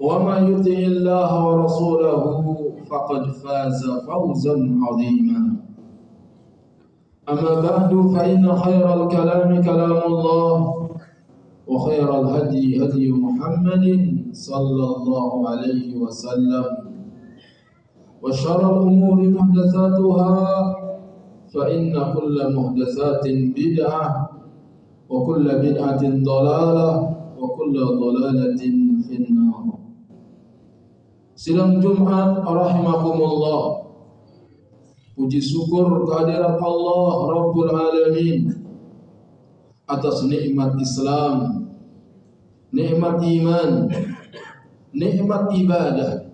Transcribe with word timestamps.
وما 0.00 0.38
يطع 0.38 0.78
الله 0.92 1.30
ورسوله 1.46 2.22
فقد 2.90 3.22
فاز 3.42 3.80
فوزا 4.08 4.56
عظيما. 4.84 5.40
أما 7.28 7.52
بعد 7.60 7.90
فإن 8.14 8.52
خير 8.52 8.84
الكلام 9.02 9.62
كلام 9.62 9.98
الله 10.06 10.54
وخير 11.66 12.20
الهدي 12.20 12.84
هدي 12.84 13.12
محمد 13.12 13.84
صلى 14.32 14.86
الله 14.96 15.48
عليه 15.48 15.96
وسلم. 15.96 16.64
وشر 18.22 18.60
الأمور 18.76 19.18
محدثاتها 19.28 20.36
فإن 21.54 21.92
كل 22.14 22.36
محدثات 22.56 23.24
بدعة 23.56 24.30
وكل 25.10 25.46
بدعة 25.64 26.02
ضلالة 26.30 26.90
وكل 27.40 27.76
ضلالة 28.02 28.62
في 29.06 29.14
النار. 29.20 29.49
Sidang 31.40 31.80
Jumat 31.80 32.44
rahimakumullah. 32.44 33.88
Puji 35.16 35.40
syukur 35.40 36.04
kehadirat 36.04 36.60
Allah 36.60 37.12
Rabbul 37.32 37.72
Alamin 37.72 38.60
atas 39.88 40.20
nikmat 40.28 40.76
Islam, 40.76 41.64
nikmat 42.76 43.24
iman, 43.24 43.88
nikmat 44.92 45.42
ibadah. 45.56 46.28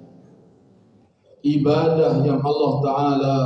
Ibadah 1.46 2.26
yang 2.26 2.42
Allah 2.42 2.72
Ta'ala 2.82 3.38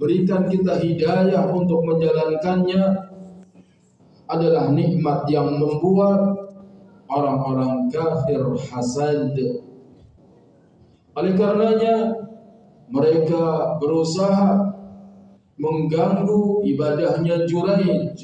berikan 0.00 0.48
kita 0.48 0.80
hidayah 0.80 1.52
untuk 1.52 1.84
menjalankannya 1.84 3.12
adalah 4.24 4.72
nikmat 4.72 5.28
yang 5.28 5.52
membuat 5.60 6.48
orang-orang 7.12 7.92
kafir 7.92 8.40
hasad 8.72 9.36
oleh 11.14 11.32
karenanya 11.38 11.94
mereka 12.90 13.76
berusaha 13.78 14.74
mengganggu 15.54 16.66
ibadahnya 16.66 17.46
Juraij 17.46 18.18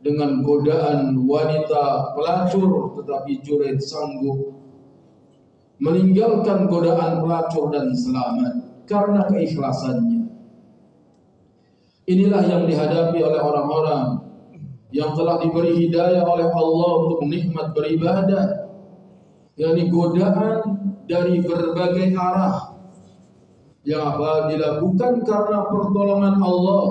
dengan 0.00 0.40
godaan 0.40 1.16
wanita 1.28 2.16
pelacur 2.16 2.96
tetapi 3.00 3.40
Juraij 3.44 3.80
sanggup 3.84 4.56
meninggalkan 5.80 6.70
godaan 6.72 7.20
pelacur 7.20 7.68
dan 7.68 7.92
selamat 7.92 8.54
karena 8.88 9.26
keikhlasannya. 9.28 10.22
Inilah 12.04 12.42
yang 12.44 12.68
dihadapi 12.68 13.16
oleh 13.16 13.40
orang-orang 13.40 14.24
yang 14.92 15.16
telah 15.16 15.40
diberi 15.40 15.88
hidayah 15.88 16.22
oleh 16.22 16.48
Allah 16.52 16.90
untuk 17.04 17.20
nikmat 17.26 17.72
beribadah 17.72 18.44
yakni 19.56 19.88
godaan 19.88 20.93
dari 21.08 21.40
berbagai 21.44 22.14
arah. 22.16 22.76
Yang 23.84 24.02
apabila 24.16 24.68
bukan 24.80 25.12
karena 25.28 25.58
pertolongan 25.68 26.36
Allah 26.40 26.84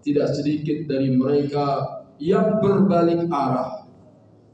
tidak 0.00 0.32
sedikit 0.32 0.88
dari 0.88 1.12
mereka 1.12 2.00
yang 2.16 2.56
berbalik 2.64 3.28
arah. 3.28 3.84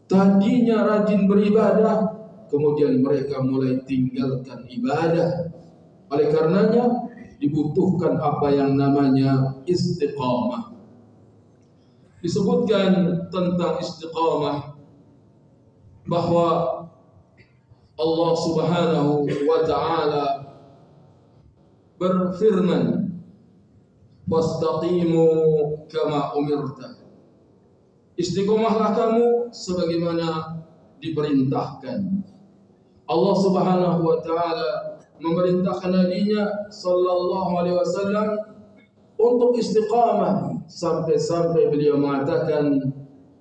Tadinya 0.07 0.87
rajin 0.87 1.27
beribadah 1.31 2.17
kemudian 2.51 3.03
mereka 3.03 3.43
mulai 3.43 3.83
tinggalkan 3.87 4.67
ibadah. 4.71 5.51
Oleh 6.11 6.31
karenanya 6.31 7.11
dibutuhkan 7.43 8.19
apa 8.19 8.47
yang 8.55 8.79
namanya 8.79 9.63
istiqamah. 9.67 10.75
Disebutkan 12.23 12.91
tentang 13.31 13.75
istiqamah 13.83 14.79
bahwa 16.07 16.47
Allah 17.97 18.31
Subhanahu 18.37 19.25
wa 19.25 19.61
taala 19.65 20.25
berfirman 21.97 23.09
wastaqimu 24.29 25.27
kama 25.89 26.37
umirta. 26.37 27.01
Istiqomahlah 28.21 28.93
kamu 28.93 29.49
sebagaimana 29.49 30.61
diperintahkan. 31.01 32.01
Allah 33.09 33.35
Subhanahu 33.41 34.01
wa 34.05 34.19
taala 34.21 35.01
memerintahkan 35.17 35.89
nabinya 35.89 36.69
sallallahu 36.69 37.51
alaihi 37.57 37.81
wasallam 37.81 38.29
untuk 39.17 39.57
istiqamah 39.57 40.69
sampai-sampai 40.69 41.73
beliau 41.73 41.97
mengatakan 41.97 42.93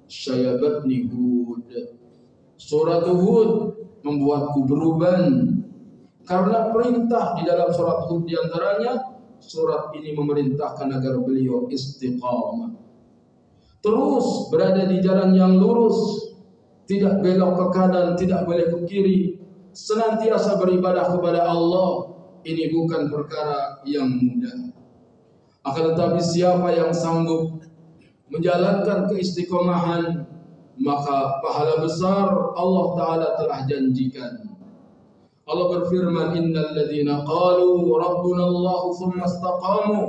syayabatni 0.08 1.12
hud. 1.12 1.68
Surat 2.56 3.04
hud 3.04 3.76
membuatku 4.06 4.70
beruban 4.70 5.58
karena 6.30 6.70
perintah 6.70 7.34
di 7.38 7.44
dalam 7.50 7.74
surat 7.74 8.06
Hud 8.06 8.30
di 8.30 8.38
antaranya 8.38 9.18
surat 9.42 9.94
ini 9.98 10.14
memerintahkan 10.14 10.90
agar 10.94 11.22
beliau 11.22 11.66
istiqamah. 11.70 12.78
Terus 13.82 14.50
berada 14.50 14.90
di 14.90 14.98
jalan 15.02 15.38
yang 15.38 15.62
lurus 15.62 16.30
tidak 16.90 17.22
belok 17.22 17.54
ke 17.58 17.66
kanan 17.74 18.18
tidak 18.18 18.46
boleh 18.46 18.66
ke 18.70 18.78
kiri 18.90 19.18
senantiasa 19.74 20.58
beribadah 20.58 21.14
kepada 21.14 21.46
Allah 21.46 22.18
ini 22.46 22.74
bukan 22.74 23.10
perkara 23.10 23.82
yang 23.86 24.10
mudah. 24.10 24.74
Akan 25.66 25.94
tetapi 25.94 26.22
siapa 26.22 26.74
yang 26.78 26.94
sanggup 26.94 27.62
menjalankan 28.30 29.10
keistiqomahan 29.10 30.30
maka 30.80 31.40
pahala 31.40 31.80
besar 31.80 32.28
Allah 32.56 32.86
taala 33.00 33.28
telah 33.40 33.60
janjikan. 33.64 34.56
Allah 35.46 35.66
berfirman 35.78 36.34
innal 36.36 36.74
ladzina 36.74 37.22
qalu 37.22 37.86
rabbuna 37.96 38.44
Allah 38.50 38.82
thumma 38.98 39.24
istaqamu 39.30 40.02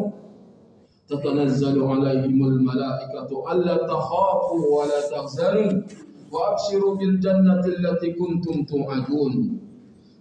tatanazzalu 1.06 1.84
alaihimul 1.84 2.56
malaikatu 2.64 3.44
alla 3.44 3.84
takhafu 3.84 4.56
wa 4.64 4.88
la 4.88 5.00
tahzanu 5.12 5.84
wa 6.32 6.56
abshiru 6.56 6.96
bil 6.98 7.20
jannati 7.20 7.78
allati 7.78 8.16
kuntum 8.16 8.64
tu'adun 8.64 9.60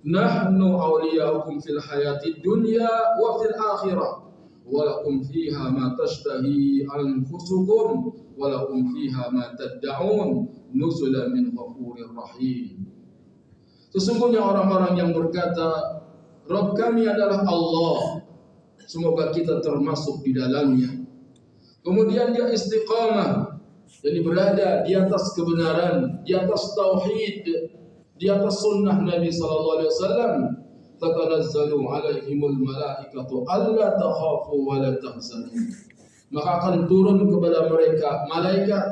nahnu 0.03 0.67
awliyaukum 0.77 1.63
fil 1.63 1.79
hayati 1.79 2.37
dunya 2.43 2.91
wa 3.17 3.39
fil 3.41 3.55
akhirah 3.55 4.25
ولكم 4.65 5.21
فيها 5.29 5.69
ما 5.77 5.93
تشتهي 5.93 6.89
أنفسكم 6.89 7.87
walakum 8.35 8.91
fiha 8.93 9.31
ma 9.31 9.55
tadda'un 9.55 10.47
nuzula 10.75 11.31
min 11.31 11.55
ghafurir 11.55 12.11
rahim. 12.11 12.85
Sesungguhnya 13.95 14.43
orang-orang 14.43 14.99
yang 14.99 15.11
berkata, 15.15 16.03
Rob 16.45 16.75
kami 16.75 17.07
adalah 17.07 17.47
Allah. 17.47 18.27
Semoga 18.85 19.33
kita 19.33 19.63
termasuk 19.63 20.21
di 20.21 20.35
dalamnya. 20.35 20.93
Kemudian 21.81 22.35
dia 22.35 22.51
istiqamah, 22.51 23.55
jadi 24.03 24.19
berada 24.21 24.69
di 24.85 24.93
atas 24.93 25.33
kebenaran, 25.33 26.21
di 26.27 26.37
atas 26.37 26.75
tauhid, 26.77 27.45
di 28.19 28.27
atas 28.29 28.61
sunnah 28.61 29.01
Nabi 29.01 29.29
sallallahu 29.33 29.75
alaihi 29.79 29.91
wasallam. 29.93 30.35
Tatanazzalu 30.95 31.75
alaihimul 31.91 32.55
malaikatu 32.55 33.43
alla 33.51 33.99
takhafu 33.99 34.55
wa 34.63 34.79
la 34.79 34.95
tahzanu. 34.95 35.51
Maka 36.33 36.49
akan 36.61 36.89
turun 36.89 37.29
kepada 37.29 37.69
mereka 37.69 38.25
malaikat 38.25 38.85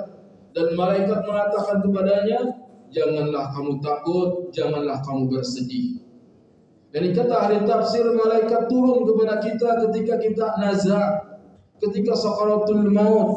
dan 0.53 0.67
malaikat 0.77 1.19
mengatakan 1.25 1.81
kepadanya, 1.81 2.39
janganlah 2.93 3.49
kamu 3.57 3.81
takut, 3.81 4.53
janganlah 4.53 5.01
kamu 5.01 5.33
bersedih. 5.33 5.97
Dan 6.93 7.09
kata 7.09 7.33
ahli 7.33 7.65
tafsir 7.65 8.05
malaikat 8.13 8.69
turun 8.69 9.01
kepada 9.09 9.41
kita 9.41 9.81
ketika 9.89 10.21
kita 10.21 10.47
nazar, 10.61 11.41
ketika 11.81 12.13
sakaratul 12.13 12.85
maut, 12.93 13.29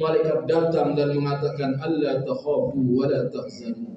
malaikat 0.00 0.48
datang 0.48 0.96
dan 0.96 1.12
mengatakan 1.12 1.76
Allah 1.84 2.24
takhafu 2.24 2.80
wa 2.80 3.04
la 3.04 3.28
tahzanu. 3.28 3.92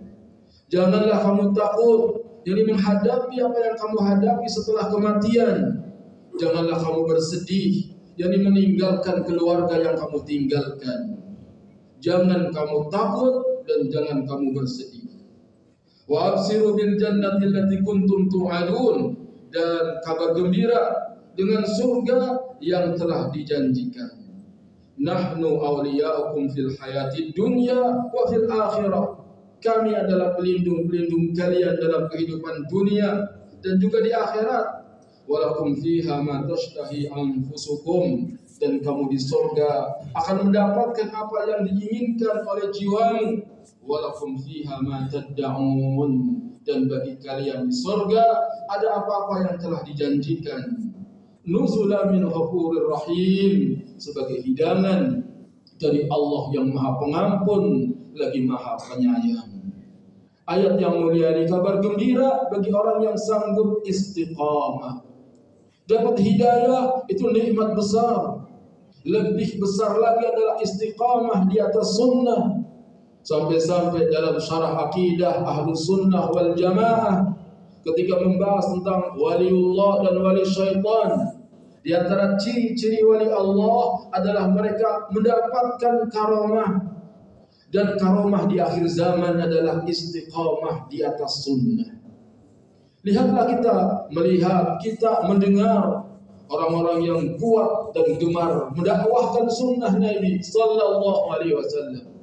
Janganlah 0.67 1.23
kamu 1.23 1.55
takut, 1.55 2.01
jadi 2.43 2.67
menghadapi 2.67 3.35
apa 3.39 3.57
yang 3.63 3.75
kamu 3.79 3.97
hadapi 4.03 4.47
setelah 4.51 4.91
kematian. 4.91 5.55
Janganlah 6.35 6.77
kamu 6.83 7.07
bersedih, 7.07 7.96
jadi 8.17 8.37
meninggalkan 8.41 9.21
keluarga 9.23 9.77
yang 9.77 9.95
kamu 9.95 10.17
tinggalkan. 10.25 11.21
Jangan 12.01 12.49
kamu 12.49 12.89
takut 12.89 13.65
dan 13.69 13.89
jangan 13.93 14.25
kamu 14.25 14.57
bersedih. 14.57 15.05
Wa 16.09 16.33
absiru 16.33 16.73
bil 16.73 16.97
jannati 16.97 17.45
allati 17.45 17.77
kuntum 17.85 18.25
tu'adun 18.31 18.97
dan 19.53 20.01
kabar 20.01 20.33
gembira 20.33 21.13
dengan 21.37 21.61
surga 21.61 22.19
yang 22.57 22.97
telah 22.97 23.29
dijanjikan. 23.29 24.17
Nahnu 24.97 25.61
awliya'ukum 25.61 26.49
fil 26.57 26.73
hayati 26.73 27.37
dunya 27.37 27.77
wa 28.09 28.23
fil 28.33 28.49
akhirah. 28.49 29.07
Kami 29.57 29.93
adalah 29.93 30.37
pelindung-pelindung 30.37 31.33
kalian 31.33 31.81
dalam 31.81 32.09
kehidupan 32.13 32.69
dunia 32.69 33.25
dan 33.61 33.77
juga 33.81 34.01
di 34.05 34.13
akhirat. 34.13 34.76
Walakum 35.27 35.75
fiha 35.75 36.23
ma 36.23 36.47
tashtahi 36.47 37.11
anfusukum. 37.11 38.31
Dan 38.57 38.81
kamu 38.81 39.13
di 39.13 39.19
sorga 39.21 40.01
akan 40.17 40.49
mendapatkan 40.49 41.13
apa 41.13 41.37
yang 41.45 41.61
diinginkan 41.67 42.41
oleh 42.47 42.73
jiwamu. 42.73 43.43
Walakum 43.83 44.39
fiha 44.41 44.81
ma 44.81 45.05
tad'un. 45.11 46.11
Dan 46.63 46.87
bagi 46.87 47.19
kalian 47.19 47.69
di 47.69 47.75
surga 47.75 48.23
ada 48.71 49.03
apa-apa 49.03 49.33
yang 49.45 49.55
telah 49.59 49.83
dijanjikan. 49.83 50.91
Nuzulan 51.47 52.11
min 52.11 52.27
ghafurir 52.27 52.87
rahim. 52.87 53.83
Sebagai 53.99 54.43
hidangan 54.43 55.27
dari 55.77 56.05
Allah 56.09 56.43
yang 56.53 56.73
Maha 56.73 56.91
Pengampun 56.97 57.63
lagi 58.17 58.41
Maha 58.43 58.75
Penyayang. 58.81 59.53
Ayat 60.47 60.79
yang 60.79 61.03
mulia 61.03 61.35
ini 61.35 61.43
kabar 61.43 61.83
gembira 61.83 62.47
bagi 62.47 62.71
orang 62.71 63.03
yang 63.03 63.17
sanggup 63.19 63.83
istiqamah. 63.83 65.06
Dapat 65.87 66.19
hidayah 66.19 67.07
itu 67.07 67.23
nikmat 67.31 67.71
besar. 67.71 68.43
Lebih 69.07 69.55
besar 69.55 69.95
lagi 69.95 70.27
adalah 70.27 70.59
istiqamah 70.59 71.47
di 71.47 71.63
atas 71.63 71.95
sunnah. 71.95 72.59
Sampai-sampai 73.23 74.11
dalam 74.11 74.35
syarah 74.35 74.87
akidah 74.87 75.47
ahlu 75.47 75.71
sunnah 75.71 76.27
wal 76.31 76.51
jamaah 76.59 77.31
ketika 77.87 78.19
membahas 78.19 78.67
tentang 78.67 79.15
waliullah 79.15 80.03
dan 80.03 80.15
wali 80.19 80.43
syaitan 80.43 81.39
di 81.87 81.95
antara 81.95 82.35
ciri-ciri 82.35 82.99
wali 83.07 83.31
Allah 83.31 84.11
adalah 84.11 84.51
mereka 84.51 85.07
mendapatkan 85.15 86.11
karomah. 86.11 86.71
Dan 87.67 87.99
karomah 87.99 88.47
di 88.47 88.59
akhir 88.59 88.87
zaman 88.91 89.39
adalah 89.39 89.83
istiqamah 89.87 90.87
di 90.91 91.03
atas 91.03 91.47
sunnah 91.47 91.96
lihatlah 93.07 93.45
kita 93.47 93.75
melihat 94.11 94.75
kita 94.83 95.23
mendengar 95.31 96.03
orang-orang 96.51 96.99
yang 97.07 97.21
kuat 97.39 97.95
dan 97.95 98.19
gemar 98.19 98.71
mendakwahkan 98.75 99.47
sunnah 99.47 99.95
Nabi 99.95 100.43
sallallahu 100.43 101.31
alaihi 101.31 101.55
wasallam 101.55 102.17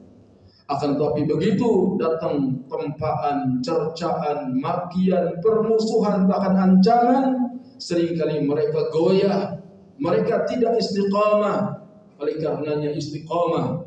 akan 0.65 0.97
tetapi 0.97 1.29
begitu 1.29 2.01
datang 2.01 2.65
tempaan, 2.73 3.61
cercaan, 3.61 4.57
makian, 4.57 5.37
permusuhan, 5.45 6.25
bahkan 6.25 6.57
ancaman, 6.57 7.61
sering 7.77 8.17
kali 8.17 8.49
mereka 8.49 8.89
goyah, 8.89 9.61
mereka 10.01 10.49
tidak 10.49 10.81
istiqamah. 10.81 11.85
Oleh 12.17 12.41
karenanya 12.41 12.97
istiqamah 12.97 13.85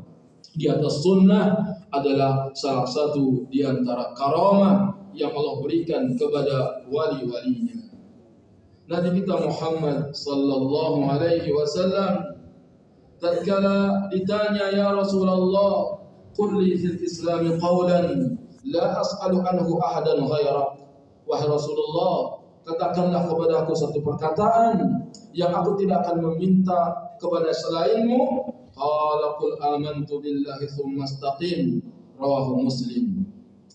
di 0.54 0.70
atas 0.70 1.02
sunnah 1.02 1.74
adalah 1.90 2.54
salah 2.54 2.86
satu 2.86 3.50
di 3.50 3.66
antara 3.66 4.14
karamah 4.14 4.97
yang 5.14 5.32
Allah 5.32 5.54
berikan 5.60 6.16
kepada 6.16 6.84
wali-walinya. 6.88 7.88
Nabi 8.88 9.20
kita 9.20 9.36
Muhammad 9.36 10.16
sallallahu 10.16 11.04
alaihi 11.04 11.52
wasallam 11.52 12.40
tatkala 13.20 14.08
ditanya 14.08 14.72
ya 14.72 14.88
Rasulullah 14.96 16.00
qul 16.32 16.64
li 16.64 16.72
fil 16.80 16.96
islam 17.04 17.60
qawlan 17.60 18.40
la 18.64 18.96
as'alu 18.96 19.44
anhu 19.44 19.76
ahadan 19.84 20.24
ghairak 20.24 20.80
wahai 21.28 21.46
Rasulullah 21.52 22.40
katakanlah 22.64 23.28
kepada 23.28 23.64
aku 23.64 23.72
satu 23.76 24.00
perkataan 24.00 25.04
yang 25.32 25.52
aku 25.52 25.76
tidak 25.80 26.04
akan 26.04 26.32
meminta 26.32 27.12
kepada 27.16 27.50
selainmu. 27.52 28.52
Qala 28.78 29.34
qul 29.42 29.58
amantu 29.58 30.22
billahi 30.22 30.68
tsumma 30.70 31.02
istaqim. 31.08 31.82
Rawahu 32.18 32.66
muslim. 32.66 33.17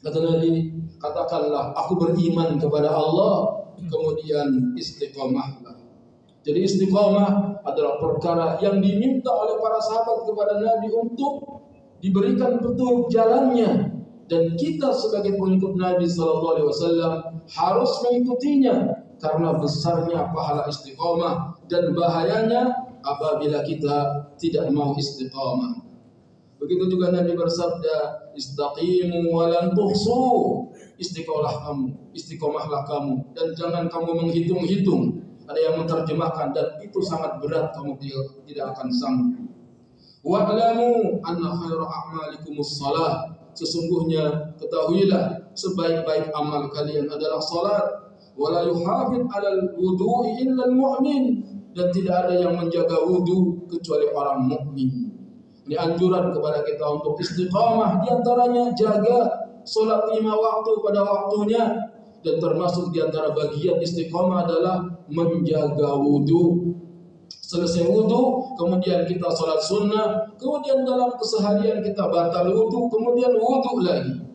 Kata 0.04 0.20
Nabi, 0.20 0.68
katakanlah 1.00 1.72
aku 1.80 1.96
beriman 1.96 2.60
kepada 2.60 2.92
Allah, 2.92 3.64
kemudian 3.80 4.76
istiqomahlah. 4.76 5.80
Jadi 6.44 6.60
istiqomah 6.60 7.64
adalah 7.64 8.04
perkara 8.04 8.60
yang 8.60 8.84
diminta 8.84 9.32
oleh 9.32 9.56
para 9.64 9.80
sahabat 9.80 10.28
kepada 10.28 10.60
Nabi 10.60 10.92
untuk 10.92 11.64
diberikan 12.04 12.60
petunjuk 12.60 13.08
jalannya 13.16 14.04
dan 14.28 14.44
kita 14.60 14.92
sebagai 14.92 15.40
pengikut 15.40 15.80
Nabi 15.80 16.04
Sallallahu 16.04 16.52
Alaihi 16.52 16.68
Wasallam 16.68 17.14
harus 17.48 17.92
mengikutinya 18.04 18.76
karena 19.24 19.56
besarnya 19.56 20.36
pahala 20.36 20.68
istiqomah 20.68 21.64
dan 21.72 21.96
bahayanya 21.96 22.76
apabila 23.08 23.64
kita 23.64 24.28
tidak 24.36 24.68
mau 24.76 24.92
istiqomah. 25.00 25.93
Begitu 26.64 26.96
juga 26.96 27.12
Nabi 27.12 27.36
bersabda, 27.36 27.96
"Istaqimu 28.40 29.36
wa 29.36 29.52
lan 29.52 29.76
tuhsu." 29.76 30.24
Istiqomahlah 30.96 31.68
kamu, 31.68 31.88
istiqomahlah 32.16 32.88
kamu 32.88 33.36
dan 33.36 33.52
jangan 33.60 33.92
kamu 33.92 34.24
menghitung-hitung. 34.24 35.20
Ada 35.44 35.60
yang 35.60 35.76
menerjemahkan 35.84 36.56
dan 36.56 36.80
itu 36.80 37.04
sangat 37.04 37.44
berat 37.44 37.76
kamu 37.76 38.00
tidak 38.48 38.66
akan 38.72 38.88
sanggup. 38.96 39.44
Wa'lamu 40.24 41.20
anna 41.28 41.52
khaira 41.60 41.84
a'malikum 41.84 42.64
salat. 42.64 43.36
Sesungguhnya 43.52 44.56
ketahuilah 44.56 45.52
sebaik-baik 45.52 46.32
amal 46.32 46.72
kalian 46.72 47.12
adalah 47.12 47.44
salat. 47.44 47.86
Wala 48.40 48.64
yuhafid 48.64 49.28
'alal 49.28 49.76
wudu'i 49.76 50.48
illa 50.48 50.72
al-mu'min 50.72 51.44
dan 51.76 51.92
tidak 51.92 52.16
ada 52.26 52.34
yang 52.40 52.56
menjaga 52.56 53.04
wudu 53.04 53.68
kecuali 53.68 54.08
orang 54.16 54.48
mukmin. 54.48 55.13
Ini 55.64 55.76
anjuran 55.80 56.36
kepada 56.36 56.60
kita 56.68 56.86
untuk 57.00 57.16
istiqamah 57.24 58.04
di 58.04 58.08
antaranya 58.12 58.76
jaga 58.76 59.48
salat 59.64 60.12
lima 60.12 60.36
waktu 60.36 60.72
pada 60.84 61.02
waktunya 61.08 61.64
dan 62.20 62.36
termasuk 62.40 62.92
di 62.92 63.00
antara 63.00 63.32
bagian 63.32 63.80
istiqamah 63.80 64.44
adalah 64.44 64.84
menjaga 65.08 65.96
wudu 65.96 66.74
selesai 67.54 67.86
wudhu, 67.86 68.56
kemudian 68.58 69.06
kita 69.06 69.30
sholat 69.30 69.62
sunnah, 69.62 70.26
kemudian 70.42 70.82
dalam 70.82 71.14
keseharian 71.22 71.86
kita 71.86 72.10
batal 72.10 72.50
wudhu, 72.50 72.90
kemudian 72.90 73.38
wudhu 73.38 73.86
lagi. 73.86 74.26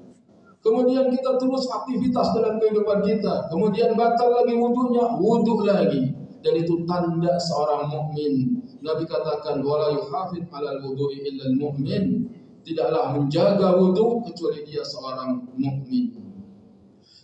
Kemudian 0.63 1.11
kita 1.11 1.39
terus 1.39 1.67
aktivitas 1.71 2.35
dalam 2.35 2.63
kehidupan 2.63 3.03
kita, 3.03 3.51
kemudian 3.51 3.99
batal 3.99 4.31
lagi 4.39 4.55
wudhunya, 4.55 5.19
wudhu 5.19 5.67
lagi. 5.67 6.15
Dan 6.39 6.55
itu 6.63 6.87
tanda 6.87 7.35
seorang 7.43 7.91
mukmin. 7.91 8.63
Nabi 8.79 9.05
katakan, 9.07 9.63
wala 9.63 9.95
yuhafid 9.95 10.47
alal 10.55 10.79
wudhu'i 10.83 11.25
illa 11.27 11.51
mu'min. 11.55 12.31
Tidaklah 12.63 13.17
menjaga 13.17 13.75
wudhu 13.75 14.23
kecuali 14.29 14.63
dia 14.67 14.85
seorang 14.85 15.51
mukmin. 15.57 16.15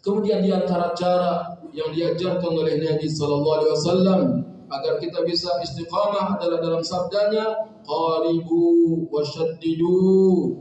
Kemudian 0.04 0.44
di 0.44 0.52
antara 0.52 0.92
cara 0.92 1.56
yang 1.72 1.90
diajarkan 1.90 2.52
oleh 2.52 2.76
Nabi 2.76 3.08
sallallahu 3.08 3.56
alaihi 3.56 3.72
wasallam 3.72 4.20
agar 4.68 4.94
kita 5.00 5.24
bisa 5.24 5.48
istiqamah 5.64 6.36
adalah 6.38 6.58
dalam 6.60 6.82
sabdanya 6.84 7.72
qaribu 7.84 9.04
wa 9.08 9.20
shaddidu 9.24 10.54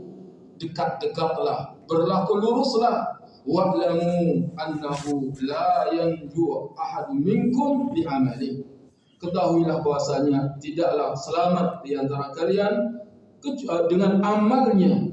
dekat-dekatlah 0.60 1.74
berlaku 1.88 2.40
luruslah 2.40 3.20
wa'lamu 3.44 4.48
annahu 4.56 5.28
la 5.44 5.92
yanju 5.92 6.72
ahad 6.78 7.12
minkum 7.12 7.92
bi 7.92 8.06
amali 8.08 8.64
ketahuilah 9.24 9.80
bahwasanya 9.80 10.60
tidaklah 10.60 11.16
selamat 11.16 11.80
di 11.80 11.96
antara 11.96 12.28
kalian 12.36 13.00
dengan 13.88 14.20
amalnya. 14.20 15.08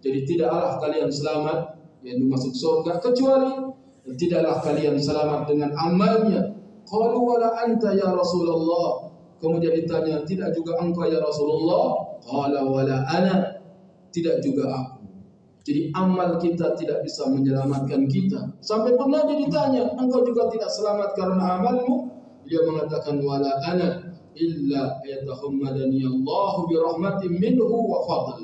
Jadi 0.00 0.24
tidaklah 0.24 0.80
kalian 0.80 1.12
selamat 1.12 1.76
yaitu 2.00 2.24
masuk 2.24 2.56
surga 2.56 2.96
kecuali 3.04 3.70
tidaklah 4.16 4.64
kalian 4.64 4.96
selamat 4.96 5.44
dengan 5.44 5.70
amalnya. 5.76 6.56
Qalu 6.88 7.18
wala 7.20 7.54
anta 7.60 7.92
ya 7.94 8.08
rasulullah. 8.10 9.12
Kemudian 9.40 9.72
ditanya 9.72 10.20
tidak 10.28 10.52
juga 10.56 10.80
engkau 10.80 11.08
ya 11.08 11.20
rasulullah? 11.20 12.16
Qala 12.24 12.64
wala 12.64 13.04
ana. 13.08 13.60
Tidak 14.10 14.42
juga 14.42 14.74
aku. 14.74 15.00
Jadi 15.60 15.92
amal 15.94 16.40
kita 16.40 16.74
tidak 16.74 17.04
bisa 17.04 17.28
menyelamatkan 17.30 18.08
kita. 18.10 18.58
Sampai 18.64 18.96
pernah 18.96 19.22
ditanya, 19.28 19.92
engkau 19.94 20.24
juga 20.26 20.48
tidak 20.50 20.72
selamat 20.72 21.14
karena 21.14 21.60
amalmu? 21.60 22.10
Dia 22.50 22.60
mengatakan 22.66 23.22
wala 23.22 23.62
ana 23.62 24.18
illa 24.34 24.98
yatahummadani 25.06 26.02
Allah 26.02 26.52
bi 26.66 26.74
rahmatin 26.74 27.38
minhu 27.38 27.78
wa 27.86 28.02
fadl. 28.10 28.42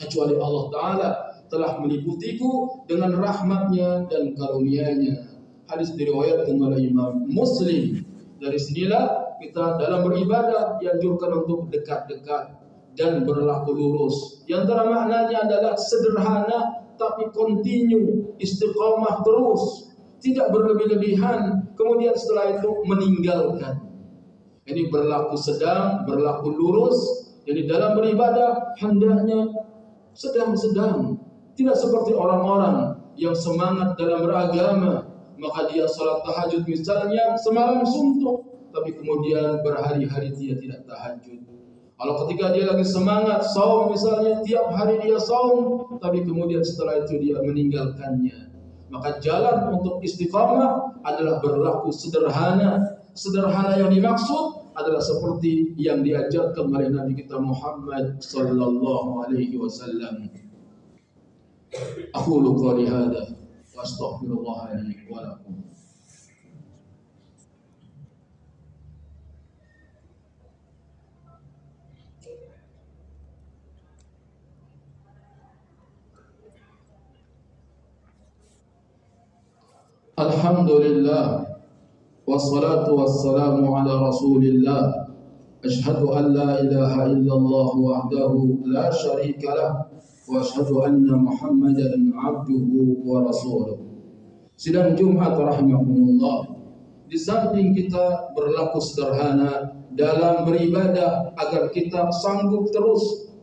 Kecuali 0.00 0.40
Allah 0.40 0.64
Taala 0.72 1.08
telah 1.52 1.78
meliputiku 1.84 2.82
dengan 2.88 3.12
rahmatnya 3.20 4.08
dan 4.08 4.32
karunia-Nya. 4.34 5.36
Hadis 5.68 5.92
diriwayatkan 5.94 6.56
oleh 6.56 6.88
Imam 6.88 7.28
Muslim. 7.28 8.08
Dari 8.40 8.58
sinilah 8.60 9.36
kita 9.40 9.80
dalam 9.80 10.08
beribadah 10.08 10.80
dianjurkan 10.80 11.44
untuk 11.44 11.68
dekat-dekat 11.68 12.56
dan 12.96 13.28
berlaku 13.28 13.76
lurus. 13.76 14.40
Yang 14.48 14.68
antara 14.68 14.82
maknanya 14.88 15.38
adalah 15.44 15.74
sederhana 15.76 16.58
tapi 16.96 17.28
kontinu, 17.36 18.32
istiqomah 18.40 19.20
terus, 19.20 19.92
tidak 20.24 20.48
berlebih-lebihan, 20.48 21.65
kemudian 21.76 22.16
setelah 22.16 22.56
itu 22.56 22.70
meninggalkan. 22.88 23.86
Ini 24.66 24.90
berlaku 24.90 25.38
sedang, 25.38 26.02
berlaku 26.08 26.50
lurus. 26.50 26.98
Jadi 27.46 27.70
dalam 27.70 27.94
beribadah 27.94 28.74
hendaknya 28.82 29.46
sedang-sedang, 30.18 31.22
tidak 31.54 31.78
seperti 31.78 32.10
orang-orang 32.10 32.98
yang 33.14 33.38
semangat 33.38 33.94
dalam 33.94 34.26
beragama, 34.26 35.06
maka 35.38 35.70
dia 35.70 35.86
salat 35.86 36.26
tahajud 36.26 36.66
misalnya 36.66 37.38
semalam 37.38 37.86
suntuk, 37.86 38.68
tapi 38.74 38.90
kemudian 38.98 39.62
berhari-hari 39.62 40.34
dia 40.34 40.58
tidak 40.58 40.82
tahajud. 40.90 41.46
Kalau 41.96 42.14
ketika 42.26 42.52
dia 42.52 42.68
lagi 42.68 42.84
semangat 42.84 43.40
saum 43.56 43.88
misalnya 43.88 44.44
tiap 44.44 44.68
hari 44.74 45.00
dia 45.00 45.16
saum, 45.16 45.96
tapi 45.96 46.26
kemudian 46.26 46.60
setelah 46.60 47.00
itu 47.06 47.16
dia 47.22 47.40
meninggalkannya. 47.40 48.55
Maka 48.86 49.18
jalan 49.18 49.74
untuk 49.74 49.98
istiqamah 50.02 51.02
adalah 51.02 51.42
berlaku 51.42 51.90
sederhana. 51.90 53.02
Sederhana 53.16 53.80
yang 53.80 53.90
dimaksud 53.90 54.70
adalah 54.76 55.00
seperti 55.00 55.72
yang 55.80 56.04
diajarkan 56.04 56.68
oleh 56.68 56.92
Nabi 56.92 57.16
kita 57.16 57.40
Muhammad 57.40 58.20
sallallahu 58.20 59.24
alaihi 59.24 59.56
wasallam. 59.56 60.28
Aku 62.12 62.30
qali 62.40 62.84
hada 62.86 63.34
wa 63.72 63.80
astaghfirullah 63.82 64.76
li 64.84 64.96
wa 65.08 65.24
lakum. 65.24 65.75
الحمد 80.16 80.70
لله 80.70 81.46
والصلاة 82.26 82.88
والسلام 82.88 83.74
على 83.74 83.92
رسول 84.08 84.44
الله 84.44 84.82
أشهد 85.64 86.00
أن 86.08 86.24
لا 86.32 86.60
إله 86.60 86.92
إلا 87.06 87.32
الله 87.36 87.70
وحده 87.76 88.32
لا 88.64 88.90
شريك 88.90 89.44
له 89.44 89.84
وأشهد 90.28 90.72
أن 90.72 91.04
محمدا 91.04 91.90
عبده 92.16 92.68
ورسوله 93.04 93.76
Sidang 94.56 94.96
Jumat 94.96 95.36
rahimahumullah 95.36 96.48
Di 97.12 97.20
samping 97.20 97.76
kita 97.76 98.32
berlaku 98.32 98.80
sederhana 98.80 99.84
dalam 99.92 100.48
beribadah 100.48 101.36
agar 101.36 101.68
kita 101.76 102.08
sanggup 102.24 102.72
terus 102.72 103.36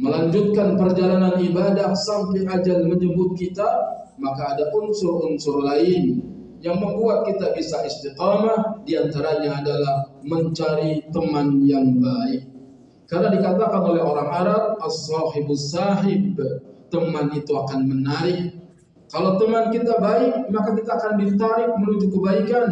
melanjutkan 0.00 0.80
perjalanan 0.80 1.36
ibadah 1.36 1.92
sampai 1.92 2.48
ajal 2.48 2.88
menjemput 2.88 3.36
kita 3.36 3.97
maka 4.18 4.54
ada 4.54 4.70
unsur-unsur 4.74 5.62
lain 5.62 6.22
yang 6.58 6.82
membuat 6.82 7.26
kita 7.26 7.54
bisa 7.54 7.86
istiqamah 7.86 8.82
di 8.82 8.98
antaranya 8.98 9.62
adalah 9.62 9.96
mencari 10.26 11.06
teman 11.14 11.62
yang 11.62 12.02
baik. 12.02 12.50
Karena 13.08 13.32
dikatakan 13.32 13.82
oleh 13.88 14.02
orang 14.04 14.28
Arab 14.28 14.64
as-sahibus 14.84 15.72
sahib, 15.72 16.36
teman 16.92 17.32
itu 17.32 17.52
akan 17.56 17.88
menarik. 17.88 18.52
Kalau 19.08 19.40
teman 19.40 19.72
kita 19.72 19.96
baik, 19.96 20.52
maka 20.52 20.76
kita 20.76 20.90
akan 20.92 21.12
ditarik 21.16 21.70
menuju 21.80 22.12
kebaikan. 22.12 22.68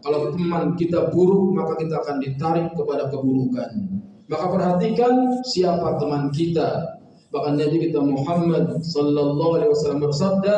Kalau 0.00 0.32
teman 0.32 0.78
kita 0.80 1.12
buruk, 1.12 1.52
maka 1.52 1.76
kita 1.76 2.00
akan 2.00 2.16
ditarik 2.24 2.72
kepada 2.72 3.12
keburukan. 3.12 3.70
Maka 4.26 4.44
perhatikan 4.48 5.44
siapa 5.44 6.00
teman 6.00 6.32
kita, 6.32 6.95
Bahkan 7.30 7.54
Nabi 7.58 7.76
kita 7.90 7.98
Muhammad 7.98 8.78
sallallahu 8.80 9.58
alaihi 9.58 9.70
wasallam 9.74 10.00
bersabda, 10.06 10.56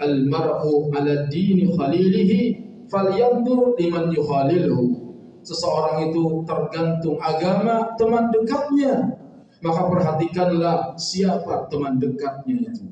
"Al-mar'u 0.00 0.88
'ala 0.96 1.28
dini 1.28 1.68
khalilihi 1.76 2.40
falyandur 2.88 3.76
liman 3.76 4.10
yukhalilhu." 4.16 5.06
Seseorang 5.44 6.10
itu 6.10 6.42
tergantung 6.48 7.20
agama 7.22 7.94
teman 7.94 8.32
dekatnya. 8.34 9.14
Maka 9.62 9.88
perhatikanlah 9.88 10.98
siapa 10.98 11.70
teman 11.70 12.02
dekatnya 12.02 12.66
itu. 12.66 12.84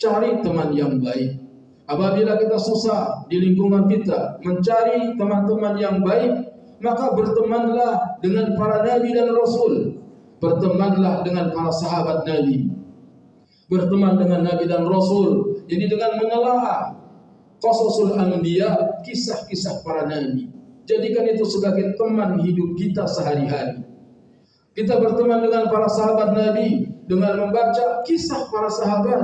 Cari 0.00 0.40
teman 0.42 0.74
yang 0.74 0.98
baik. 0.98 1.40
Apabila 1.86 2.38
kita 2.38 2.58
susah 2.58 3.26
di 3.26 3.38
lingkungan 3.38 3.90
kita 3.90 4.38
mencari 4.46 5.18
teman-teman 5.18 5.74
yang 5.74 5.98
baik, 6.06 6.50
maka 6.80 7.12
bertemanlah 7.12 8.18
dengan 8.24 8.56
para 8.56 8.86
nabi 8.86 9.12
dan 9.12 9.34
rasul 9.34 9.89
bertemanlah 10.40 11.22
dengan 11.22 11.52
para 11.52 11.70
sahabat 11.70 12.24
Nabi. 12.24 12.72
Berteman 13.70 14.18
dengan 14.18 14.42
Nabi 14.42 14.64
dan 14.66 14.88
Rasul. 14.88 15.62
Jadi 15.70 15.86
dengan 15.86 16.18
menelaah 16.18 17.00
qasasul 17.62 18.16
anbiya, 18.16 18.98
kisah-kisah 19.04 19.84
para 19.84 20.08
nabi. 20.08 20.48
Jadikan 20.88 21.28
itu 21.30 21.46
sebagai 21.46 21.94
teman 21.94 22.40
hidup 22.42 22.74
kita 22.74 23.06
sehari-hari. 23.06 23.84
Kita 24.74 24.98
berteman 24.98 25.44
dengan 25.44 25.70
para 25.70 25.86
sahabat 25.86 26.34
Nabi 26.34 26.88
dengan 27.06 27.46
membaca 27.46 28.02
kisah 28.02 28.48
para 28.50 28.70
sahabat, 28.72 29.22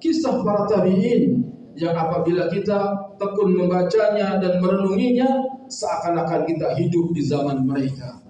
kisah 0.00 0.40
para 0.40 0.64
tabi'in 0.70 1.42
yang 1.76 1.96
apabila 1.96 2.48
kita 2.48 3.12
tekun 3.16 3.56
membacanya 3.56 4.40
dan 4.40 4.60
merenunginya 4.60 5.28
seakan-akan 5.68 6.44
kita 6.48 6.76
hidup 6.76 7.12
di 7.16 7.22
zaman 7.24 7.64
mereka. 7.64 8.20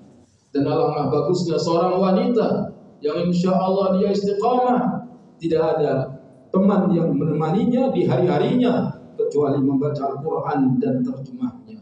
Dan 0.52 0.68
alangkah 0.68 1.08
bagusnya 1.08 1.56
seorang 1.56 1.96
wanita 1.96 2.76
yang 3.00 3.28
insya 3.28 3.56
Allah 3.56 3.96
dia 3.96 4.12
istiqamah. 4.12 5.08
Tidak 5.40 5.58
ada 5.58 6.22
teman 6.54 6.92
yang 6.94 7.16
menemaninya 7.16 7.90
di 7.90 8.06
hari-harinya 8.06 8.94
kecuali 9.18 9.58
membaca 9.58 10.12
Al-Quran 10.12 10.78
dan 10.78 11.02
terjemahnya. 11.02 11.80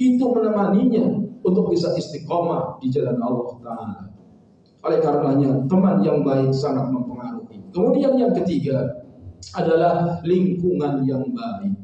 Itu 0.00 0.32
menemaninya 0.32 1.04
untuk 1.44 1.70
bisa 1.70 1.92
istiqamah 1.94 2.82
di 2.82 2.90
jalan 2.90 3.20
Allah 3.22 3.48
Ta'ala. 3.62 4.02
Oleh 4.82 4.98
karenanya 4.98 5.66
teman 5.70 6.02
yang 6.02 6.24
baik 6.26 6.50
sangat 6.50 6.90
mempengaruhi. 6.90 7.62
Kemudian 7.70 8.16
yang 8.18 8.32
ketiga 8.32 9.06
adalah 9.54 10.18
lingkungan 10.26 11.04
yang 11.06 11.22
baik. 11.30 11.74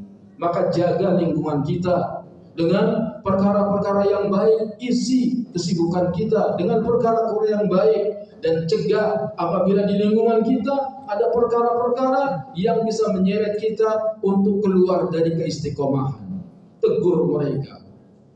Maka 0.41 0.75
jaga 0.75 1.15
lingkungan 1.21 1.63
kita 1.63 2.22
dengan 2.53 3.17
perkara-perkara 3.25 4.13
yang 4.13 4.29
baik, 4.29 4.77
isi 4.77 5.49
kesibukan 5.57 6.13
kita 6.13 6.53
dengan 6.61 6.85
perkara-perkara 6.85 7.49
yang 7.49 7.67
baik 7.69 8.05
dan 8.45 8.69
cegah 8.69 9.33
apabila 9.41 9.89
di 9.89 9.97
lingkungan 9.97 10.45
kita 10.45 10.77
ada 11.09 11.33
perkara-perkara 11.33 12.53
yang 12.53 12.85
bisa 12.85 13.09
menyeret 13.17 13.57
kita 13.57 14.21
untuk 14.21 14.61
keluar 14.61 15.09
dari 15.09 15.33
keistiqomahan. 15.33 16.45
Tegur 16.83 17.25
mereka, 17.31 17.89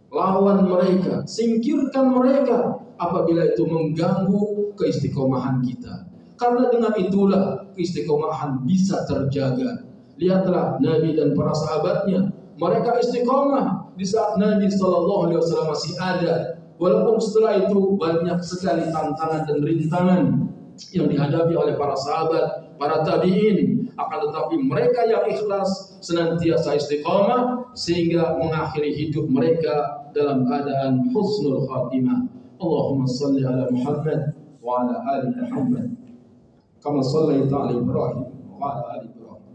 lawan 0.08 0.64
mereka, 0.64 1.26
singkirkan 1.28 2.14
mereka 2.14 2.78
apabila 2.96 3.52
itu 3.52 3.68
mengganggu 3.68 4.72
keistiqomahan 4.80 5.60
kita. 5.60 6.08
Karena 6.40 6.72
dengan 6.72 6.92
itulah 6.96 7.44
keistiqomahan 7.76 8.64
bisa 8.64 9.04
terjaga. 9.04 9.84
Lihatlah 10.16 10.80
Nabi 10.80 11.12
dan 11.12 11.36
para 11.36 11.52
sahabatnya, 11.52 12.32
mereka 12.56 12.96
istiqomah 12.96 13.85
di 13.96 14.04
saat 14.04 14.36
Nabi 14.36 14.68
Shallallahu 14.68 15.20
Alaihi 15.28 15.38
Wasallam 15.40 15.68
masih 15.72 15.92
ada. 15.96 16.34
Walaupun 16.76 17.16
setelah 17.16 17.64
itu 17.64 17.96
banyak 17.96 18.38
sekali 18.44 18.84
tantangan 18.92 19.48
dan 19.48 19.58
rintangan 19.64 20.22
yang 20.92 21.08
dihadapi 21.08 21.56
oleh 21.56 21.74
para 21.80 21.96
sahabat, 21.96 22.76
para 22.76 23.00
tabi'in, 23.00 23.88
akan 23.96 24.18
tetapi 24.28 24.56
mereka 24.60 25.08
yang 25.08 25.24
ikhlas 25.24 25.96
senantiasa 26.04 26.76
istiqamah 26.76 27.72
sehingga 27.72 28.36
mengakhiri 28.36 28.92
hidup 28.92 29.24
mereka 29.32 30.04
dalam 30.12 30.44
keadaan 30.44 31.08
husnul 31.16 31.64
khatimah. 31.64 32.28
Allahumma 32.60 33.08
salli 33.08 33.40
ala 33.40 33.72
Muhammad 33.72 34.36
wa 34.60 34.84
ala 34.84 34.96
ali 35.16 35.28
Muhammad 35.32 35.96
kama 36.80 37.02
sallaita 37.04 37.52
ala 37.52 37.72
Ibrahim 37.76 38.30
wa 38.56 38.66
ala 38.72 38.82
ali 38.96 39.06
Ibrahim 39.12 39.54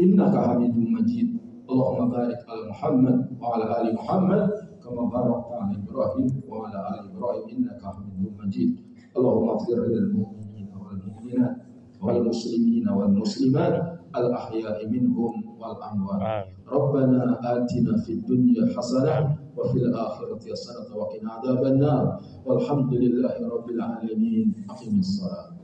innaka 0.00 0.38
Hamidum 0.46 0.86
Majid. 0.94 1.41
اللهم 1.72 2.10
بارك 2.10 2.40
على 2.48 2.62
محمد 2.70 3.18
وعلى 3.40 3.64
آل 3.80 3.94
محمد 3.94 4.50
كما 4.84 5.02
باركت 5.14 5.50
على 5.60 5.74
إبراهيم 5.82 6.30
وعلى 6.48 6.78
آل 6.90 6.96
إبراهيم 7.10 7.44
إنك 7.48 7.80
حميد 7.84 8.32
مجيد. 8.44 8.70
اللهم 9.16 9.48
اغفر 9.48 9.78
للمؤمنين 9.92 10.68
والمؤمنات 10.82 11.56
والمسلمين 12.02 12.88
والمسلمات 12.88 13.76
الأحياء 14.16 14.78
منهم 14.88 15.32
والأموات. 15.60 16.44
ربنا 16.68 17.40
آتنا 17.40 17.92
في 18.04 18.12
الدنيا 18.12 18.64
حسنة 18.76 19.16
وفي 19.56 19.78
الآخرة 19.78 20.40
حسنة 20.52 20.88
وقنا 20.96 21.28
عذاب 21.32 21.62
النار. 21.72 22.04
والحمد 22.46 22.92
لله 22.94 23.36
رب 23.54 23.68
العالمين. 23.70 24.46
أقم 24.70 24.98
الصلاة. 24.98 25.61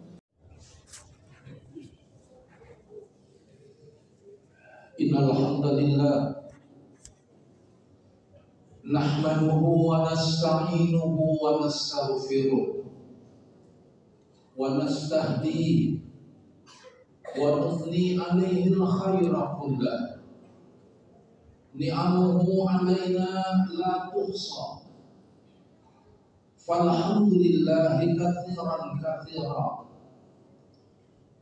إن 5.01 5.15
الحمد 5.15 5.67
لله 5.67 6.37
نحمده 8.93 9.63
ونستعينه 9.91 11.17
ونستغفره 11.43 12.67
ونستهديه 14.57 15.99
ونثني 17.41 18.19
عليه 18.21 18.67
الخير 18.67 19.33
كله. 19.61 19.99
نعمه 21.75 22.71
علينا 22.71 23.31
لا 23.79 23.95
تحصى. 24.11 24.69
فالحمد 26.67 27.33
لله 27.33 27.99
كثيرا 28.03 28.79
كثيرا. 29.05 29.88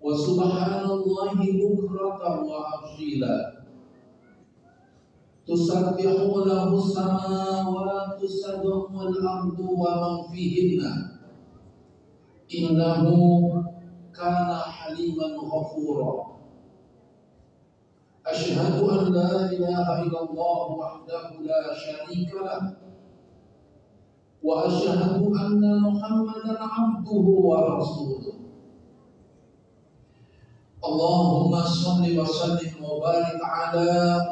وسبحان 0.07 0.91
الله 0.91 1.35
بكرة 1.35 2.23
وأصيلا. 2.51 3.37
تسبح 5.47 5.99
له 6.47 6.75
السماوات 6.79 8.23
السبع 8.23 8.75
والأرض 8.95 9.59
ومن 9.61 10.15
فيهن. 10.31 10.83
إنه 12.59 13.07
كان 14.15 14.51
حليما 14.55 15.29
غفورا. 15.53 16.15
أشهد 18.27 18.83
أن 18.83 19.13
لا 19.13 19.51
إله 19.51 19.87
إلا 20.03 20.21
الله 20.31 20.65
وحده 20.71 21.25
لا 21.51 21.63
شريك 21.75 22.31
له. 22.35 22.63
وأشهد 24.43 25.23
أن 25.43 25.63
محمدا 25.83 26.55
عبده 26.63 27.27
ورسوله. 27.49 28.36
اللهم 30.86 31.54
صل 31.62 32.04
وسلم 32.20 32.74
وبارك 32.82 33.40
على 33.42 33.92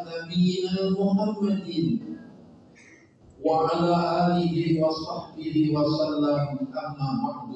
نبينا 0.10 0.76
محمد 1.00 1.70
وعلى 3.46 3.94
آله 4.26 4.56
وصحبه 4.82 5.56
وسلم 5.76 6.48
أما 6.74 7.10
بعد 7.24 7.52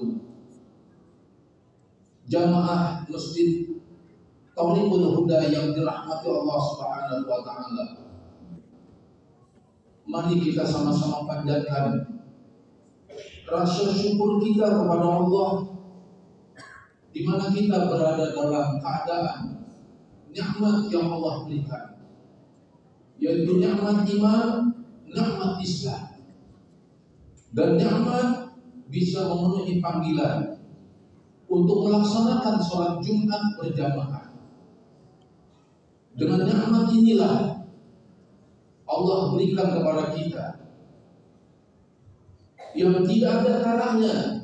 jamaah 2.24 3.04
masjid 3.12 3.74
Tauhidul 4.54 5.18
Huda 5.18 5.50
yang 5.50 5.74
dirahmati 5.74 6.30
Allah 6.30 6.60
Subhanahu 6.62 7.26
wa 7.26 7.42
taala. 7.42 7.86
Mari 10.06 10.38
kita 10.46 10.62
sama-sama 10.62 11.26
panjatkan 11.26 12.06
rasa 13.50 13.90
syukur 13.98 14.38
kita 14.46 14.78
kepada 14.78 15.08
Allah 15.10 15.50
di 17.19 17.27
mana 17.27 17.51
kita 17.51 17.91
berada 17.91 18.31
dalam 18.31 18.79
keadaan 18.79 19.59
nikmat 20.31 20.87
yang 20.87 21.11
Allah 21.11 21.43
berikan 21.43 21.99
yaitu 23.19 23.59
nikmat 23.59 24.07
iman, 24.07 24.71
nikmat 25.03 25.53
Islam 25.59 26.15
dan 27.59 27.75
nikmat 27.75 28.55
bisa 28.87 29.27
memenuhi 29.27 29.83
panggilan 29.83 30.63
untuk 31.51 31.91
melaksanakan 31.91 32.63
sholat 32.63 33.03
Jumat 33.03 33.43
berjamaah. 33.59 34.31
Dengan 36.15 36.47
nikmat 36.47 36.87
inilah 36.95 37.67
Allah 38.87 39.19
berikan 39.35 39.75
kepada 39.75 40.15
kita 40.15 40.47
yang 42.79 43.03
tidak 43.03 43.43
ada 43.43 43.55
kalahnya 43.67 44.39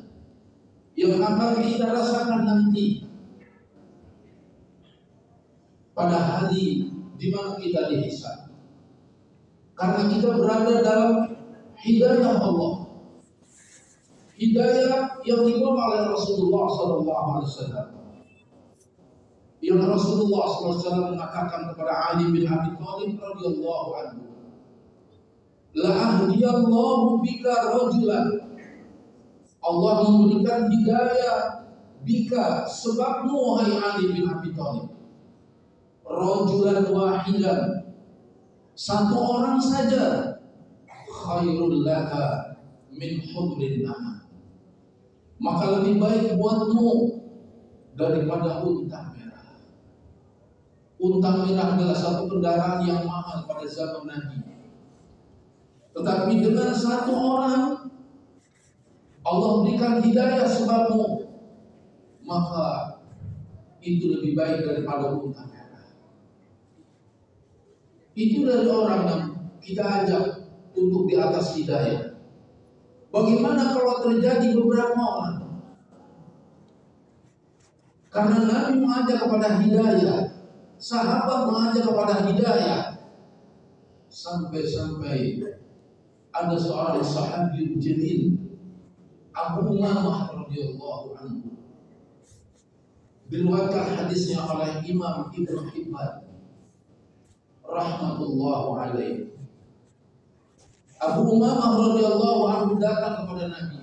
yang 1.05 1.21
akan 1.21 1.61
kita 1.61 1.87
rasakan 1.93 2.41
nanti 2.49 3.05
pada 5.93 6.19
hari 6.19 6.89
di 7.21 7.27
mana 7.29 7.61
kita 7.61 7.93
dihisab. 7.93 8.49
Karena 9.75 10.07
kita 10.09 10.29
berada 10.39 10.75
dalam 10.81 11.13
hidayah 11.83 12.39
Allah 12.41 12.85
hidayah 14.39 15.23
yang 15.23 15.43
dibawa 15.47 15.95
oleh 15.95 16.03
Rasulullah 16.11 16.65
Sallallahu 16.67 17.29
Alaihi 17.39 17.51
Wasallam. 17.51 17.89
Yang 19.65 19.81
Rasulullah 19.89 20.45
SAW 20.45 21.17
mengatakan 21.17 21.73
kepada 21.73 22.13
Ali 22.13 22.29
bin 22.29 22.45
Abi 22.45 22.77
Thalib 22.77 23.17
radhiyallahu 23.17 23.91
anhu, 23.97 24.23
La 25.73 25.91
ahdiyallahu 25.91 27.25
bika 27.25 27.73
rajulan. 27.73 28.54
Allah 29.65 30.05
memberikan 30.05 30.69
hidayah 30.69 31.65
bika 32.05 32.69
sebabmu 32.69 33.33
wahai 33.33 33.81
Ali 33.81 34.13
bin 34.13 34.29
Abi 34.29 34.53
Thalib. 34.53 34.93
Rajulan 36.05 36.85
wahidan. 36.93 37.89
Satu 38.77 39.17
orang 39.17 39.57
saja 39.57 40.37
khairul 41.09 41.81
laka 41.81 42.59
min 42.93 43.25
hudrin 43.33 43.89
maka 45.41 45.65
lebih 45.81 45.99
baik 45.99 46.25
buatmu 46.39 47.21
daripada 47.99 48.63
unta 48.63 49.13
merah. 49.13 49.49
Unta 51.01 51.31
merah 51.43 51.67
adalah 51.75 51.97
satu 51.97 52.31
kendaraan 52.31 52.87
yang 52.87 53.03
mahal 53.05 53.45
pada 53.49 53.67
zaman 53.67 54.09
Nabi. 54.09 54.41
Tetapi 55.95 56.33
dengan 56.43 56.71
satu 56.75 57.13
orang 57.15 57.63
Allah 59.25 59.65
berikan 59.65 60.05
hidayah 60.05 60.45
sebabmu, 60.45 61.25
maka 62.29 63.01
itu 63.81 64.13
lebih 64.13 64.37
baik 64.37 64.69
daripada 64.69 65.17
unta 65.17 65.49
merah. 65.49 65.89
Itu 68.13 68.45
dari 68.45 68.69
orang 68.69 69.03
yang 69.09 69.25
kita 69.65 69.81
ajak 69.81 70.25
untuk 70.77 71.09
di 71.09 71.17
atas 71.17 71.57
hidayah. 71.57 72.21
Bagaimana 73.09 73.73
kalau 73.73 74.05
terjadi 74.05 74.53
beberapa 74.53 75.01
orang? 75.01 75.37
Karena 78.13 78.45
Nabi 78.45 78.73
mengajak 78.79 79.25
kepada 79.25 79.59
hidayah, 79.59 80.21
sahabat 80.77 81.49
mengajak 81.49 81.83
kepada 81.89 82.15
hidayah, 82.29 82.81
sampai-sampai 84.13 85.41
ada 86.31 86.55
seorang 86.55 87.03
sahabat 87.03 87.57
jalil 87.81 88.44
Abu 89.35 89.75
Umamah 89.75 90.31
radhiyallahu 90.31 91.19
anhu. 91.19 91.59
Diriwayatkan 93.27 93.99
hadisnya 93.99 94.47
oleh 94.47 94.79
Imam 94.87 95.35
Ibnu 95.35 95.75
Hibban 95.75 96.23
rahmatullahu 97.67 98.79
alaihi. 98.79 99.35
Abu 101.03 101.21
Umamah 101.35 101.75
radhiyallahu 101.75 102.43
anhu 102.47 102.73
datang 102.79 103.27
kepada 103.27 103.51
Nabi 103.51 103.83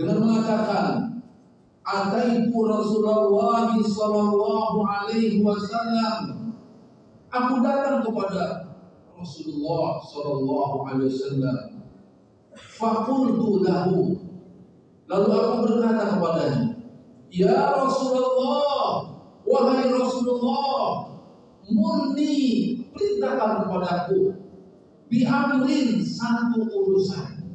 dengan 0.00 0.16
mengatakan, 0.24 1.20
"Ataitu 1.84 2.56
Rasulullah 2.56 3.68
sallallahu 3.76 4.78
alaihi 4.80 5.44
wasallam." 5.44 6.56
Aku 7.32 7.60
datang 7.60 8.00
kepada 8.00 8.72
Rasulullah 9.12 10.00
sallallahu 10.00 10.88
alaihi 10.88 11.12
wasallam. 11.12 11.71
Fakultu 12.56 13.64
lahu. 13.64 14.16
Lalu 15.08 15.28
aku 15.28 15.54
berkata 15.66 16.16
kepadanya, 16.16 16.62
"Ya 17.28 17.56
Rasulullah, 17.76 19.12
wahai 19.44 19.88
Rasulullah, 19.92 21.12
murni 21.68 22.36
perintahkan 22.90 23.66
kepadaku 23.66 24.34
biamrin 25.12 26.00
satu 26.00 26.64
urusan. 26.64 27.52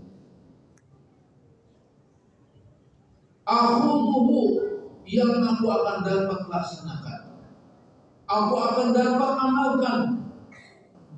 Akhuduhu 3.48 4.60
yang 5.08 5.40
aku 5.40 5.66
akan 5.72 5.98
dapat 6.04 6.40
laksanakan. 6.52 7.22
Aku 8.28 8.54
akan 8.60 8.88
dapat 8.92 9.32
amalkan. 9.40 10.00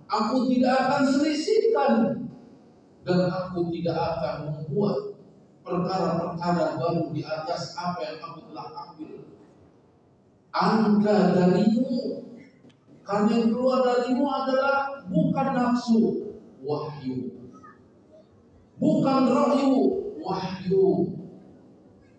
Aku 0.09 0.45
tidak 0.45 0.73
akan 0.87 1.01
selisihkan 1.09 1.93
dan 3.07 3.31
aku 3.31 3.71
tidak 3.71 3.95
akan 3.95 4.35
membuat 4.51 5.15
perkara-perkara 5.63 6.65
baru 6.75 7.03
di 7.13 7.21
atas 7.23 7.77
apa 7.77 7.99
yang 8.03 8.17
aku 8.23 8.39
telah 8.51 8.67
ambil. 8.73 9.13
Angka 10.49 11.17
darimu 11.37 12.25
karena 13.09 13.41
yang 13.41 13.49
keluar 13.49 13.79
darimu 13.81 14.25
adalah 14.29 15.01
bukan 15.09 15.47
nafsu, 15.57 16.29
wahyu. 16.61 17.33
Bukan 18.77 19.19
rohyu, 19.25 19.73
wahyu. 20.21 21.09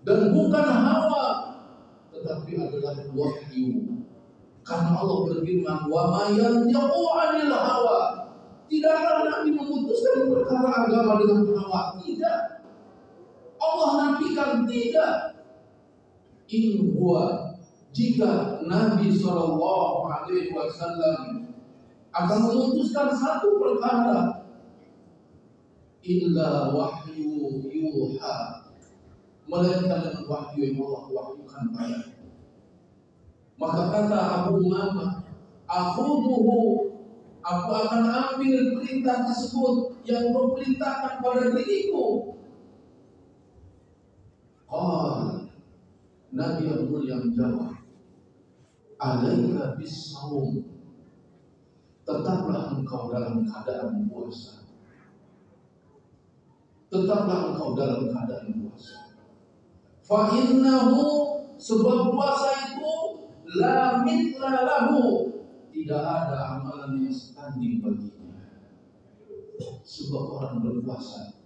Dan 0.02 0.34
bukan 0.34 0.66
hawa, 0.66 1.26
tetapi 2.10 2.52
adalah 2.58 3.06
wahyu. 3.14 4.02
Karena 4.66 4.98
Allah 4.98 5.18
berfirman, 5.30 5.78
"Wa 5.86 6.02
ma 6.10 6.26
'anil 6.26 7.54
hawa." 7.54 8.19
Tidaklah 8.70 9.26
Nabi 9.26 9.50
memutuskan 9.50 10.30
perkara 10.30 10.86
agama 10.86 11.18
dengan 11.18 11.58
hawa, 11.58 11.98
tidak. 11.98 12.62
Allah 13.58 13.90
nafikan 13.98 14.62
tidak. 14.70 15.42
In 16.50 16.94
huwa 16.94 17.50
jika 17.90 18.62
Nabi 18.62 19.10
Shallallahu 19.10 20.06
Alaihi 20.06 20.54
Wasallam 20.54 21.50
akan 22.14 22.38
memutuskan 22.46 23.10
satu 23.14 23.58
perkara, 23.58 24.46
illa 26.06 26.70
wahyu 26.70 27.66
yuha, 27.66 28.38
melainkan 29.50 29.98
dengan 29.98 30.24
wahyu 30.30 30.58
yang 30.62 30.78
Allah 30.78 31.04
wahyukan 31.10 31.64
pada. 31.74 32.00
Maka 33.58 33.82
kata 33.92 34.18
Abu 34.18 34.62
Umamah, 34.62 35.22
akhuduhu, 35.70 36.89
aku 37.40 37.70
akan 37.72 38.02
ambil 38.08 38.76
perintah 38.76 39.24
tersebut 39.24 39.96
yang 40.04 40.32
kau 40.32 40.52
perintahkan 40.56 41.24
pada 41.24 41.44
diriku. 41.56 42.36
Qal 44.70 45.50
Nabi 46.30 46.62
yang 46.70 46.86
mulia 46.86 47.18
menjawab, 47.18 47.74
alaika 49.02 49.74
bisawm 49.74 50.62
tetaplah 52.06 52.78
engkau 52.78 53.10
dalam 53.10 53.42
keadaan 53.42 54.06
puasa. 54.06 54.62
Tetaplah 56.90 57.54
engkau 57.54 57.74
dalam 57.74 58.10
keadaan 58.10 58.62
puasa. 58.62 59.10
Fa 60.06 60.30
innahu 60.34 61.06
sebab 61.54 62.14
puasa 62.14 62.50
itu 62.74 62.94
la 63.58 64.02
mithla 64.02 64.66
lahu 64.66 65.30
tidak 65.80 66.04
ada 66.04 66.60
amalan 66.60 67.08
yang 67.08 67.16
setanding 67.16 67.80
baginya 67.80 68.36
sebab 69.80 70.24
orang 70.36 70.60
berpuasa 70.60 71.40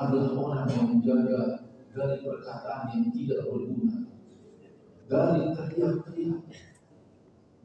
adalah 0.00 0.32
orang 0.32 0.64
yang 0.72 0.84
menjaga 0.96 1.68
dari 1.92 2.24
perkataan 2.24 2.88
yang 2.96 3.12
tidak 3.12 3.44
berguna 3.52 4.08
dari 5.06 5.52
teriak-teriak, 5.52 6.40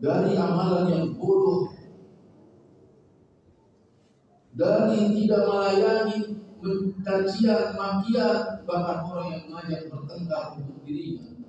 dari 0.04 0.32
amalan 0.36 0.86
yang 0.91 1.08
bodoh, 1.15 1.72
dari 4.52 5.15
tidak 5.15 5.41
melayani 5.48 6.17
kajian, 7.02 7.74
makian, 7.74 8.62
bahkan 8.67 9.00
orang 9.10 9.28
yang 9.34 9.44
mengajak 9.48 9.89
bertengkar 9.89 10.60
untuk 10.60 10.78
dirinya. 10.86 11.40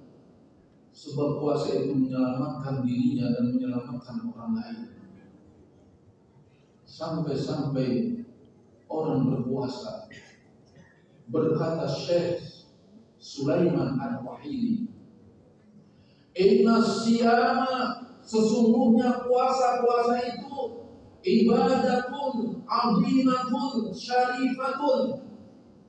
Sebab 1.03 1.43
puasa 1.43 1.83
itu 1.83 1.99
menyelamatkan 1.99 2.87
dirinya 2.87 3.35
dan 3.35 3.51
menyelamatkan 3.51 4.23
orang 4.23 4.55
lain. 4.55 4.79
Sampai-sampai 6.87 8.23
orang 8.87 9.27
berpuasa 9.27 10.07
berkata 11.27 11.91
Syekh 11.91 12.39
Sulaiman 13.19 13.99
Al-Wahili 13.99 14.87
Inna 16.39 16.79
siyama 16.79 18.07
sesungguhnya 18.23 19.27
puasa-puasa 19.27 20.17
itu 20.23 20.87
ibadatun 21.21 22.63
azimatun 22.65 23.91
syarifatun 23.91 25.01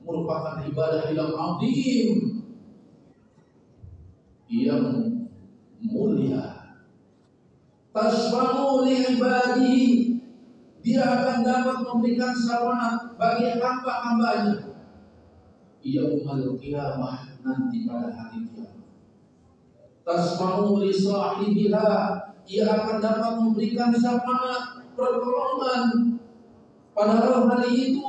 merupakan 0.04 0.60
ibadah 0.68 1.08
yang 1.14 1.32
azim 1.32 2.43
yang 4.48 5.14
mulia. 5.80 6.74
Tasfamu 7.94 8.82
li 8.82 9.14
ibadihi 9.14 9.84
dia 10.84 11.00
akan 11.00 11.46
dapat 11.46 11.78
memberikan 11.80 12.34
syafaat 12.36 13.16
bagi 13.16 13.56
hamba-hambanya. 13.56 14.74
Yaumul 15.84 16.60
qiyamah 16.60 17.40
nanti 17.44 17.88
pada 17.88 18.12
hari 18.12 18.44
kiamat. 18.52 18.88
Tasma'u 20.04 20.80
li 20.84 20.92
sahibiha 20.92 21.88
ia 22.44 22.64
akan 22.68 22.96
dapat 23.00 23.32
memberikan 23.40 23.94
syafaat 23.96 24.84
pertolongan. 24.92 26.20
Padahal 26.92 27.48
hari 27.48 27.94
itu 27.94 28.04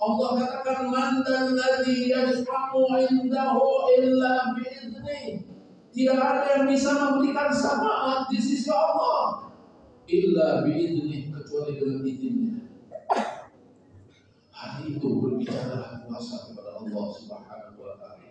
Allah 0.00 0.30
katakan 0.44 0.92
man 0.92 1.24
dan 1.24 1.56
ladzi 1.56 2.08
yashfa'u 2.08 2.88
indahu 3.04 3.94
illa 4.00 4.56
bi'idznih 4.56 5.49
tidak 5.90 6.18
ada 6.22 6.42
yang 6.54 6.64
bisa 6.70 6.90
memberikan 6.94 7.50
syafaat 7.50 8.30
di 8.30 8.38
sisi 8.38 8.70
Allah. 8.70 9.50
Illa 10.06 10.62
bi'idznih 10.66 11.30
kecuali 11.34 11.78
dengan 11.78 12.02
izinnya. 12.06 12.54
Hari 14.54 14.98
itu 14.98 15.08
berbicara 15.18 16.06
kuasa 16.06 16.50
kepada 16.50 16.78
Allah 16.78 17.06
Subhanahu 17.14 17.78
wa 17.82 17.94
taala. 17.98 18.30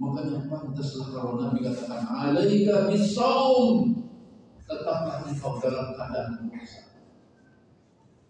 Makanya 0.00 0.48
pantaslah 0.48 1.08
kalau 1.12 1.32
Nabi 1.40 1.60
katakan 1.64 2.04
alaika 2.08 2.88
bisawm 2.88 4.00
tetaplah 4.64 5.24
engkau 5.28 5.60
dalam 5.60 5.92
keadaan 5.96 6.48
puasa. 6.48 6.90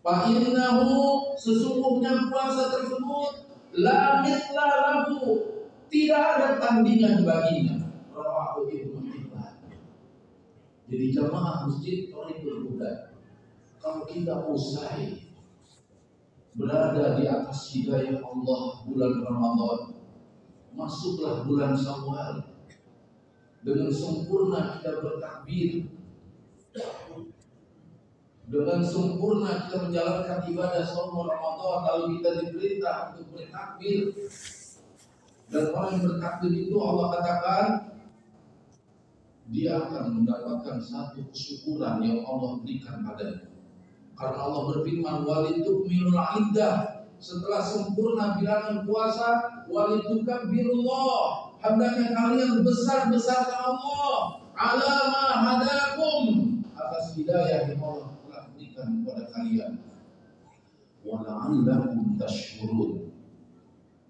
Fa 0.00 0.30
innahu 0.30 1.34
sesungguhnya 1.36 2.30
puasa 2.30 2.70
tersebut 2.70 3.50
la 3.78 4.22
lahu. 4.22 5.18
Tidak 5.90 6.22
ada 6.22 6.62
tandingan 6.62 7.26
baginya. 7.26 7.79
Ibnu. 8.66 9.00
Jadi 10.90 11.06
jamaah 11.14 11.70
masjid 11.70 12.10
Thariqul 12.10 12.66
Huda 12.66 13.14
kalau 13.78 14.02
kita 14.10 14.44
usai 14.50 15.30
berada 16.58 17.14
di 17.16 17.24
atas 17.30 17.70
hidayah 17.72 18.18
Allah 18.26 18.82
bulan 18.84 19.22
Ramadan 19.22 20.00
masuklah 20.74 21.46
bulan 21.46 21.74
Syawal. 21.78 22.42
Dengan 23.60 23.92
sempurna 23.92 24.80
kita 24.80 25.04
bertakbir. 25.04 25.84
Dengan 28.50 28.80
sempurna 28.82 29.68
kita 29.68 29.76
menjalankan 29.84 30.40
ibadah 30.48 30.82
selama 30.82 31.28
Ramadan 31.28 31.78
lalu 31.86 32.04
kita 32.18 32.30
diperintah 32.40 32.96
untuk 33.14 33.26
bertakbir. 33.36 34.16
Dan 35.50 35.62
orang 35.74 35.90
yang 35.98 36.04
bertakbir 36.08 36.52
itu 36.56 36.76
Allah 36.80 37.06
katakan 37.14 37.64
dia 39.50 39.82
akan 39.82 40.22
mendapatkan 40.22 40.78
satu 40.78 41.26
kesyukuran 41.34 41.98
yang 42.06 42.22
Allah 42.22 42.62
berikan 42.62 43.02
padanya. 43.02 43.50
Karena 44.14 44.38
Allah 44.46 44.62
berfirman 44.70 45.26
walitukmilul 45.26 46.14
iddah 46.14 47.02
setelah 47.18 47.58
sempurna 47.58 48.38
bilangan 48.38 48.86
puasa 48.86 49.28
walitukabbirullah. 49.66 51.50
Hendaknya 51.60 52.14
kalian 52.14 52.62
besar-besarkan 52.62 53.58
Allah. 53.58 54.38
Alama 54.54 55.26
hadakum. 55.34 56.24
Atas 56.78 57.18
hidayah 57.18 57.74
yang 57.74 57.82
Allah 57.82 58.14
telah 58.22 58.42
berikan 58.54 59.02
kepada 59.02 59.24
kalian. 59.34 59.72
Wala'allakum 61.02 62.16
tashkurun. 62.16 63.10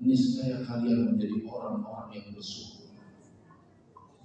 Niscaya 0.05 0.63
kalian 0.69 1.17
menjadi 1.17 1.39
orang-orang 1.49 2.09
yang 2.13 2.29
bersyukur 2.35 2.80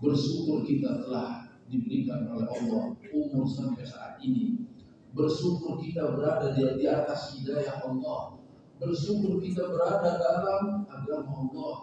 bersyukur 0.04 0.68
kita 0.68 1.06
telah 1.06 1.46
diberikan 1.72 2.30
oleh 2.30 2.48
Allah 2.48 2.94
umur 3.14 3.46
sampai 3.48 3.86
saat 3.88 4.22
ini. 4.22 4.68
Bersyukur 5.16 5.80
kita 5.80 6.12
berada 6.12 6.52
di, 6.52 6.62
di 6.76 6.86
atas 6.86 7.40
hidayah 7.40 7.80
Allah. 7.88 8.36
Bersyukur 8.76 9.40
kita 9.40 9.72
berada 9.72 10.20
dalam 10.20 10.84
agama 10.92 11.32
Allah 11.48 11.76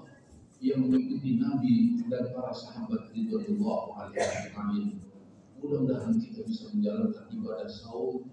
yang 0.61 0.85
mengikuti 0.87 1.41
Nabi 1.41 2.05
dan 2.07 2.31
para 2.37 2.53
sahabat 2.53 3.09
ridwanullah 3.17 3.83
alaihi 4.07 4.53
amin. 4.53 5.01
Mudah-mudahan 5.59 6.21
kita 6.21 6.45
bisa 6.45 6.69
menjalankan 6.77 7.27
ibadah 7.33 7.71
saum 7.71 8.29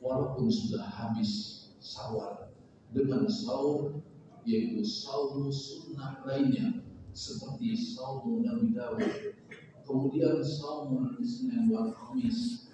walaupun 0.00 0.48
sudah 0.48 0.82
habis 0.82 1.30
sawal 1.78 2.48
dengan 2.96 3.28
saum 3.28 4.00
yaitu 4.48 4.80
saum 4.80 5.52
sunnah 5.52 6.24
lainnya 6.24 6.80
seperti 7.12 7.74
saum 7.74 8.42
Nabi 8.42 8.74
Dawud, 8.74 9.34
kemudian 9.82 10.38
saum 10.42 11.14
Isnin 11.18 11.70
wal 11.70 11.90
Khamis, 11.90 12.70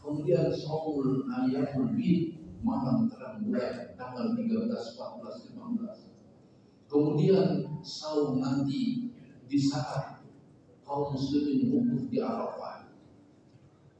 kemudian 0.00 0.52
saum 0.52 1.24
ayamul 1.28 1.96
bid 1.96 2.38
malam 2.60 3.06
terang 3.06 3.46
bulan 3.46 3.94
tanggal 3.94 4.34
13, 4.34 4.66
14, 4.66 5.54
15. 5.54 6.08
Kemudian 6.88 7.68
saum 7.84 8.40
nanti 8.40 9.12
di 9.48 9.58
saat 9.60 10.24
kaum 10.88 11.12
muslimin 11.12 11.68
wukuf 11.68 12.08
di 12.08 12.18
Arafah. 12.20 12.88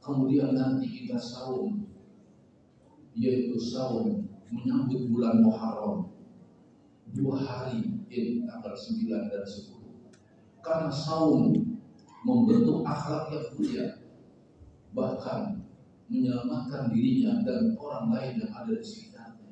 Kemudian 0.01 0.57
nanti 0.57 0.89
kita 0.89 1.21
saum 1.21 1.85
yaitu 3.13 3.57
saum 3.61 4.25
menyambut 4.49 5.05
bulan 5.13 5.45
Muharram 5.45 6.09
dua 7.13 7.37
hari 7.41 8.01
yaitu 8.09 8.45
tanggal 8.49 8.73
9 8.73 9.29
dan 9.29 9.45
10 9.45 9.78
karena 10.69 10.93
saum 10.93 11.57
membentuk 12.21 12.85
akhlak 12.85 13.33
yang 13.33 13.45
mulia 13.57 13.87
bahkan 14.93 15.65
menyelamatkan 16.13 16.93
dirinya 16.93 17.41
dan 17.41 17.73
orang 17.81 18.13
lain 18.13 18.33
yang 18.45 18.53
ada 18.53 18.77
di 18.77 18.85
sekitarnya. 18.85 19.49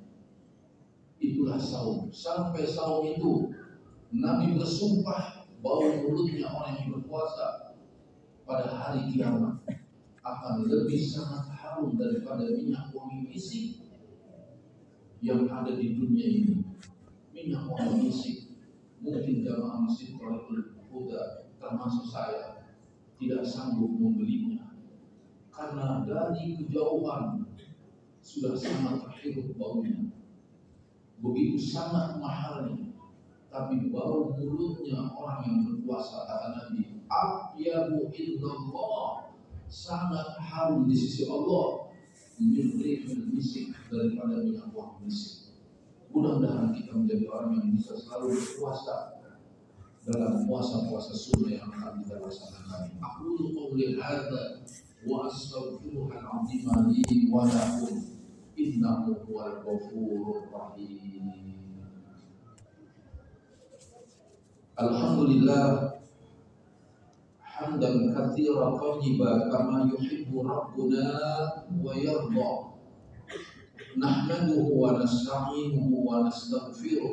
Itulah 1.18 1.58
saum. 1.58 2.14
Sampai 2.14 2.70
saum 2.70 3.02
itu 3.10 3.50
Nabi 4.14 4.62
bersumpah 4.62 5.50
bahwa 5.66 6.06
mulutnya 6.06 6.54
orang 6.54 6.86
yang 6.86 6.90
berpuasa 7.02 7.74
pada 8.46 8.70
hari 8.70 9.10
kiamat 9.10 9.58
akan 10.22 10.70
lebih 10.70 11.02
sangat 11.02 11.50
harum 11.50 11.98
daripada 11.98 12.46
minyak 12.46 12.94
wangi 12.94 13.26
misik 13.26 13.82
yang 15.26 15.50
ada 15.50 15.74
di 15.74 15.98
dunia 15.98 16.26
ini. 16.30 16.62
Minyak 17.34 17.66
wangi 17.74 18.06
misik 18.06 18.38
mungkin 19.02 19.46
jamaah 19.46 19.86
masjid 19.86 20.18
Tolakul 20.18 20.77
Huda 20.98 21.54
termasuk 21.62 22.10
saya 22.10 22.66
tidak 23.22 23.46
sanggup 23.46 23.94
membelinya. 23.98 24.74
Karena 25.54 26.06
dari 26.06 26.58
kejauhan 26.58 27.46
sudah 28.22 28.54
sangat 28.58 29.06
terhirup 29.06 29.54
baunya. 29.58 30.10
Begitu 31.22 31.58
sangat 31.58 32.18
mahalnya 32.22 32.88
tapi 33.48 33.90
bau 33.90 34.38
mulutnya 34.38 35.10
orang 35.18 35.42
yang 35.48 35.60
berpuasa 35.66 36.30
kata 36.30 36.48
Nabi 36.54 37.02
abyabu 37.10 38.12
illallah 38.14 39.34
sangat 39.66 40.38
harum 40.38 40.86
di 40.86 40.94
sisi 40.94 41.26
Allah 41.26 41.90
min 42.38 42.70
misik 43.34 43.74
daripada 43.90 44.46
minyak 44.46 44.70
wangi 44.78 45.10
misik. 45.10 45.58
Mudah-mudahan 46.14 46.70
kita 46.70 46.94
menjadi 46.94 47.26
orang 47.34 47.58
yang 47.58 47.68
bisa 47.74 47.98
selalu 47.98 48.38
berpuasa 48.38 49.17
dalam 50.07 50.43
puasa-puasa 50.51 51.15
sunnah 51.15 51.55
yang 51.55 51.71
akan 51.71 52.03
kita 52.03 52.19
laksanakan. 52.19 52.99
Aku 52.99 53.39
qouli 53.55 53.95
hadza 53.99 54.67
wa 55.07 55.31
astaghfirullahal 55.31 56.43
azim 56.43 56.67
li 56.91 57.31
wa 57.31 57.47
lakum 57.47 58.03
innahu 58.59 59.15
huwal 59.27 59.63
ghafurur 59.63 60.51
rahim. 60.51 61.27
Alhamdulillah 64.75 66.01
hamdan 67.47 68.11
katsira 68.11 68.75
tayyiba 68.75 69.47
kama 69.55 69.87
yuhibbu 69.87 70.43
rabbuna 70.43 71.07
wa 71.79 71.93
yarda. 71.95 72.73
نحمده 73.93 74.57
ونستعينه 74.57 75.89
ونستغفره 76.09 77.13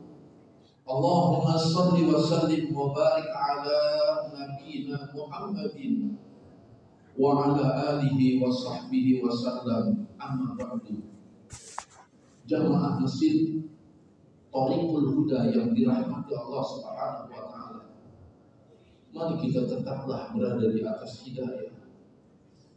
Allahumma 0.81 1.53
salli 1.61 2.09
wa 2.09 2.17
sallim 2.17 2.73
wa 2.73 2.89
barik 2.89 3.29
ala 3.29 3.81
nabiyyina 4.33 5.13
Muhammadin 5.13 6.17
wa 7.13 7.45
ala 7.45 7.97
alihi 7.97 8.41
wa 8.41 8.49
sahbihi 8.49 9.21
wa 9.21 9.29
sallam. 9.29 10.09
Amma 10.17 10.57
ba'du. 10.57 11.05
Jamaah 12.49 12.97
Masjid 12.97 13.61
Tariqul 14.51 15.15
Huda 15.15 15.53
yang 15.53 15.71
dirahmati 15.71 16.33
Allah 16.35 16.63
Subhanahu 16.65 17.29
wa 17.31 17.43
taala. 17.47 17.81
Mari 19.15 19.35
kita 19.47 19.69
tetaplah 19.69 20.33
berada 20.35 20.65
di 20.65 20.81
atas 20.83 21.23
hidayah. 21.23 21.71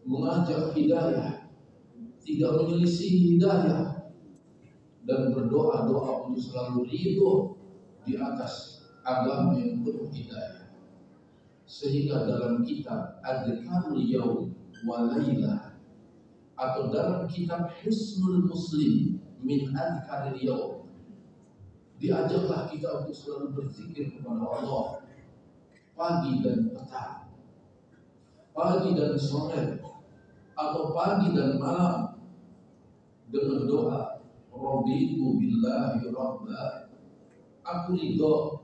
Mengajak 0.04 0.76
hidayah 0.76 1.50
tidak 2.20 2.52
menyelisih 2.60 3.12
hidayah. 3.32 4.12
Dan 5.04 5.36
berdoa 5.36 5.84
doa 5.84 6.24
untuk 6.24 6.40
selalu 6.40 6.88
ridho 6.88 7.53
di 8.04 8.20
atas 8.20 8.84
agama 9.04 9.56
yang 9.60 9.84
penuh 9.84 10.08
hidayah. 10.12 10.68
Sehingga 11.64 12.28
dalam 12.28 12.60
kitab 12.62 13.20
Adhikarul 13.24 14.04
Yaum 14.04 14.52
Walayla 14.84 15.80
atau 16.54 16.92
dalam 16.92 17.24
kitab 17.26 17.72
Husnul 17.80 18.46
Muslim 18.46 19.18
min 19.40 19.72
Adhikarul 19.72 20.38
Yaum 20.40 20.74
diajaklah 21.98 22.68
kita 22.68 22.88
untuk 23.00 23.16
selalu 23.16 23.46
berzikir 23.56 24.12
kepada 24.12 24.44
Allah 24.44 25.00
pagi 25.94 26.42
dan 26.42 26.74
petang, 26.74 27.30
pagi 28.50 28.98
dan 28.98 29.14
sore, 29.14 29.78
atau 30.58 30.90
pagi 30.90 31.32
dan 31.32 31.56
malam 31.56 32.18
dengan 33.30 33.66
doa 33.66 34.00
Rabbiku 34.54 35.34
billahi 35.38 36.14
rabba 36.14 36.83
aku 37.64 37.96
ridho 37.96 38.60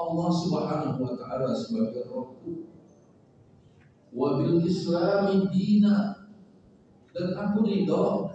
Allah 0.00 0.28
Subhanahu 0.32 0.98
wa 1.04 1.12
taala 1.12 1.52
sebagai 1.52 2.08
Rabbku. 2.08 2.72
Wa 4.16 4.40
bil 4.40 4.64
islami 4.64 5.52
dina. 5.52 6.24
Dan 7.12 7.36
aku 7.36 7.68
ridho 7.68 8.32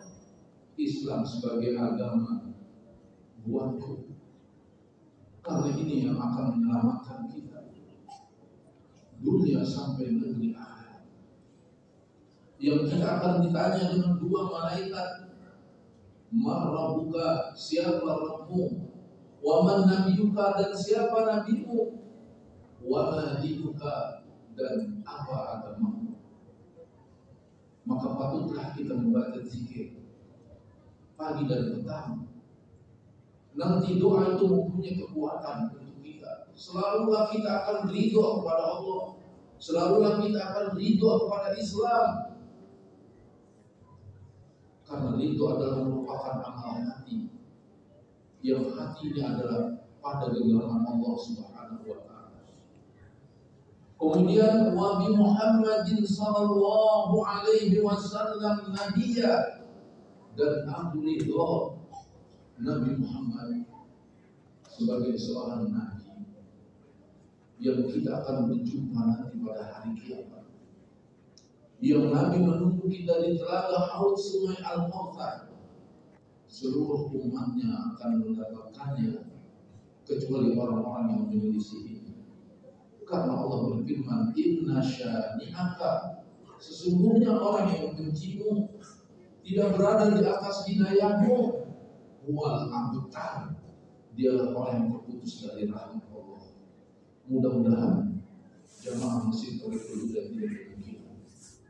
Islam 0.77 1.25
sebagai 1.25 1.73
agama 1.73 2.53
buatku. 3.41 4.13
Karena 5.41 5.69
ini 5.73 6.05
yang 6.05 6.17
akan 6.21 6.57
menyelamatkan 6.57 7.29
kita. 7.33 7.65
Dunia 9.21 9.65
sampai 9.65 10.11
negeri 10.11 10.53
akhirat. 10.53 11.05
Yang 12.61 12.93
kita 12.93 13.07
akan 13.09 13.33
ditanya 13.47 13.83
dengan 13.89 14.13
dua 14.21 14.41
malaikat. 14.53 15.09
Marabuka 16.35 17.55
siapa 17.55 18.03
Rabbimu 18.03 18.84
Waman 19.45 19.85
nabiyuka 19.85 20.57
dan 20.57 20.73
siapa 20.73 21.21
nabimu? 21.21 22.01
Wama 22.81 23.37
dinuka 23.45 24.25
dan 24.57 25.05
apa 25.05 25.37
agamamu? 25.61 26.17
Maka 27.85 28.07
patutlah 28.17 28.73
kita 28.73 28.97
membaca 28.97 29.37
zikir 29.45 30.01
pagi 31.13 31.45
dan 31.45 31.77
petang. 31.77 32.25
Nanti 33.53 34.01
doa 34.01 34.33
itu 34.33 34.49
mempunyai 34.49 34.97
kekuatan 34.97 35.77
untuk 35.77 36.01
kita. 36.01 36.49
Selalulah 36.57 37.29
kita 37.29 37.49
akan 37.61 37.77
ridho 37.93 38.41
kepada 38.41 38.65
Allah. 38.81 39.03
Selalulah 39.61 40.13
kita 40.25 40.39
akan 40.41 40.65
ridho 40.73 41.09
kepada 41.21 41.49
Islam. 41.53 42.09
Karena 44.89 45.09
ridho 45.13 45.45
adalah 45.53 45.85
merupakan 45.85 46.35
amal 46.41 46.81
hati 46.81 47.34
yang 48.45 48.69
hatinya 48.77 49.33
adalah 49.33 49.73
pada 50.05 50.29
genggaman 50.29 50.85
Allah 50.85 51.13
Subhanahu 51.17 51.81
wa 51.89 51.99
taala. 52.05 52.45
Kemudian 53.97 54.77
wa 54.77 55.01
bi 55.01 55.09
Muhammadin 55.17 56.05
sallallahu 56.05 57.25
alaihi 57.25 57.81
wasallam 57.81 58.69
nabiyya 58.69 59.65
dan 60.37 60.69
aku 60.69 61.01
Nabi 62.61 62.91
Muhammad 63.01 63.65
sebagai 64.69 65.17
seorang 65.17 65.73
nabi 65.73 66.05
yang 67.57 67.87
kita 67.87 68.21
akan 68.21 68.51
berjumpa 68.51 68.99
nanti 69.09 69.41
pada 69.41 69.63
hari 69.73 69.91
kiamat. 69.95 70.43
Yang 71.79 72.11
Nabi 72.11 72.37
menunggu 72.43 72.85
kita 72.87 73.23
di 73.23 73.39
telaga 73.39 73.95
haud 73.95 74.15
sungai 74.15 74.59
Al-Kautsar 74.59 75.54
seluruh 76.55 77.11
umatnya 77.11 77.67
akan 77.91 78.23
mendapatkannya 78.23 79.27
kecuali 80.07 80.55
orang-orang 80.55 81.05
yang 81.11 81.23
menyelisih 81.27 81.99
Karena 83.05 83.37
Allah 83.37 83.69
berfirman, 83.69 84.33
Inna 84.33 84.79
syani'aka 84.81 86.25
Sesungguhnya 86.55 87.35
orang 87.35 87.69
yang 87.75 87.93
membencimu 87.93 88.71
tidak 89.45 89.77
berada 89.77 90.09
di 90.15 90.23
atas 90.25 90.65
hidayahmu. 90.65 91.37
Wal 92.25 92.65
abtar. 92.73 93.53
Dialah 94.15 94.55
orang 94.55 94.75
yang 94.81 94.87
terputus 94.97 95.45
dari 95.45 95.69
rahmat 95.69 96.07
Allah. 96.09 96.41
Mudah-mudahan 97.29 98.23
jamaah 98.81 99.27
masjid 99.29 99.59
Tariqul 99.61 100.09
Huda 100.09 100.21
tidak. 100.31 100.73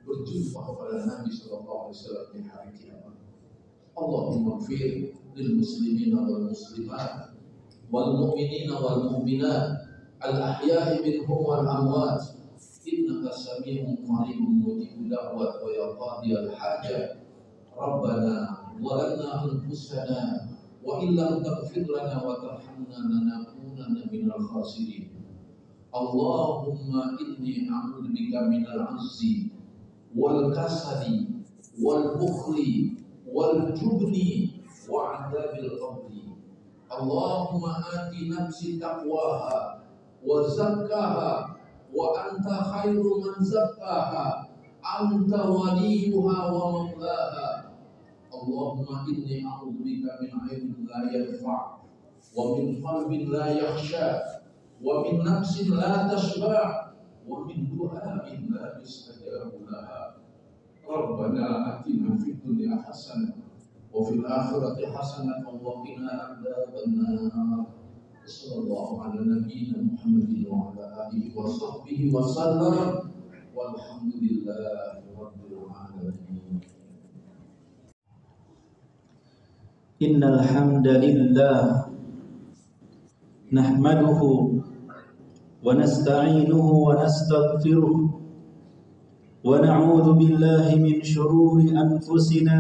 Berjumpa 0.06 0.60
kepada 0.62 0.96
Nabi 1.10 1.30
Sallallahu 1.34 1.80
Alaihi 1.90 1.98
Wasallam 1.98 2.28
di 2.30 2.42
hari 2.46 2.72
kiamat. 2.78 3.25
Allahumma 3.96 4.60
fir 4.68 5.16
lil 5.36 5.50
muslimin 5.56 6.12
wal 6.12 6.52
muslimat 6.52 7.32
wal 7.88 8.12
mu'minin 8.20 8.68
wal 8.76 9.08
mu'minat 9.08 9.88
al 10.20 10.36
ahya'i 10.36 11.00
minhum 11.00 11.40
wal 11.40 11.64
amwat 11.64 12.20
innaka 12.86 13.32
sami'un 13.32 14.04
qaribun 14.04 14.62
mujibud 14.62 15.08
da'wat 15.10 15.64
wa 15.64 15.70
ya 15.72 15.88
qadiyal 15.96 16.50
hajat 16.54 17.24
Rabbana 17.76 18.72
walanna 18.80 19.44
anfusana 19.44 20.48
wa 20.80 21.00
illam 21.04 21.44
taghfir 21.44 21.84
lana 21.92 22.24
wa 22.24 22.40
tarhamna 22.40 23.00
lanakunanna 23.04 24.08
minal 24.08 24.44
khasirin. 24.48 25.12
Allahumma 25.92 27.16
inni 27.20 27.68
a'udzu 27.68 28.12
bika 28.16 28.48
minal 28.48 28.96
azzi 28.96 29.52
wal 30.16 30.52
kasali 30.56 31.32
wal 31.80 32.16
bukhli 32.16 32.96
wal 33.36 33.60
jubni 33.76 34.28
wa 34.88 35.02
'adzabil 35.12 35.68
qabri 35.82 36.24
Allahumma 36.96 37.72
ati 37.92 38.30
nafsi 38.32 38.80
taqwaha 38.80 39.84
wa 40.24 40.36
zakkaha 40.48 41.32
wa 41.92 42.06
anta 42.24 42.56
khairu 42.72 43.20
man 43.20 43.36
zakkaha 43.44 44.48
anta 44.80 45.40
waliyuha 45.52 46.38
wa 46.56 46.64
maulaha 46.72 47.48
Allahumma 48.32 49.04
inni 49.12 49.44
a'udzu 49.44 49.84
bika 49.84 50.12
min 50.24 50.32
ilmin 50.56 50.88
la 50.88 51.00
yanfa' 51.12 51.64
wa 52.36 52.44
min 52.56 52.80
qalbin 52.84 53.24
la 53.34 53.46
yakhsha 53.52 54.06
wa 54.80 55.02
min 55.04 55.24
nafsin 55.26 55.72
ربنا 60.90 61.46
آتنا 61.70 62.18
في 62.18 62.32
الدنيا 62.32 62.82
حسنة 62.86 63.34
وفي 63.94 64.14
الآخرة 64.14 64.78
حسنة 64.96 65.46
وقنا 65.64 66.12
عذاب 66.12 66.74
النار. 66.88 67.66
صلى 68.26 68.58
الله 68.62 68.90
على 69.04 69.20
نبينا 69.22 69.78
محمد 69.94 70.32
وعلى 70.50 70.84
آله 71.06 71.24
وصحبه 71.38 72.00
وسلم. 72.14 72.78
والحمد 73.56 74.14
لله 74.26 75.02
رب 75.14 75.40
العالمين. 75.52 76.62
إن 80.02 80.22
الحمد 80.24 80.88
لله 80.88 81.86
نحمده 83.54 84.22
ونستعينه 85.66 86.68
ونستغفره 86.88 88.25
ونعوذ 89.46 90.08
بالله 90.14 90.76
من 90.76 91.04
شرور 91.06 91.62
أنفسنا 91.62 92.60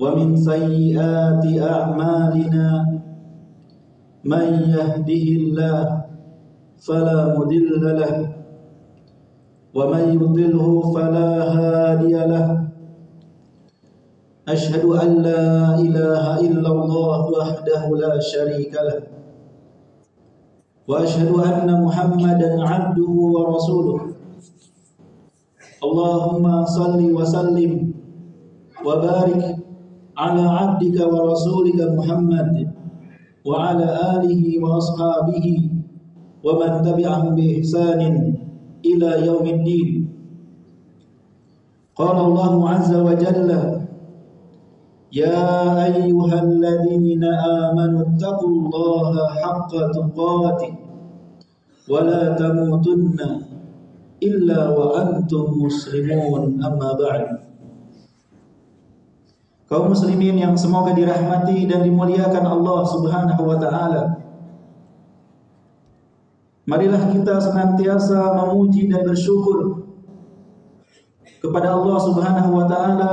ومن 0.00 0.36
سيئات 0.36 1.44
أعمالنا. 1.72 2.66
من 4.24 4.46
يهده 4.72 5.26
الله 5.40 5.84
فلا 6.80 7.20
مضل 7.36 7.82
له 8.00 8.14
ومن 9.74 10.04
يضله 10.16 10.66
فلا 10.94 11.30
هادي 11.56 12.14
له. 12.32 12.48
أشهد 14.48 14.84
أن 14.84 15.10
لا 15.28 15.76
إله 15.76 16.24
إلا 16.40 16.70
الله 16.72 17.20
وحده 17.40 17.82
لا 18.00 18.14
شريك 18.20 18.72
له 18.72 19.00
وأشهد 20.88 21.28
أن 21.28 21.68
محمدا 21.84 22.50
عبده 22.64 23.12
ورسوله. 23.36 24.13
اللهم 25.84 26.64
صل 26.64 27.00
وسلم 27.18 27.72
وبارك 28.86 29.42
على 30.18 30.42
عبدك 30.58 30.96
ورسولك 31.12 31.80
محمد 31.98 32.50
وعلى 33.44 33.88
آله 34.16 34.42
وأصحابه 34.64 35.46
ومن 36.44 36.70
تبعهم 36.86 37.34
بإحسان 37.36 38.00
إلى 38.84 39.10
يوم 39.26 39.46
الدين. 39.56 39.90
قال 41.96 42.16
الله 42.26 42.52
عز 42.70 42.92
وجل 42.94 43.50
يا 45.12 45.48
أيها 45.84 46.36
الذين 46.42 47.24
آمنوا 47.64 48.02
اتقوا 48.08 48.48
الله 48.50 49.12
حق 49.42 49.72
تقاته 49.96 50.72
ولا 51.90 52.22
تموتن 52.40 53.18
illa 54.22 54.70
antum 55.00 55.58
muslimun 55.58 56.60
amma 56.62 56.94
kaum 59.74 59.90
muslimin 59.90 60.38
yang 60.38 60.54
semoga 60.54 60.94
dirahmati 60.94 61.66
dan 61.66 61.82
dimuliakan 61.82 62.44
Allah 62.46 62.80
Subhanahu 62.86 63.42
wa 63.42 63.58
taala. 63.58 64.02
Marilah 66.64 67.12
kita 67.12 67.42
senantiasa 67.42 68.38
memuji 68.38 68.88
dan 68.88 69.04
bersyukur 69.04 69.84
kepada 71.42 71.76
Allah 71.76 71.98
Subhanahu 72.00 72.50
wa 72.54 72.64
taala 72.70 73.12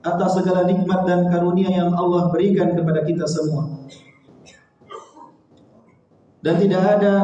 atas 0.00 0.40
segala 0.40 0.64
nikmat 0.64 1.04
dan 1.04 1.28
karunia 1.28 1.68
yang 1.68 1.92
Allah 1.92 2.32
berikan 2.32 2.72
kepada 2.72 3.04
kita 3.04 3.28
semua. 3.28 3.84
Dan 6.40 6.56
tidak 6.56 6.82
ada 6.98 7.14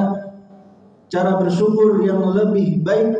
cara 1.06 1.38
bersyukur 1.38 2.02
yang 2.02 2.22
lebih 2.34 2.82
baik 2.82 3.14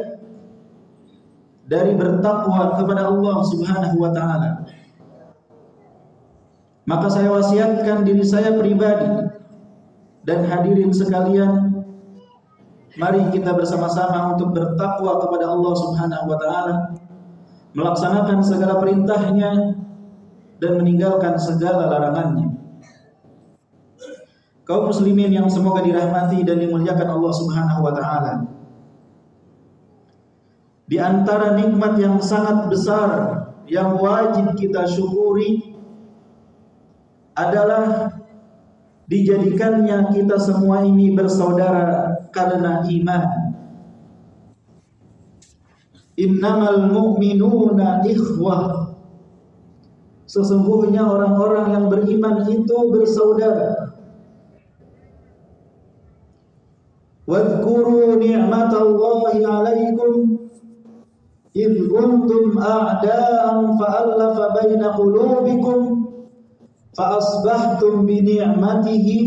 dari 1.67 1.95
bertakwa 1.99 2.79
kepada 2.79 3.11
Allah 3.11 3.37
Subhanahu 3.47 3.97
wa 3.99 4.11
taala. 4.15 4.51
Maka 6.87 7.07
saya 7.11 7.35
wasiatkan 7.35 8.07
diri 8.07 8.23
saya 8.23 8.55
pribadi 8.55 9.27
dan 10.23 10.47
hadirin 10.47 10.95
sekalian 10.95 11.83
mari 12.95 13.27
kita 13.35 13.51
bersama-sama 13.55 14.39
untuk 14.39 14.55
bertakwa 14.55 15.19
kepada 15.27 15.51
Allah 15.51 15.75
Subhanahu 15.75 16.27
wa 16.31 16.39
taala 16.39 16.75
melaksanakan 17.75 18.39
segala 18.41 18.79
perintahnya 18.79 19.77
dan 20.63 20.73
meninggalkan 20.81 21.37
segala 21.37 21.91
larangannya. 21.91 22.56
Kaum 24.67 24.91
muslimin 24.91 25.31
yang 25.31 25.47
semoga 25.47 25.79
dirahmati 25.79 26.43
dan 26.43 26.59
dimuliakan 26.59 27.07
Allah 27.07 27.33
Subhanahu 27.39 27.81
wa 27.87 27.93
taala. 27.95 28.35
Di 30.91 30.99
antara 30.99 31.55
nikmat 31.55 31.95
yang 32.03 32.19
sangat 32.19 32.67
besar 32.67 33.11
yang 33.71 33.95
wajib 33.99 34.59
kita 34.59 34.87
syukuri 34.91 35.75
adalah 37.39 38.11
dijadikannya 39.07 40.11
kita 40.11 40.35
semua 40.39 40.83
ini 40.83 41.15
bersaudara 41.15 42.27
karena 42.35 42.83
iman. 42.87 43.25
Innamal 46.19 46.91
mu'minuna 46.91 48.03
ikhwah. 48.03 48.95
Sesungguhnya 50.27 51.07
orang-orang 51.07 51.71
yang 51.71 51.85
beriman 51.87 52.51
itu 52.51 52.77
bersaudara. 52.91 53.76
Ni'matallahi 57.27 59.43
'alaikum 59.43 60.39
idh 61.51 61.79
kuntum 61.91 62.55
a'da'an 62.55 63.75
fa'alafa 63.75 64.55
baina 64.55 64.95
qulubikum 64.95 66.07
fa 66.95 67.19
asbahtum 67.19 68.07
bi 68.07 68.23
ni'matihi 68.23 69.19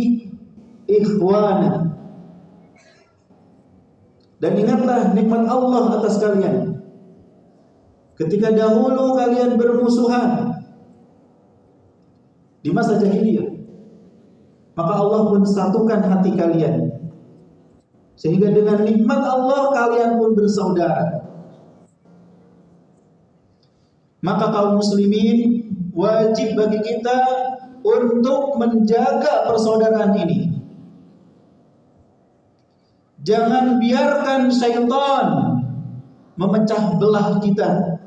ikhwana. 0.87 1.91
Dan 4.39 4.55
ingatlah 4.55 5.11
nikmat 5.11 5.43
Allah 5.51 5.99
atas 5.99 6.15
kalian. 6.23 6.79
Ketika 8.15 8.55
dahulu 8.55 9.19
kalian 9.19 9.59
bermusuhan 9.59 10.55
di 12.63 12.71
masa 12.71 12.95
jahiliyah, 12.99 13.47
maka 14.75 14.93
Allah 14.95 15.21
pun 15.27 15.43
satukan 15.43 15.99
hati 15.99 16.31
kalian. 16.39 16.98
Sehingga 18.19 18.51
dengan 18.51 18.83
nikmat 18.83 19.21
Allah 19.23 19.71
kalian 19.71 20.19
pun 20.19 20.35
bersaudara. 20.35 21.23
Maka 24.19 24.51
kaum 24.51 24.83
muslimin 24.83 25.63
wajib 25.95 26.59
bagi 26.59 26.83
kita 26.83 27.17
untuk 27.79 28.59
menjaga 28.59 29.47
persaudaraan 29.47 30.19
ini. 30.19 30.51
Jangan 33.23 33.79
biarkan 33.79 34.51
syaitan 34.51 35.27
memecah 36.39 36.99
belah 36.99 37.39
kita, 37.43 37.99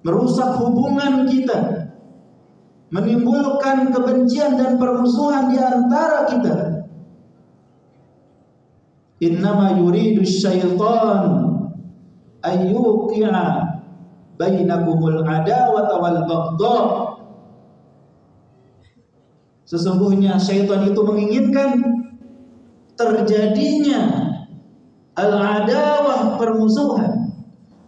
merusak 0.00 0.56
hubungan 0.60 1.28
kita, 1.28 1.92
menimbulkan 2.88 3.92
kebencian 3.92 4.56
dan 4.56 4.80
permusuhan 4.80 5.52
di 5.52 5.60
antara 5.60 6.24
kita. 6.28 6.56
Innama 9.22 9.78
yuridu 9.78 10.26
syaitan 10.26 11.54
ayyuqi'a 12.42 13.46
bainakumul 14.34 15.22
adawata 15.22 15.94
wal 16.02 16.18
baghdha. 16.26 16.78
Sesungguhnya 19.64 20.36
syaitan 20.36 20.84
itu 20.90 21.00
menginginkan 21.06 21.70
terjadinya 22.98 24.00
al-adawah 25.14 26.36
permusuhan, 26.36 27.32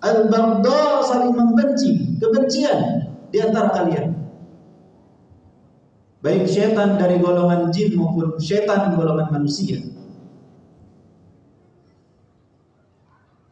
al-baghdha 0.01 1.05
saling 1.05 1.35
membenci, 1.35 2.17
kebencian 2.23 3.11
di 3.35 3.39
antara 3.43 3.75
kalian. 3.75 4.15
Baik 6.25 6.49
syaitan 6.49 6.99
dari 6.99 7.21
golongan 7.23 7.71
jin 7.71 7.95
maupun 7.95 8.41
syaitan 8.41 8.97
golongan 8.97 9.31
manusia. 9.31 9.79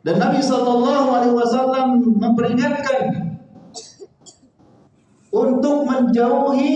Dan 0.05 0.21
Nabi 0.21 0.45
Shallallahu 0.45 1.07
Alaihi 1.17 1.33
Wasallam 1.33 1.87
memperingatkan 2.21 3.25
untuk 5.33 5.89
menjauhi 5.89 6.73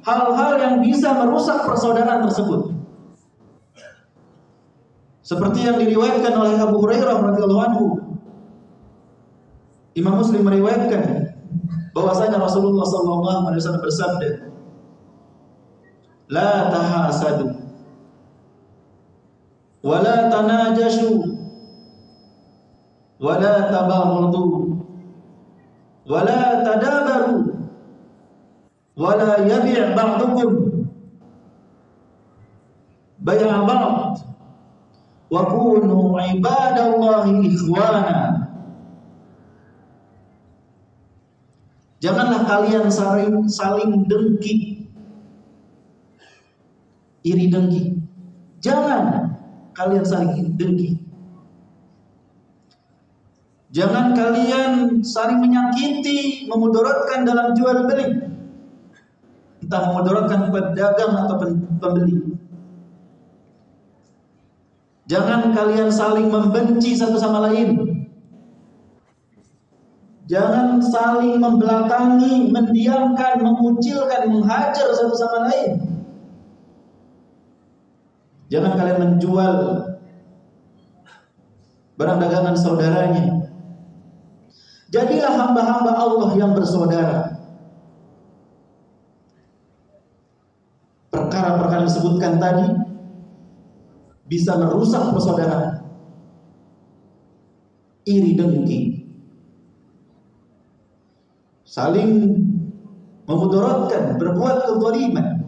hal-hal 0.00 0.52
yang 0.56 0.74
bisa 0.80 1.12
merusak 1.12 1.60
persaudaraan 1.68 2.24
tersebut. 2.24 2.72
Seperti 5.20 5.62
yang 5.62 5.76
diriwayatkan 5.76 6.34
oleh 6.34 6.56
Abu 6.56 6.80
Hurairah 6.80 7.16
radhiyallahu 7.20 7.62
anhu. 7.68 7.84
Imam 9.94 10.16
Muslim 10.16 10.42
meriwayatkan 10.42 11.36
bahwasanya 11.92 12.40
Rasulullah 12.40 12.88
sallallahu 12.88 13.42
alaihi 13.52 13.60
wasallam 13.60 13.84
bersabda, 13.84 14.30
"La 16.32 16.72
tahasadu 16.72 17.46
wa 19.84 19.96
la 20.00 20.32
tanajashu 20.32 21.39
wala 23.20 23.68
tabaghadu 23.68 24.70
wala 26.10 26.64
tadabaru. 26.66 27.36
Wala 28.98 29.46
yabi' 29.46 29.94
ba'dukum. 29.94 30.50
Bay'a 33.22 33.62
ba'd. 33.64 34.18
Wa 35.30 35.42
kunu 35.46 36.18
ibadallahi 36.18 37.46
ikhwana. 37.46 38.18
Janganlah 42.00 42.42
kalian 42.48 42.88
saling 42.90 43.46
saling 43.46 44.08
dengki. 44.10 44.88
Iri 47.22 47.46
dengki. 47.52 48.00
Jangan 48.64 49.36
kalian 49.76 50.04
saling 50.04 50.56
dengki. 50.58 51.09
Jangan 53.70 54.18
kalian 54.18 54.98
saling 54.98 55.38
menyakiti, 55.38 56.50
memudaratkan 56.50 57.22
dalam 57.22 57.54
jual 57.54 57.86
beli. 57.86 58.18
Entah 59.62 59.82
memudaratkan 59.86 60.50
pedagang 60.50 61.14
atau 61.14 61.36
pembeli. 61.78 62.34
Jangan 65.06 65.54
kalian 65.54 65.86
saling 65.86 66.26
membenci 66.26 66.98
satu 66.98 67.14
sama 67.14 67.46
lain. 67.46 67.78
Jangan 70.26 70.78
saling 70.82 71.38
membelakangi, 71.38 72.50
mendiamkan, 72.50 73.38
mengucilkan, 73.42 74.30
menghajar 74.30 74.90
satu 74.94 75.14
sama 75.14 75.50
lain. 75.50 75.78
Jangan 78.50 78.74
kalian 78.74 78.98
menjual 78.98 79.54
barang 81.94 82.18
dagangan 82.18 82.56
saudaranya 82.58 83.39
Jadilah 84.90 85.32
hamba-hamba 85.38 85.92
Allah 85.94 86.30
yang 86.34 86.50
bersaudara. 86.50 87.38
Perkara-perkara 91.14 91.86
yang 91.86 91.88
disebutkan 91.90 92.32
tadi 92.42 92.66
bisa 94.26 94.58
merusak 94.58 95.14
persaudaraan. 95.14 95.86
Iri 98.02 98.34
dengki. 98.34 98.80
Saling 101.62 102.34
memudaratkan, 103.30 104.18
berbuat 104.18 104.56
kezaliman. 104.66 105.46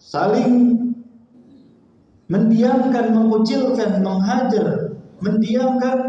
Saling 0.00 0.52
mendiamkan, 2.32 3.12
mengucilkan, 3.12 4.00
menghajar, 4.00 4.96
mendiamkan 5.20 6.07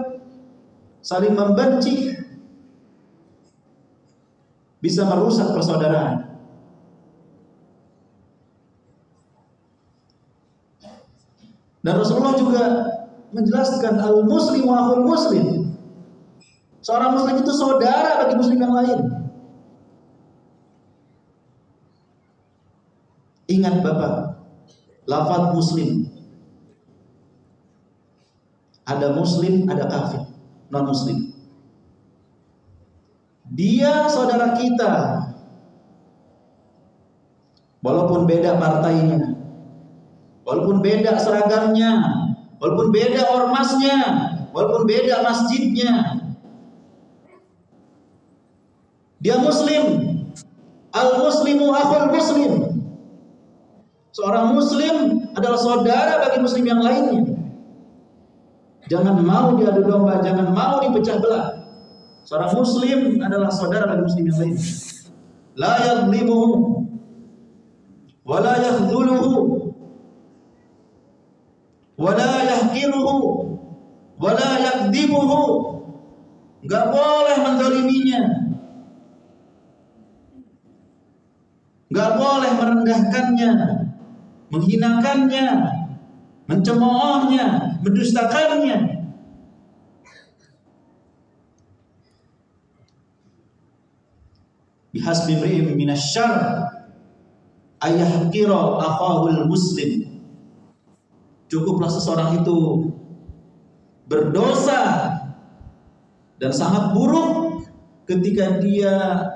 saling 1.10 1.34
membenci 1.34 2.14
bisa 4.78 5.10
merusak 5.10 5.50
persaudaraan. 5.58 6.30
Dan 11.82 11.94
Rasulullah 11.98 12.38
juga 12.38 12.64
menjelaskan 13.34 13.98
al-muslim 13.98 14.70
wa 14.70 14.76
akhul 14.86 15.04
muslim. 15.10 15.46
Seorang 16.86 17.18
muslim 17.18 17.36
itu 17.42 17.52
saudara 17.58 18.22
bagi 18.22 18.36
muslim 18.38 18.60
yang 18.62 18.76
lain. 18.78 19.00
Ingat 23.50 23.82
Bapak, 23.82 24.38
lafaz 25.10 25.44
muslim. 25.58 26.06
Ada 28.86 29.18
muslim, 29.18 29.66
ada 29.66 29.90
kafir 29.90 30.29
non 30.70 30.86
muslim. 30.90 31.34
Dia 33.50 34.06
saudara 34.10 34.54
kita. 34.58 34.94
Walaupun 37.82 38.30
beda 38.30 38.58
partainya. 38.62 39.40
Walaupun 40.46 40.82
beda 40.82 41.14
seragamnya, 41.22 41.92
walaupun 42.58 42.90
beda 42.90 43.22
ormasnya, 43.38 43.98
walaupun 44.50 44.90
beda 44.90 45.22
masjidnya. 45.22 45.94
Dia 49.22 49.38
muslim. 49.38 50.10
Al-muslimu 50.90 51.70
akhul 51.70 52.10
muslim. 52.10 52.54
Seorang 54.10 54.58
muslim 54.58 55.22
adalah 55.38 55.60
saudara 55.62 56.18
bagi 56.26 56.42
muslim 56.42 56.66
yang 56.66 56.82
lainnya. 56.82 57.39
Jangan 58.90 59.22
mau 59.22 59.54
diadu 59.54 59.86
domba, 59.86 60.18
jangan 60.26 60.50
mau 60.50 60.82
dipecah 60.82 61.22
belah. 61.22 61.62
Seorang 62.26 62.58
muslim 62.58 63.22
adalah 63.22 63.54
saudara 63.54 63.86
bagi 63.86 64.02
muslim 64.02 64.24
yang 64.26 64.38
lain. 64.42 64.56
La 65.54 65.74
yadlimuhu 65.86 66.86
wa 68.26 68.38
la 68.42 68.58
yakhdhuluhu 68.58 69.34
wa 72.02 72.12
la 72.18 72.34
yahqiruhu 72.50 73.16
wa 74.18 74.32
boleh 76.90 77.38
menzaliminya. 77.46 78.22
Enggak 81.90 82.12
boleh 82.22 82.52
merendahkannya, 82.54 83.52
menghinakannya, 84.54 85.48
mencemoohnya, 86.50 87.78
mendustakannya. 87.86 88.98
Bihasbi 94.90 95.38
mri'im 95.38 95.78
minasyar 95.78 96.66
ayahqira 97.86 98.82
akhahul 98.82 99.46
muslim. 99.46 100.10
Cukuplah 101.46 101.90
seseorang 101.90 102.42
itu 102.42 102.90
berdosa 104.10 105.14
dan 106.42 106.50
sangat 106.50 106.98
buruk 106.98 107.62
ketika 108.10 108.58
dia 108.58 108.94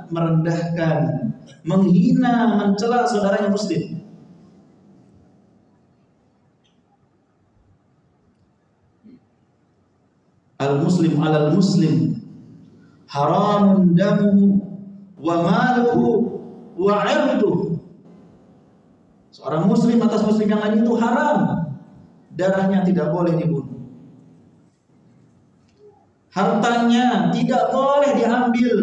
merendahkan, 0.09 1.29
menghina, 1.61 2.57
mencela 2.57 3.05
saudaranya 3.05 3.53
muslim. 3.53 4.02
Al 10.63 10.79
muslim 10.79 11.13
alal 11.19 11.49
muslim. 11.51 12.23
Haramun 13.11 13.93
damuhu 13.93 14.63
wa 15.19 15.35
maluhu 15.43 16.39
wa 16.79 17.03
seorang 19.33 19.67
muslim 19.67 19.99
atas 20.01 20.23
muslim 20.23 20.47
yang 20.47 20.61
lain 20.63 20.87
itu 20.87 20.93
haram. 20.97 21.67
Darahnya 22.33 22.81
tidak 22.81 23.13
boleh 23.13 23.37
dibunuh. 23.37 23.69
Hartanya 26.33 27.29
tidak 27.29 27.69
boleh 27.69 28.17
diambil 28.17 28.77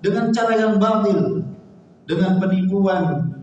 dengan 0.00 0.32
cara 0.32 0.52
yang 0.56 0.80
batil, 0.80 1.44
dengan 2.08 2.40
penipuan, 2.40 3.36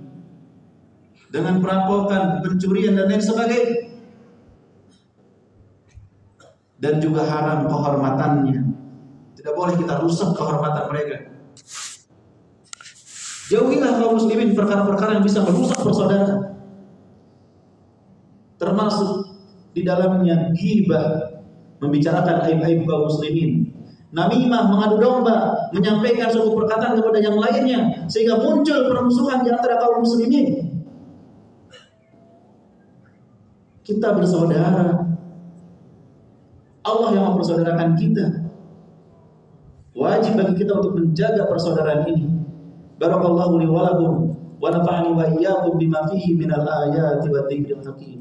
dengan 1.29 1.61
perampokan, 1.61 2.41
pencurian 2.41 2.97
dan 2.97 3.05
lain 3.05 3.21
sebagainya. 3.21 3.86
Dan 6.77 7.01
juga 7.01 7.25
haram 7.25 7.65
kehormatannya. 7.65 8.59
Tidak 9.33 9.53
boleh 9.53 9.75
kita 9.77 10.01
rusak 10.01 10.37
kehormatan 10.37 10.85
mereka. 10.93 11.17
Jauhilah 13.47 14.03
kaum 14.03 14.19
muslimin 14.19 14.51
perkara-perkara 14.51 15.17
yang 15.17 15.25
bisa 15.25 15.39
merusak 15.41 15.79
persaudaraan. 15.79 16.59
Termasuk 18.59 19.11
di 19.71 19.87
dalamnya 19.87 20.51
ghibah, 20.51 21.39
membicarakan 21.79 22.43
aib-aib 22.43 22.83
kaum 22.83 23.07
muslimin. 23.07 23.71
Namimah 24.11 24.71
mengadu 24.71 24.97
domba, 24.99 25.69
menyampaikan 25.71 26.31
suatu 26.31 26.55
perkataan 26.55 26.95
kepada 26.99 27.19
yang 27.19 27.37
lainnya 27.39 28.07
sehingga 28.07 28.39
muncul 28.39 28.87
permusuhan 28.87 29.43
di 29.43 29.49
antara 29.51 29.79
kaum 29.79 30.03
muslimin. 30.03 30.75
Kita 33.87 34.11
bersaudara. 34.11 35.06
Allah 36.87 37.09
yang 37.11 37.25
mempersaudarakan 37.35 37.99
kita. 37.99 38.25
Wajib 39.91 40.39
bagi 40.39 40.63
kita 40.63 40.79
untuk 40.79 40.95
menjaga 40.95 41.43
persaudaraan 41.51 42.07
ini. 42.07 42.31
Barakallahu 42.95 43.59
li 43.59 43.67
wa 43.67 43.81
lakum 43.91 44.13
wa 44.57 44.67
nafa'ani 44.71 45.09
wa 45.11 45.25
iyyakum 45.27 45.75
bima 45.75 46.07
fihi 46.07 46.37
min 46.39 46.49
al-ayati 46.53 47.27
wa 47.27 47.43
dzikril 47.49 47.83
hakim. 47.83 48.19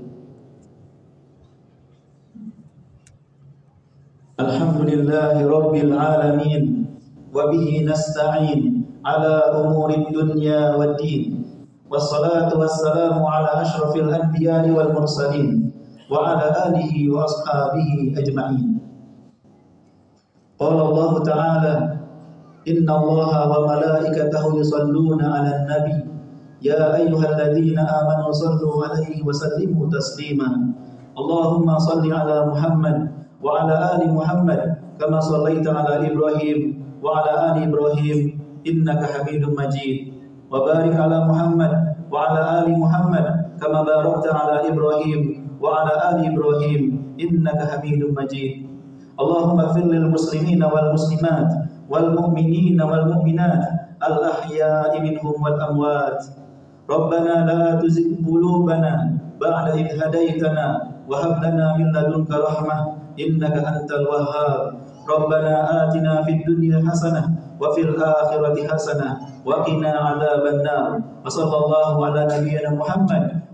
Alhamdulillahi 4.36 5.46
rabbil 5.48 5.92
alamin 5.96 6.90
wa 7.32 7.48
bihi 7.48 7.86
nasta'in 7.86 8.84
ala 9.06 9.54
umuri 9.64 10.10
dunya 10.10 10.74
wad 10.74 10.98
din. 11.00 11.44
Wassalatu 11.86 12.58
wassalamu 12.58 13.22
ala 13.30 13.62
ashrafil 13.62 14.10
anbiya'i 14.10 14.74
wal 14.74 14.90
mursalin. 14.90 15.75
وعلى 16.10 16.46
آله 16.66 16.92
وأصحابه 17.12 17.90
أجمعين. 18.18 18.78
قال 20.58 20.78
الله 20.80 21.12
تعالى 21.22 21.74
إن 22.68 22.88
الله 22.90 23.32
وملائكته 23.52 24.44
يصلون 24.60 25.20
على 25.24 25.50
النبي. 25.56 25.98
يا 26.62 26.96
أيها 26.96 27.26
الذين 27.36 27.78
آمنوا 27.78 28.30
صلوا 28.32 28.86
عليه 28.86 29.22
وسلموا 29.22 29.84
تسليما. 29.92 30.50
اللهم 31.18 31.68
صل 31.78 32.04
على 32.12 32.36
محمد 32.46 32.96
وعلى 33.42 33.74
آل 33.94 34.02
محمد 34.14 34.60
كما 35.00 35.20
صليت 35.20 35.66
على 35.68 36.12
إبراهيم 36.12 36.58
وعلى 37.02 37.32
آل 37.50 37.56
إبراهيم 37.68 38.18
إنك 38.66 39.00
حميد 39.04 39.42
مجيد. 39.44 39.98
وبارك 40.50 40.94
على 40.96 41.18
محمد 41.26 41.72
وعلى 42.12 42.40
آل 42.62 42.68
محمد 42.78 43.26
كما 43.60 43.82
باركت 43.82 44.26
على 44.30 44.70
إبراهيم 44.70 45.45
وعلى 45.60 45.92
آل 46.10 46.16
إبراهيم 46.30 46.82
إنك 47.20 47.58
حميد 47.70 48.02
مجيد. 48.18 48.54
اللهم 49.20 49.58
اغفر 49.60 49.84
للمسلمين 49.94 50.60
والمسلمات 50.64 51.50
والمؤمنين 51.90 52.78
والمؤمنات 52.82 53.62
الأحياء 54.08 54.92
منهم 55.00 55.34
والأموات. 55.44 56.20
ربنا 56.90 57.34
لا 57.48 57.62
تزغ 57.80 58.08
قلوبنا 58.28 58.92
بعد 59.40 59.66
إذ 59.80 59.88
هديتنا 60.02 60.66
وهب 61.08 61.34
لنا 61.44 61.66
من 61.76 61.86
لدنك 61.96 62.30
رحمة 62.30 62.78
إنك 63.20 63.54
أنت 63.72 63.90
الوهاب. 64.00 64.60
ربنا 65.06 65.54
آتنا 65.82 66.22
في 66.22 66.32
الدنيا 66.36 66.78
حسنة 66.90 67.22
وفي 67.60 67.80
الآخرة 67.80 68.56
حسنة 68.68 69.08
وقنا 69.48 69.90
عذاب 70.06 70.42
النار. 70.54 70.90
وصلى 71.24 71.56
الله 71.64 72.06
على 72.06 72.20
نبينا 72.32 72.70
محمد 72.74 73.45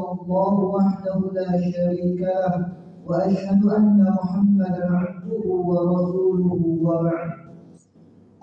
الله 0.00 0.54
وحده 0.60 1.18
لا 1.32 1.60
شريك 1.70 2.20
له 2.20 2.66
وأشهد 3.06 3.64
أن 3.64 4.06
محمدا 4.18 4.86
عبده 4.90 5.44
ورسوله 5.48 6.62
وبعد. 6.82 7.30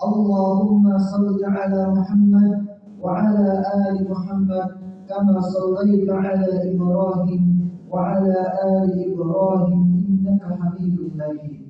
اللهم 0.04 0.98
صل 0.98 1.44
على 1.44 1.88
محمد 1.88 2.66
وعلى 3.02 3.62
آل 3.88 4.10
محمد 4.10 4.68
كما 5.08 5.40
صليت 5.40 6.10
على 6.10 6.74
إبراهيم 6.74 7.70
وعلى 7.90 8.38
آل 8.64 9.12
إبراهيم 9.12 9.82
إنك 10.08 10.42
حميد 10.42 10.98
مجيد. 11.20 11.62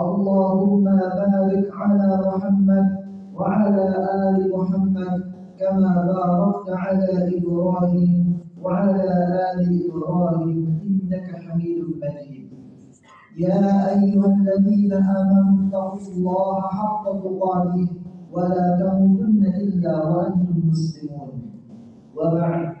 اللهم 0.00 0.84
بارك 0.84 1.70
على 1.72 2.08
محمد 2.26 2.86
وعلى 3.34 3.86
آل 4.28 4.50
محمد 4.56 5.22
كما 5.60 5.92
باركت 6.12 6.68
على 6.70 7.38
إبراهيم 7.38 8.29
وعلى 8.61 9.03
آل 9.51 9.89
إبراهيم 9.89 10.79
إنك 10.87 11.27
حميد 11.43 11.77
مجيد 12.01 12.49
يا 13.37 13.89
أيها 13.93 14.25
الذين 14.25 14.93
آمنوا 14.93 15.67
اتقوا 15.67 15.99
الله 16.15 16.61
حق 16.61 17.03
تقاته 17.03 17.87
ولا 18.31 18.65
تموتن 18.79 19.43
إلا 19.45 19.93
وأنتم 20.09 20.57
مسلمون 20.69 21.33
وبعد 22.15 22.75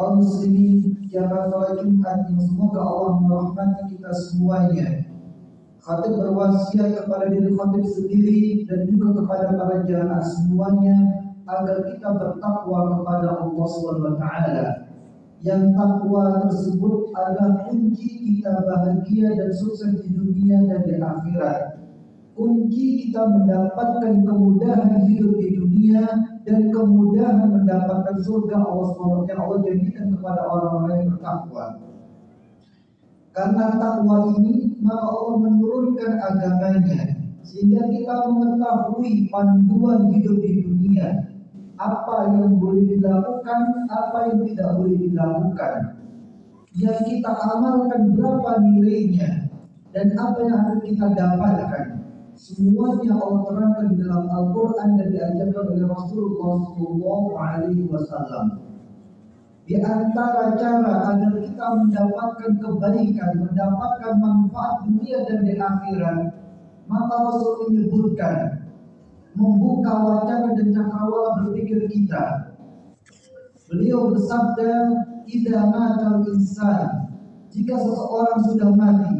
kaum 0.00 0.24
muslimin 0.24 0.96
jamaah 1.12 1.52
sholat 1.52 1.84
Jumat 1.84 2.24
yang 2.32 2.40
semoga 2.40 2.80
Allah 2.80 3.20
merahmati 3.20 3.82
kita 3.92 4.08
semuanya. 4.32 4.88
Khatib 5.84 6.16
berwasiat 6.16 7.04
kepada 7.04 7.28
diri 7.28 7.52
khatib 7.52 7.84
sendiri 7.84 8.64
dan 8.64 8.88
juga 8.88 9.20
kepada 9.20 9.46
para 9.60 9.84
jamaah 9.84 10.24
semuanya 10.24 10.96
agar 11.44 11.76
kita 11.84 12.08
bertakwa 12.16 12.78
kepada 12.96 13.28
Allah 13.44 13.66
Subhanahu 13.76 14.08
wa 14.08 14.16
taala. 14.16 14.83
Yang 15.45 15.77
takwa 15.77 16.41
tersebut 16.49 17.13
adalah 17.13 17.69
kunci 17.69 18.09
kita 18.17 18.65
bahagia 18.65 19.29
dan 19.37 19.53
sukses 19.53 20.01
di 20.01 20.09
dunia 20.09 20.57
dan 20.65 20.81
di 20.89 20.97
akhirat. 20.97 21.85
Kunci 22.33 23.05
kita 23.05 23.29
mendapatkan 23.29 24.25
kemudahan 24.25 25.05
hidup 25.05 25.37
di 25.37 25.53
dunia 25.53 26.01
dan 26.49 26.73
kemudahan 26.73 27.61
mendapatkan 27.61 28.17
surga 28.25 28.57
Allah 28.57 28.89
SWT 28.97 29.29
yang 29.29 29.41
Allah 29.45 29.59
janjikan 29.69 30.05
kepada 30.17 30.41
orang-orang 30.49 30.93
yang 30.97 31.09
bertakwa. 31.13 31.65
Karena 33.29 33.65
takwa 33.77 34.17
ini 34.41 34.81
maka 34.81 35.05
Allah 35.13 35.35
menurunkan 35.45 36.11
agamanya 36.25 37.01
sehingga 37.45 37.85
kita 37.93 38.15
mengetahui 38.33 39.29
panduan 39.29 40.09
hidup 40.09 40.41
di 40.41 40.65
dunia 40.65 41.34
apa 41.75 42.31
yang 42.31 42.55
boleh 42.55 42.83
dilakukan, 42.87 43.61
apa 43.91 44.17
yang 44.31 44.39
tidak 44.47 44.69
boleh 44.79 44.95
dilakukan. 44.95 45.73
Yang 46.75 46.99
kita 47.07 47.31
amalkan 47.31 48.15
berapa 48.15 48.51
nilainya 48.59 49.47
dan 49.95 50.11
apa 50.19 50.39
yang 50.43 50.59
harus 50.59 50.83
kita 50.83 51.07
dapatkan. 51.15 51.85
Semuanya 52.35 53.15
Allah 53.15 53.47
terangkan 53.47 53.85
di 53.95 54.03
dalam 54.03 54.27
Al-Quran 54.27 54.99
dan 54.99 55.07
diajarkan 55.07 55.65
oleh 55.71 55.87
Rasulullah 55.87 56.55
SAW. 56.75 58.47
Di 59.65 59.79
antara 59.79 60.53
cara 60.59 61.15
agar 61.15 61.33
kita 61.41 61.65
mendapatkan 61.79 62.51
kebaikan, 62.59 63.31
mendapatkan 63.39 64.13
manfaat 64.19 64.83
dunia 64.83 65.25
dan 65.25 65.47
di 65.47 65.55
akhirat, 65.57 66.19
maka 66.85 67.15
Rasul 67.23 67.71
menyebutkan 67.71 68.64
membuka 69.35 69.91
wacana 69.91 70.55
dan 70.55 70.67
cakrawala 70.71 71.43
berpikir 71.43 71.85
kita. 71.91 72.55
Beliau 73.67 74.15
bersabda, 74.15 74.71
"Idza 75.27 75.59
mata 75.69 76.23
insan 76.23 77.11
jika 77.51 77.75
seseorang 77.75 78.39
sudah 78.47 78.71
mati, 78.71 79.15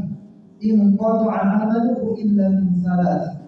in 0.64 0.96
qata'a 0.96 1.40
'amaluhu 1.44 2.16
illa 2.16 2.46
min 2.56 2.80
salat." 2.80 3.44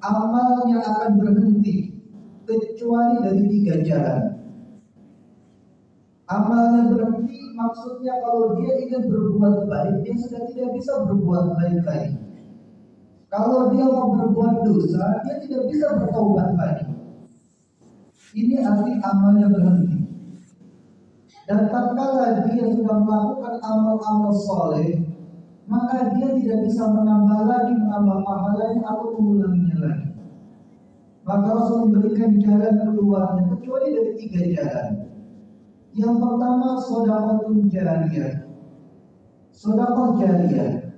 Amalnya 0.00 0.80
akan 0.80 1.20
berhenti 1.20 1.92
kecuali 2.48 3.20
dari 3.20 3.42
tiga 3.52 3.74
jalan. 3.84 4.22
Amalnya 6.24 6.88
berhenti 6.88 7.52
maksudnya 7.52 8.16
kalau 8.24 8.56
dia 8.56 8.80
ingin 8.80 9.12
berbuat 9.12 9.68
baik, 9.68 9.94
dia 10.08 10.14
sudah 10.16 10.42
tidak 10.48 10.70
bisa 10.78 10.92
berbuat 11.04 11.44
baik 11.58 11.84
lagi. 11.84 12.29
Kalau 13.30 13.70
dia 13.70 13.86
mau 13.86 14.10
berbuat 14.10 14.66
dosa, 14.66 15.22
dia 15.22 15.38
tidak 15.46 15.70
bisa 15.70 15.86
bertobat 16.02 16.50
lagi. 16.58 16.90
Ini 18.34 18.58
arti 18.66 18.92
amalnya 19.06 19.46
berhenti. 19.54 20.02
Dan 21.46 21.70
tatkala 21.70 22.46
dia 22.50 22.66
sudah 22.74 22.98
melakukan 23.06 23.54
amal-amal 23.62 24.34
soleh, 24.34 24.98
maka 25.70 26.10
dia 26.14 26.34
tidak 26.42 26.58
bisa 26.66 26.90
menambah 26.90 27.46
lagi, 27.46 27.74
menambah 27.74 28.18
pahalanya 28.26 28.82
atau 28.86 29.14
mengulanginya 29.14 29.76
lagi. 29.78 30.10
Maka 31.22 31.48
Rasul 31.54 31.78
memberikan 31.86 32.34
jalan 32.42 32.74
keluarnya 32.82 33.42
kecuali 33.54 33.88
dari 33.94 34.12
tiga 34.18 34.42
jalan. 34.58 34.88
Yang 35.94 36.14
pertama 36.18 36.68
sodakotul 36.82 37.66
jariyah. 37.70 38.34
Sodakoh 39.54 40.18
jariyah. 40.18 40.89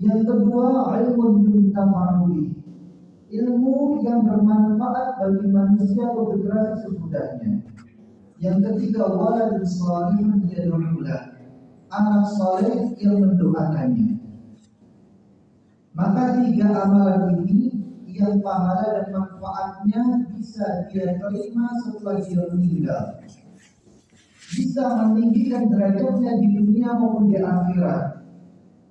Yang 0.00 0.20
kedua 0.32 0.96
ilmu 0.96 1.44
yuntafa'uli. 1.44 2.56
Ilmu 3.30 4.00
yang 4.00 4.24
bermanfaat 4.24 5.20
bagi 5.20 5.46
manusia 5.52 6.08
generasi 6.08 6.88
sesudahnya. 6.88 7.52
Yang 8.40 8.58
ketiga 8.64 9.12
walad 9.12 9.60
salihun 9.60 10.48
yad'ulah. 10.48 11.36
Anak 11.92 12.24
saleh 12.32 12.96
yang 12.96 13.20
mendoakannya. 13.20 14.16
Maka 15.92 16.38
tiga 16.40 16.86
amalan 16.86 17.44
ini 17.44 17.76
yang 18.08 18.40
pahala 18.40 19.04
dan 19.04 19.06
manfaatnya 19.12 20.02
bisa 20.32 20.88
dia 20.88 21.18
terima 21.18 21.66
setelah 21.84 22.16
dia 22.24 22.42
meninggal. 22.56 23.04
Bisa 24.50 24.84
meninggikan 25.04 25.68
derajatnya 25.68 26.40
di 26.40 26.48
dunia 26.56 26.88
maupun 26.96 27.28
di 27.28 27.38
akhirat. 27.42 28.19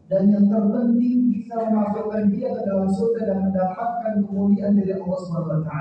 Dan 0.10 0.34
yang 0.34 0.50
terpenting 0.50 1.30
bisa 1.30 1.54
memasukkan 1.70 2.34
dia 2.34 2.50
ke 2.50 2.62
dalam 2.66 2.90
surga 2.90 3.30
dan 3.30 3.38
mendapatkan 3.46 4.14
kemuliaan 4.26 4.74
dari 4.74 4.98
Allah 4.98 5.20
SWT. 5.22 5.74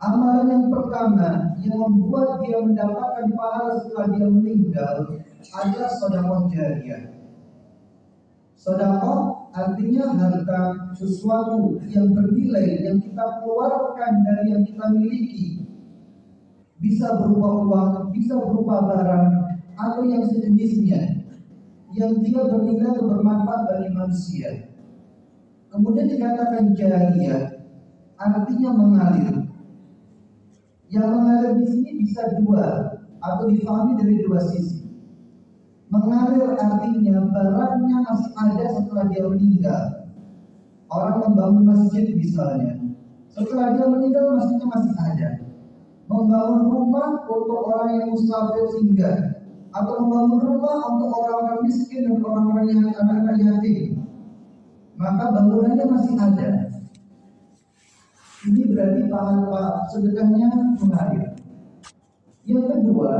Amalan 0.00 0.48
yang 0.48 0.66
pertama 0.72 1.52
yang 1.60 1.76
membuat 1.80 2.40
dia 2.40 2.64
mendapatkan 2.64 3.28
pahala 3.36 3.76
setelah 3.84 4.08
dia 4.16 4.26
meninggal 4.28 4.96
adalah 5.52 5.90
sodakoh 6.00 6.48
jariah. 6.48 7.12
Sodakoh 8.56 9.52
artinya 9.52 10.16
harta 10.16 10.92
sesuatu 10.96 11.76
yang 11.92 12.08
bernilai 12.16 12.88
yang 12.88 13.04
kita 13.04 13.24
keluarkan 13.44 14.12
dari 14.24 14.46
yang 14.56 14.64
kita 14.64 14.84
miliki 14.96 15.48
bisa 16.80 17.20
berupa 17.20 17.48
uang, 17.64 17.92
bisa 18.16 18.32
berupa 18.36 18.80
barang 18.92 19.28
atau 19.76 20.02
yang 20.04 20.24
sejenisnya 20.28 21.23
yang 21.94 22.12
dia 22.26 22.42
bernilai 22.42 22.90
atau 22.90 23.06
bermanfaat 23.06 23.60
bagi 23.70 23.90
manusia. 23.94 24.50
Kemudian 25.70 26.10
dikatakan 26.10 26.74
jariah 26.74 27.54
artinya 28.18 28.70
mengalir. 28.74 29.34
Yang 30.90 31.06
mengalir 31.10 31.52
di 31.58 31.66
sini 31.70 31.90
bisa 32.02 32.22
dua 32.42 32.98
atau 33.18 33.50
difahami 33.50 33.98
dari 33.98 34.22
dua 34.26 34.42
sisi. 34.50 34.86
Mengalir 35.90 36.58
artinya 36.58 37.30
barangnya 37.30 37.96
masih 38.02 38.30
ada 38.38 38.64
setelah 38.74 39.04
dia 39.10 39.22
meninggal. 39.26 39.82
Orang 40.90 41.30
membangun 41.30 41.62
masjid 41.74 42.10
misalnya. 42.14 42.78
Setelah 43.34 43.74
dia 43.74 43.86
meninggal 43.86 44.38
masjidnya 44.38 44.66
masih 44.70 44.94
ada. 44.98 45.30
Membangun 46.06 46.70
rumah 46.70 47.26
untuk 47.26 47.66
orang 47.70 47.98
yang 47.98 48.08
musafir 48.14 48.66
singgah 48.78 49.43
atau 49.74 49.94
membangun 50.06 50.40
rumah 50.54 50.78
untuk 50.94 51.10
orang-orang 51.18 51.60
miskin 51.66 52.06
dan 52.06 52.22
orang-orang 52.22 52.66
yang 52.70 52.94
anak-anak 52.94 53.36
yatim. 53.42 54.06
Maka 54.94 55.24
bangunannya 55.34 55.84
masih 55.90 56.14
ada. 56.14 56.50
Ini 58.44 58.62
berarti 58.70 59.02
pahala 59.10 59.88
sedekahnya 59.90 60.78
mengalir. 60.78 61.34
Yang 62.46 62.64
kedua, 62.70 63.14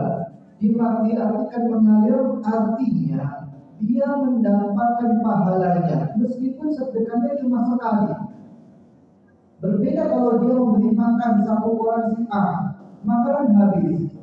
diartikan 1.04 1.64
mengalir 1.68 2.20
artinya 2.44 3.24
dia 3.84 4.08
mendapatkan 4.16 5.10
pahalanya 5.20 6.14
meskipun 6.16 6.68
sedekahnya 6.72 7.36
cuma 7.42 7.66
sekali. 7.68 8.14
Berbeda 9.60 10.02
kalau 10.12 10.40
dia 10.44 10.54
memberi 10.54 10.90
makan 10.92 11.32
satu 11.42 11.68
orang 11.82 12.04
si 12.14 12.22
A, 12.30 12.44
makanan 13.02 13.48
habis. 13.56 14.13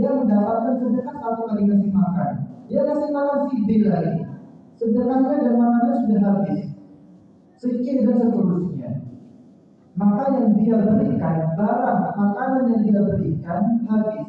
Dia 0.00 0.16
mendapatkan 0.16 0.80
sedekah 0.80 1.12
satu 1.20 1.44
kali 1.44 1.68
ngasih 1.68 1.92
makan. 1.92 2.32
Dia 2.72 2.88
kasih 2.88 3.10
makan 3.12 3.40
si 3.52 3.56
B 3.68 3.84
lagi. 3.84 4.24
Sedekahnya 4.80 5.44
dan 5.44 5.54
makannya 5.60 5.94
sudah 6.08 6.20
habis. 6.24 6.62
Sekian 7.60 8.08
dan 8.08 8.16
seterusnya. 8.16 8.90
Maka 10.00 10.32
yang 10.32 10.56
dia 10.56 10.80
berikan, 10.80 11.52
barang 11.52 12.00
makanan 12.16 12.62
yang 12.72 12.80
dia 12.88 13.00
berikan 13.12 13.60
habis. 13.84 14.24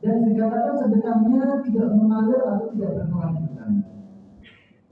Dan 0.00 0.24
dikatakan 0.24 0.74
sedekahnya 0.80 1.60
tidak 1.68 1.88
mengalir 1.92 2.40
atau 2.40 2.72
tidak 2.72 2.90
berkelanjutan. 2.96 3.70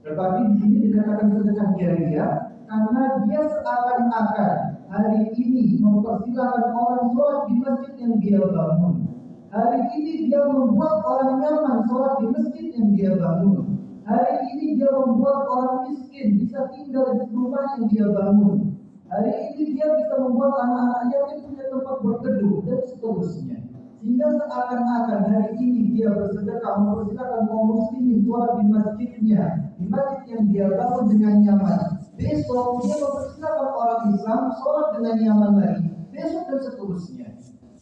Tetapi 0.05 0.39
di 0.45 0.55
sini 0.61 0.77
dikatakan 0.93 1.25
sedekah 1.33 1.69
jariah 1.73 2.31
karena 2.69 3.03
dia 3.25 3.41
seakan-akan 3.49 4.53
hari 4.93 5.25
ini 5.33 5.81
mempersilahkan 5.81 6.69
orang 6.69 7.09
sholat 7.17 7.41
di 7.49 7.55
masjid 7.65 7.95
yang 7.97 8.13
dia 8.21 8.39
bangun. 8.45 9.10
Hari 9.51 9.83
ini 9.99 10.31
dia 10.31 10.47
membuat 10.47 11.03
orang 11.03 11.43
nyaman 11.43 11.83
sholat 11.83 12.23
di 12.23 12.31
masjid 12.31 12.71
yang 12.71 12.95
dia 12.95 13.11
bangun. 13.19 13.83
Hari 14.07 14.47
ini 14.47 14.79
dia 14.79 14.87
membuat 14.95 15.43
orang 15.51 15.91
miskin 15.91 16.39
bisa 16.39 16.71
tinggal 16.71 17.19
di 17.19 17.27
rumah 17.35 17.75
yang 17.75 17.91
dia 17.91 18.07
bangun. 18.15 18.79
Hari 19.11 19.51
ini 19.51 19.75
dia 19.75 19.91
bisa 19.91 20.23
membuat 20.23 20.55
anak-anak 20.55 21.11
yatim 21.11 21.51
punya 21.51 21.67
tempat 21.67 21.95
berteduh 21.99 22.63
dan 22.63 22.79
seterusnya. 22.87 23.57
Sehingga 23.99 24.27
seakan-akan 24.39 25.19
hari 25.27 25.51
ini 25.59 25.99
dia 25.99 26.15
bersedekah 26.15 26.73
mempersilakan 26.79 27.43
kaum 27.51 27.67
muslimin 27.75 28.23
sholat 28.23 28.51
di 28.55 28.65
masjidnya, 28.71 29.43
di 29.75 29.85
masjid 29.91 30.23
yang 30.31 30.43
dia 30.47 30.65
bangun 30.79 31.05
dengan 31.11 31.35
nyaman. 31.43 31.79
Besok 32.15 32.87
dia 32.87 32.95
mempersilakan 33.03 33.69
orang 33.75 34.01
Islam 34.15 34.41
sholat 34.63 34.87
dengan 34.95 35.15
nyaman 35.19 35.51
lagi. 35.59 35.87
Besok 36.15 36.43
dan 36.47 36.59
seterusnya. 36.63 37.27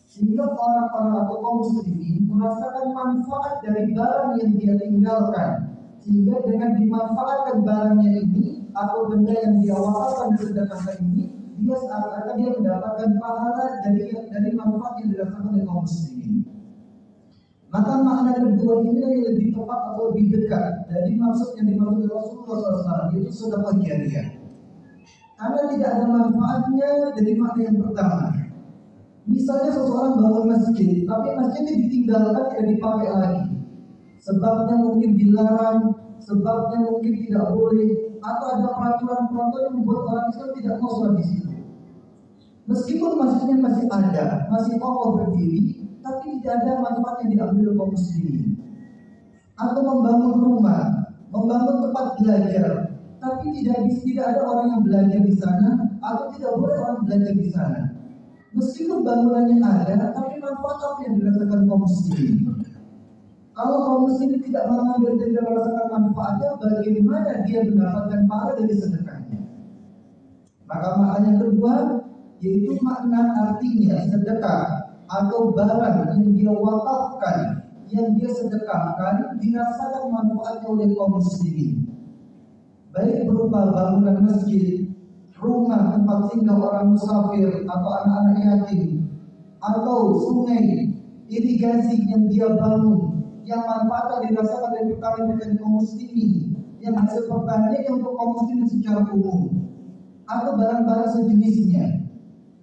Sehingga 0.09 0.41
orang-orang 0.41 1.21
atau 1.21 1.37
kaum 1.37 1.57
muslimin 1.61 2.25
merasakan 2.25 2.97
manfaat 2.97 3.61
dari 3.61 3.93
barang 3.93 4.41
yang 4.41 4.51
dia 4.57 4.73
tinggalkan. 4.81 5.51
Sehingga 6.01 6.41
dengan 6.49 6.73
dimanfaatkan 6.81 7.61
barangnya 7.61 8.25
ini 8.25 8.65
atau 8.73 9.05
benda 9.05 9.37
yang 9.37 9.61
dia 9.61 9.77
wakafkan 9.77 10.33
dan 10.33 10.41
sedekahkan 10.41 10.97
ini, 11.13 11.23
dia 11.61 11.75
seakan-akan 11.77 12.35
dia 12.41 12.49
mendapatkan 12.57 13.09
pahala 13.21 13.65
dari 13.85 14.01
dari 14.33 14.49
manfaat 14.57 14.93
yang 14.97 15.09
dirasakan 15.13 15.45
oleh 15.53 15.63
kaum 15.69 15.85
muslimin. 15.85 16.35
Maka 17.69 17.93
makna 18.01 18.33
kedua 18.33 18.81
ini 18.81 18.97
yang 18.97 19.23
lebih 19.29 19.53
tepat 19.53 19.79
atau 19.93 20.09
lebih 20.09 20.25
dekat 20.33 20.89
dari 20.89 21.13
maksud 21.21 21.53
yang 21.53 21.69
dimaksud 21.69 22.09
Rasulullah 22.09 22.81
SAW 22.81 23.13
yaitu 23.13 23.29
sedekah 23.29 23.77
jariah. 23.77 24.27
Karena 25.37 25.61
tidak 25.69 25.89
ada 26.01 26.05
manfaatnya 26.09 26.89
dari 27.13 27.33
makna 27.37 27.61
yang 27.61 27.77
pertama. 27.77 28.48
Misalnya 29.27 29.71
seseorang 29.75 30.15
bangun 30.15 30.45
masjid, 30.55 31.03
tapi 31.03 31.27
masjidnya 31.35 31.75
ditinggalkan 31.87 32.43
tidak 32.53 32.65
dipakai 32.71 33.09
lagi. 33.11 33.45
Sebabnya 34.19 34.75
mungkin 34.83 35.11
dilarang, 35.15 35.79
sebabnya 36.23 36.79
mungkin 36.87 37.13
tidak 37.27 37.45
boleh, 37.55 37.89
atau 38.19 38.47
ada 38.59 38.67
peraturan-peraturan 38.75 39.63
yang 39.63 39.75
membuat 39.79 40.01
orang 40.11 40.25
Islam 40.31 40.49
tidak 40.59 40.75
mau 40.79 40.91
sholat 40.91 41.13
di 41.15 41.25
situ. 41.27 41.51
Meskipun 42.69 43.11
masjidnya 43.17 43.57
masih 43.65 43.85
ada, 43.89 44.25
masih 44.53 44.73
kokoh 44.77 45.09
berdiri, 45.17 45.89
tapi 46.05 46.37
tidak 46.39 46.53
ada 46.63 46.71
manfaat 46.85 47.17
yang 47.25 47.29
diambil 47.33 47.63
oleh 47.65 47.75
kaum 47.79 47.91
muslimin. 47.95 48.45
Atau 49.59 49.81
membangun 49.83 50.33
rumah, 50.39 50.83
membangun 51.33 51.75
tempat 51.89 52.05
belajar, 52.21 52.69
tapi 53.19 53.45
tidak 53.59 53.77
tidak 53.89 54.25
ada 54.31 54.41
orang 54.47 54.67
yang 54.71 54.81
belajar 54.85 55.19
di 55.19 55.33
sana, 55.35 55.69
atau 55.99 56.25
tidak 56.37 56.51
boleh 56.55 56.77
orang 56.77 56.99
belajar 57.03 57.33
di 57.35 57.47
sana. 57.51 57.98
Meskipun 58.49 59.05
bangunannya 59.05 59.61
ada, 59.61 60.09
tapi 60.09 60.41
manfaat 60.41 60.79
apa 60.81 60.99
yang 61.05 61.13
dirasakan 61.21 61.69
kaum 61.69 61.85
muslimin? 61.85 62.49
Kalau 63.53 63.77
kaum 63.85 64.01
muslimin 64.09 64.41
tidak 64.41 64.65
mengambil 64.73 65.21
dan 65.21 65.27
tidak 65.29 65.45
merasakan 65.53 65.87
manfaatnya, 65.93 66.49
bagaimana 66.57 67.31
dia 67.45 67.59
mendapatkan 67.61 68.21
pahala 68.25 68.51
dari 68.57 68.73
sedekahnya? 68.73 69.39
Maka 70.65 70.89
makna 70.97 71.25
yang 71.29 71.37
kedua, 71.37 71.75
yaitu 72.41 72.73
makna 72.81 73.21
artinya 73.37 73.95
sedekah 74.09 74.61
atau 75.09 75.53
barang 75.53 75.97
yang 76.09 76.25
dia 76.33 76.51
wakafkan, 76.53 77.37
yang 77.93 78.17
dia 78.17 78.29
sedekahkan, 78.33 79.37
dirasakan 79.37 80.09
manfaatnya 80.09 80.67
oleh 80.73 80.87
kaum 80.97 81.21
muslimin. 81.21 81.85
Baik 82.89 83.29
berupa 83.29 83.69
bangunan 83.69 84.25
masjid, 84.25 84.88
rumah 85.39 85.95
tempat 85.95 86.19
tinggal 86.35 86.59
orang 86.59 86.95
musafir 86.95 87.63
atau 87.63 87.89
anak-anak 88.03 88.35
yatim, 88.43 89.07
atau 89.63 90.19
sungai, 90.19 90.91
irigasi 91.31 91.95
yang 92.11 92.27
dia 92.27 92.47
bangun, 92.59 93.23
yang 93.47 93.63
manfaatnya 93.63 94.35
dirasakan 94.35 94.71
dari 94.75 94.87
perkara 94.95 95.19
dengan 95.25 95.49
kaum 95.59 95.73
muslimin 95.79 96.31
yang 96.79 96.95
hasil 96.95 97.27
pertanian 97.27 97.99
untuk 97.99 98.13
kaum 98.15 98.31
muslimin 98.35 98.67
secara 98.67 99.01
umum 99.11 99.41
atau 100.27 100.51
barang-barang 100.55 101.09
sejenisnya. 101.15 101.85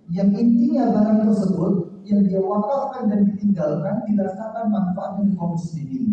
Yang 0.06 0.38
intinya 0.38 0.94
barang 0.94 1.18
tersebut 1.26 1.72
yang 2.06 2.22
dia 2.30 2.38
wakafkan 2.38 3.10
dan 3.10 3.26
ditinggalkan 3.26 4.06
dirasakan 4.06 4.70
manfaat 4.70 5.18
dari 5.18 5.32
kaum 5.34 5.58
muslimin. 5.58 6.04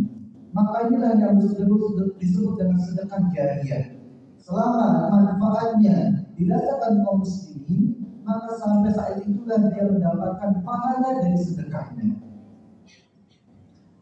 Maka 0.53 0.89
inilah 0.89 1.18
yang 1.18 1.38
disebut, 1.38 2.18
disebut 2.18 2.53
dengan 2.61 2.78
sedekah 2.78 3.22
jariah 3.34 4.03
selama 4.44 5.08
manfaatnya 5.08 6.28
dirasakan 6.36 7.00
kaum 7.08 7.24
muslimin 7.24 8.04
maka 8.28 8.52
sampai 8.60 8.91
saat 8.91 9.24
itulah 9.24 9.60
dia 9.72 9.88
mendapatkan 9.88 10.52
pahala 10.68 11.10
dari 11.24 11.39
sedekahnya 11.39 12.20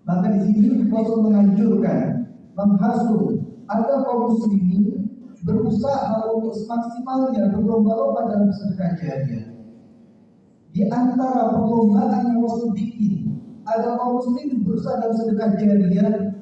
maka 0.02 0.34
di 0.34 0.40
sini 0.50 0.90
Rasul 0.90 1.30
menganjurkan 1.30 2.26
menghasut 2.58 3.38
agar 3.70 3.98
kaum 4.02 4.34
muslimin 4.34 5.08
berusaha 5.46 6.26
untuk 6.34 6.54
semaksimalnya 6.58 7.54
berlomba-lomba 7.54 8.30
dalam 8.30 8.50
sedekah 8.54 8.98
jariah. 8.98 9.46
Di 10.72 10.88
antara 10.88 11.52
perlombaan 11.54 12.34
yang 12.34 12.40
Rasul 12.42 12.74
bikin 12.74 13.38
agar 13.70 13.98
kaum 14.02 14.18
muslimin 14.22 14.66
berusaha 14.66 15.00
dalam 15.06 15.16
sedekah 15.18 15.50
jariah, 15.58 16.34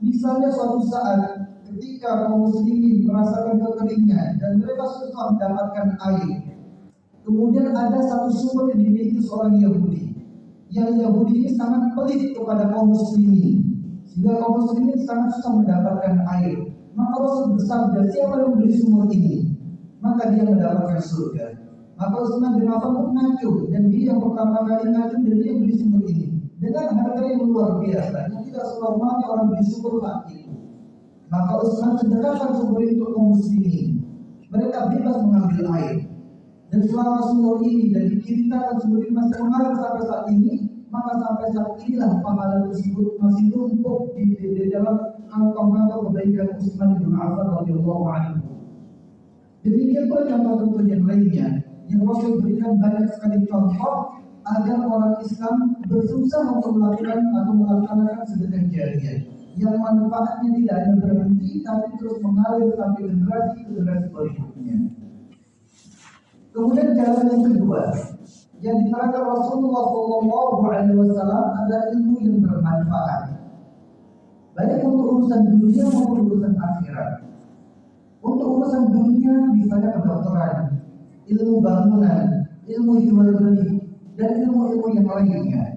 misalnya 0.00 0.48
suatu 0.48 0.80
saat 0.88 1.43
ketika 1.74 2.30
kaum 2.30 2.46
muslimin 2.46 3.02
merasakan 3.02 3.58
kekeringan 3.58 4.38
dan 4.38 4.62
mereka 4.62 4.84
susah 4.94 5.34
mendapatkan 5.34 5.88
air, 6.14 6.30
kemudian 7.26 7.74
ada 7.74 7.98
satu 7.98 8.30
sumur 8.30 8.70
yang 8.70 8.86
dimiliki 8.86 9.18
seorang 9.18 9.58
Yahudi. 9.58 10.14
Yang 10.70 11.02
Yahudi 11.02 11.32
ini 11.42 11.50
sangat 11.58 11.94
pelit 11.98 12.34
kepada 12.34 12.70
kaum 12.70 12.94
muslimin 12.94 13.62
sehingga 14.06 14.38
kaum 14.38 14.62
muslimin 14.62 14.98
sangat 15.02 15.34
susah 15.38 15.52
mendapatkan 15.58 16.14
air. 16.38 16.56
Maka 16.94 17.14
Rasul 17.18 17.58
bersabda, 17.58 18.06
siapa 18.14 18.38
yang 18.38 18.54
membeli 18.54 18.78
sumur 18.78 19.10
ini? 19.10 19.50
Maka 19.98 20.30
dia 20.30 20.46
mendapatkan 20.46 21.02
surga. 21.02 21.58
Maka 21.98 22.14
Utsman 22.22 22.58
bin 22.58 22.70
Affan 22.70 22.90
pun 22.94 23.10
ngacung 23.18 23.70
dan 23.70 23.90
dia 23.90 24.14
yang 24.14 24.22
pertama 24.22 24.62
kali 24.62 24.94
ngacung 24.94 25.22
dan 25.26 25.36
dia 25.42 25.52
beli 25.58 25.74
sumur 25.74 26.02
ini 26.06 26.26
dengan 26.58 26.86
harga 26.90 27.22
yang 27.22 27.42
luar 27.50 27.82
biasa 27.82 28.18
yang 28.30 28.42
tidak 28.46 28.66
senormalnya 28.74 29.26
orang 29.26 29.46
beli 29.50 29.64
sumur 29.66 30.02
itu. 30.30 30.63
Maka 31.32 31.52
Utsman 31.64 31.96
sedekahkan 31.98 32.50
sumur 32.60 32.80
itu 32.84 33.04
kaum 33.10 33.36
muslimin. 33.36 34.04
Mereka 34.52 34.78
bebas 34.92 35.16
mengambil 35.24 35.64
air. 35.80 35.96
Dan 36.68 36.80
selama 36.90 37.18
sumur 37.30 37.62
ini 37.64 37.94
dan 37.94 38.10
diceritakan 38.12 38.76
sumur 38.82 38.98
ini 39.02 39.12
masih 39.14 39.38
mengalir 39.42 39.74
sampai 39.78 40.02
saat 40.04 40.24
ini, 40.30 40.52
maka 40.90 41.12
sampai 41.18 41.46
saat 41.54 41.70
inilah 41.82 42.12
pahala 42.22 42.56
tersebut 42.70 43.08
masih 43.18 43.44
numpuk 43.50 43.98
di, 44.14 44.24
di, 44.38 44.46
di 44.54 44.64
dalam 44.70 44.96
kantong-kantong 45.30 46.10
kebaikan 46.10 46.48
Utsman 46.58 46.90
bin 47.02 47.14
Affan 47.18 47.48
radhiyallahu 47.62 48.04
anhu. 48.10 48.48
Demikian 49.64 50.12
pula 50.12 50.22
contoh-contoh 50.28 50.84
yang 50.84 51.04
lainnya 51.08 51.48
yang 51.88 52.00
Rasul 52.04 52.40
berikan 52.40 52.76
banyak 52.80 53.08
sekali 53.16 53.44
contoh 53.48 54.20
agar 54.44 54.78
orang 54.84 55.16
Islam 55.24 55.56
bersusah 55.88 56.44
untuk 56.52 56.76
melakukan 56.76 57.20
atau 57.32 57.52
melaksanakan 57.56 58.24
sedekah 58.28 58.64
jariah 58.68 59.33
yang 59.54 59.78
manfaatnya 59.78 60.50
tidak 60.58 60.76
hanya 60.82 60.94
berhenti 60.98 61.62
tapi 61.62 61.88
terus 61.98 62.18
mengalir 62.18 62.74
sampai 62.74 63.02
generasi 63.06 63.58
ke 63.62 63.70
generasi 63.78 64.06
berikutnya. 64.10 64.76
Kemudian 66.54 66.88
jalan 66.94 67.26
yang 67.30 67.42
kedua, 67.50 67.80
yang 68.62 68.76
diterangkan 68.86 69.22
Rasulullah 69.26 69.84
Shallallahu 69.90 70.56
Alaihi 70.70 70.94
Wasallam 70.94 71.46
adalah 71.58 71.84
ilmu 71.90 72.16
yang 72.22 72.38
bermanfaat, 72.42 73.22
baik 74.54 74.82
untuk 74.86 75.06
urusan 75.18 75.42
dunia 75.50 75.84
maupun 75.90 76.18
urusan 76.30 76.54
akhirat. 76.54 77.10
Untuk 78.24 78.48
urusan 78.56 78.88
dunia 78.88 79.34
misalnya 79.52 79.98
kedokteran, 79.98 80.80
ilmu 81.26 81.60
bangunan, 81.60 82.48
ilmu 82.64 82.92
jual 83.02 83.30
beli, 83.36 83.84
dan 84.14 84.30
ilmu-ilmu 84.46 84.86
yang 84.94 85.06
lainnya. 85.10 85.73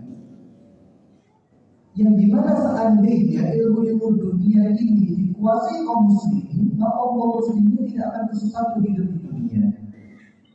Yang 1.98 2.14
di 2.14 2.26
mana 2.30 2.54
seandainya 2.54 3.58
ilmu-ilmu 3.58 4.22
dunia 4.22 4.70
ini 4.70 5.18
dikuasai 5.18 5.82
kaum 5.82 6.14
muslimin, 6.14 6.78
maka 6.78 6.94
kaum 6.94 7.42
muslimin 7.42 7.90
tidak 7.90 8.14
akan 8.14 8.26
sesuatu 8.38 8.78
hidup 8.86 9.18
di 9.18 9.20
dunia. 9.26 9.64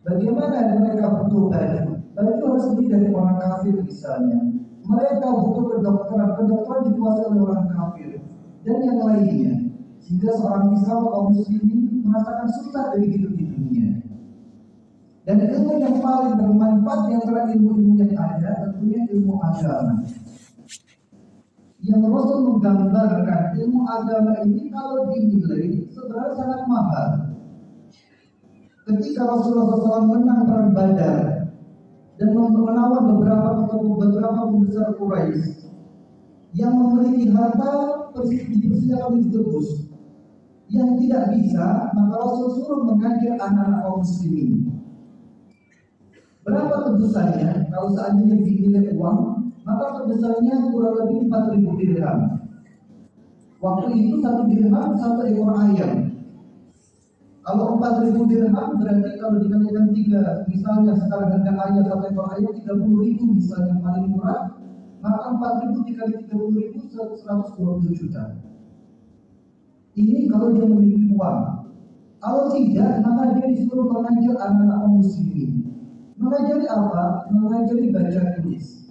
Bagaimana 0.06 0.78
mereka 0.78 1.18
butuh 1.18 1.50
baju? 1.50 1.98
Baju 2.14 2.42
harus 2.46 2.66
beli 2.78 2.84
dari 2.94 3.10
orang 3.10 3.42
kafir 3.42 3.74
misalnya. 3.74 4.38
Mereka 4.86 5.26
butuh 5.26 5.64
kedokteran, 5.66 6.30
kedokteran 6.38 6.82
dikuasai 6.94 7.26
oleh 7.26 7.42
orang 7.42 7.66
kafir 7.74 8.10
dan 8.62 8.76
yang 8.86 9.00
lainnya. 9.02 9.54
Sehingga 9.98 10.30
seorang 10.38 10.78
Islam 10.78 11.10
kaum 11.10 11.26
muslimin 11.34 12.06
merasakan 12.06 12.48
susah 12.54 12.84
dari 12.94 13.18
hidup 13.18 13.34
di 13.34 13.44
dunia. 13.50 13.88
Dan 15.26 15.42
ilmu 15.42 15.74
yang 15.78 15.98
paling 15.98 16.38
bermanfaat 16.38 17.00
di 17.06 17.12
antara 17.18 17.50
ilmu-ilmu 17.50 17.98
yang 17.98 18.14
ada 18.14 18.50
tentunya 18.66 19.06
ilmu 19.10 19.38
agama. 19.42 20.06
Yang 21.82 22.02
Rasul 22.06 22.38
menggambarkan 22.46 23.58
ilmu 23.58 23.80
agama 23.90 24.38
ini 24.46 24.70
kalau 24.70 25.10
dinilai 25.10 25.82
sebenarnya 25.90 26.32
sangat 26.38 26.60
mahal. 26.70 27.08
Ketika 28.86 29.26
Rasulullah 29.26 29.78
SAW 29.78 30.10
menang 30.10 30.46
perang 30.46 30.70
Badar 30.74 31.18
dan 32.18 32.28
menawan 32.34 33.02
beberapa 33.14 33.66
beberapa 33.98 34.40
pembesar 34.46 34.94
Quraisy 34.94 35.70
yang 36.54 36.74
memiliki 36.78 37.34
harta 37.34 37.70
persiapan 38.14 39.26
ditebus 39.26 39.90
yang 40.70 40.98
tidak 41.02 41.34
bisa 41.34 41.90
maka 41.94 42.14
Rasul 42.14 42.48
suruh 42.62 42.80
mengajar 42.86 43.38
anak-anak 43.42 43.80
kaum 43.82 44.00
muslimin 44.02 44.72
Berapa 46.42 46.90
tebusannya? 46.90 47.70
Kalau 47.70 47.94
seandainya 47.94 48.42
dinilai 48.42 48.90
uang, 48.98 49.41
maka 49.62 49.84
tebusannya 50.02 50.54
kurang 50.74 50.94
lebih 50.98 51.18
4000 51.30 51.80
dirham. 51.80 52.18
Waktu 53.62 53.86
itu 53.94 54.14
satu 54.18 54.42
dirham 54.50 54.90
satu 54.98 55.20
ekor 55.22 55.54
ayam. 55.54 56.10
Kalau 57.42 57.78
4000 57.78 58.30
dirham 58.30 58.68
berarti 58.78 59.10
kalau 59.18 59.38
dikalikan 59.38 59.86
tiga, 59.94 60.46
misalnya 60.50 60.94
sekarang 60.98 61.30
harga 61.30 61.52
ayam 61.70 61.84
satu 61.86 62.04
ekor 62.10 62.26
ayam 62.34 62.50
30 62.58 63.02
ribu 63.06 63.24
misalnya 63.38 63.78
paling 63.78 64.06
murah, 64.10 64.58
maka 64.98 65.34
4000 65.38 65.86
dikali 65.86 66.14
30 66.26 66.58
ribu 66.58 66.78
120 66.90 67.98
juta. 67.98 68.24
Ini 69.92 70.26
kalau 70.32 70.56
dia 70.56 70.66
memiliki 70.66 71.12
uang. 71.14 71.68
Kalau 72.22 72.54
tidak, 72.54 73.02
maka 73.02 73.34
dia 73.34 73.50
disuruh 73.50 73.90
mengajar 73.90 74.38
anak-anak 74.46 74.88
muslimin. 74.88 75.74
Mengajari 76.16 76.66
apa? 76.70 77.26
Mengajari 77.34 77.90
baca 77.90 78.22
tulis. 78.38 78.81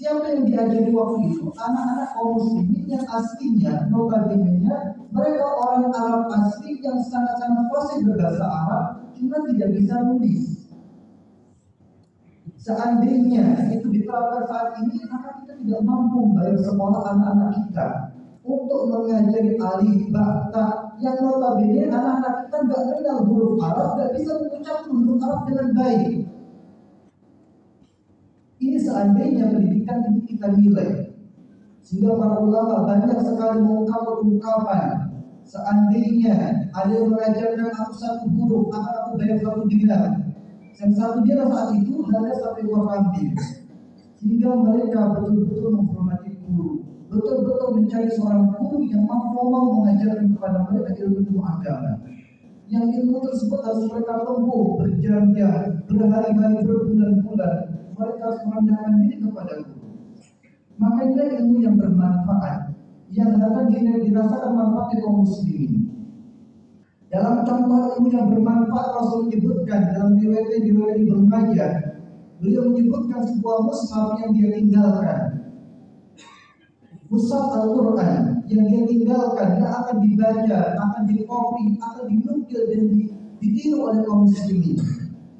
Siapa 0.00 0.32
yang 0.32 0.48
diajari 0.48 0.88
waktu 0.96 1.28
itu? 1.28 1.52
Anak-anak 1.52 2.16
kaum 2.16 2.40
muslimin 2.40 2.88
yang 2.88 3.04
aslinya, 3.04 3.84
notabene 3.92 4.64
mereka 5.12 5.46
orang 5.60 5.92
Arab 5.92 6.24
asli 6.32 6.80
yang 6.80 6.96
sangat-sangat 7.04 7.68
fasih 7.68 7.98
berbahasa 8.08 8.46
Arab, 8.48 8.84
cuma 9.12 9.36
tidak 9.52 9.76
bisa 9.76 9.94
nulis. 10.06 10.42
Seandainya 12.56 13.68
itu 13.76 13.92
diterapkan 13.92 14.48
saat 14.48 14.80
ini, 14.80 15.04
maka 15.12 15.44
kita 15.44 15.52
tidak 15.60 15.80
mampu 15.84 16.32
membayar 16.32 16.56
sekolah 16.56 17.02
anak-anak 17.04 17.50
kita 17.68 17.88
untuk 18.40 18.80
mengajari 18.88 19.52
alif, 19.60 20.00
bakta, 20.08 20.96
yang 20.96 21.20
notabene 21.20 21.92
anak-anak 21.92 22.48
kita 22.48 22.56
nggak 22.56 22.82
kenal 22.88 23.18
huruf 23.28 23.60
Arab, 23.60 23.88
nggak 24.00 24.10
bisa 24.16 24.32
mengucapkan 24.32 24.96
huruf 24.96 25.20
Arab 25.20 25.40
dengan 25.44 25.68
baik. 25.76 26.39
Ini 28.60 28.76
seandainya 28.76 29.48
pendidikan 29.48 30.04
ini 30.12 30.20
kita 30.28 30.52
nilai. 30.52 31.16
Sehingga 31.80 32.12
para 32.12 32.36
ulama 32.44 32.84
banyak 32.84 33.16
sekali 33.24 33.64
mengungkapkan 33.64 34.20
ungkapan 34.20 34.86
seandainya 35.48 36.68
ada 36.70 36.92
yang 36.92 37.08
mengajarkan 37.10 37.72
aku 37.72 37.92
satu 37.96 38.28
huruf 38.36 38.68
akan 38.70 38.94
aku 39.00 39.10
bayar 39.16 39.40
satu 39.40 39.64
dinar? 39.64 40.12
Dan 40.76 40.90
satu 40.92 41.18
dinar 41.24 41.48
saat 41.48 41.72
itu 41.76 42.04
hanya 42.04 42.32
satu 42.36 42.60
ekor 42.60 42.84
kambing 42.84 43.32
sehingga 44.20 44.52
mereka 44.52 45.16
betul-betul 45.16 45.80
menghormati 45.80 46.36
guru. 46.44 46.84
Betul-betul 47.08 47.68
mencari 47.80 48.08
seorang 48.12 48.52
guru 48.52 48.84
yang 48.84 49.08
mampu 49.08 49.40
mengajarkan 49.80 50.36
kepada 50.36 50.58
mereka 50.68 50.90
ilmu-ilmu 51.00 51.40
agama. 51.40 51.92
Yang 52.68 53.02
ilmu 53.02 53.16
tersebut 53.24 53.60
harus 53.64 53.82
mereka 53.88 54.20
tempuh 54.22 54.78
berjam-jam 54.78 55.80
berhari-hari 55.88 56.60
berbulan-bulan 56.62 57.56
mereka 58.00 58.32
harus 58.32 58.42
merendahkan 58.48 58.92
diri 59.04 59.16
kepada 59.20 59.54
guru. 59.60 59.88
Maka 60.80 61.00
ini 61.04 61.24
ilmu 61.36 61.56
yang 61.60 61.76
bermanfaat 61.76 62.72
yang 63.12 63.36
akan 63.36 63.68
dirasakan 63.68 64.52
manfaat 64.56 64.96
kaum 65.04 65.28
muslimin. 65.28 65.92
Dalam 67.10 67.42
contoh 67.42 67.98
ilmu 67.98 68.08
yang 68.08 68.32
bermanfaat 68.32 68.88
Rasul 68.96 69.28
menyebutkan 69.28 69.92
dalam 69.92 70.16
riwayat 70.16 70.62
riwayat 70.62 70.96
di 70.96 71.10
Majah, 71.10 71.72
beliau 72.38 72.70
menyebutkan 72.70 73.20
sebuah 73.28 73.58
mushaf 73.66 74.08
yang 74.24 74.30
dia 74.32 74.48
tinggalkan. 74.56 75.20
Mushaf 77.10 77.50
Al-Quran 77.50 78.46
yang 78.46 78.64
dia 78.70 78.82
tinggalkan, 78.86 79.58
dia 79.58 79.68
akan 79.68 79.96
dibaca, 80.06 80.60
akan 80.78 81.02
dikopi, 81.10 81.64
akan 81.82 82.04
dinukil 82.06 82.62
dan 82.70 82.82
ditiru 83.42 83.78
oleh 83.90 84.00
kaum 84.06 84.30
muslimin. 84.30 84.78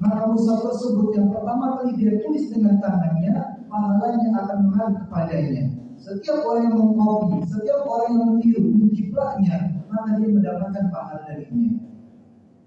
Maka 0.01 0.33
mushaf 0.33 0.65
tersebut 0.65 1.13
yang 1.13 1.29
pertama 1.29 1.77
kali 1.77 1.93
dia 2.01 2.17
tulis 2.25 2.49
dengan 2.49 2.81
tangannya, 2.81 3.61
pahalanya 3.69 4.29
akan 4.33 4.59
mengalir 4.65 4.97
kepadanya. 5.05 5.65
Setiap 6.01 6.41
orang 6.49 6.73
yang 6.73 6.77
mengkopi, 6.81 7.45
setiap 7.45 7.85
orang 7.85 8.09
yang 8.17 8.25
meniru, 8.33 8.65
menjiplaknya, 8.81 9.57
maka 9.93 10.17
dia 10.17 10.29
mendapatkan 10.33 10.85
pahala 10.89 11.21
darinya. 11.29 11.77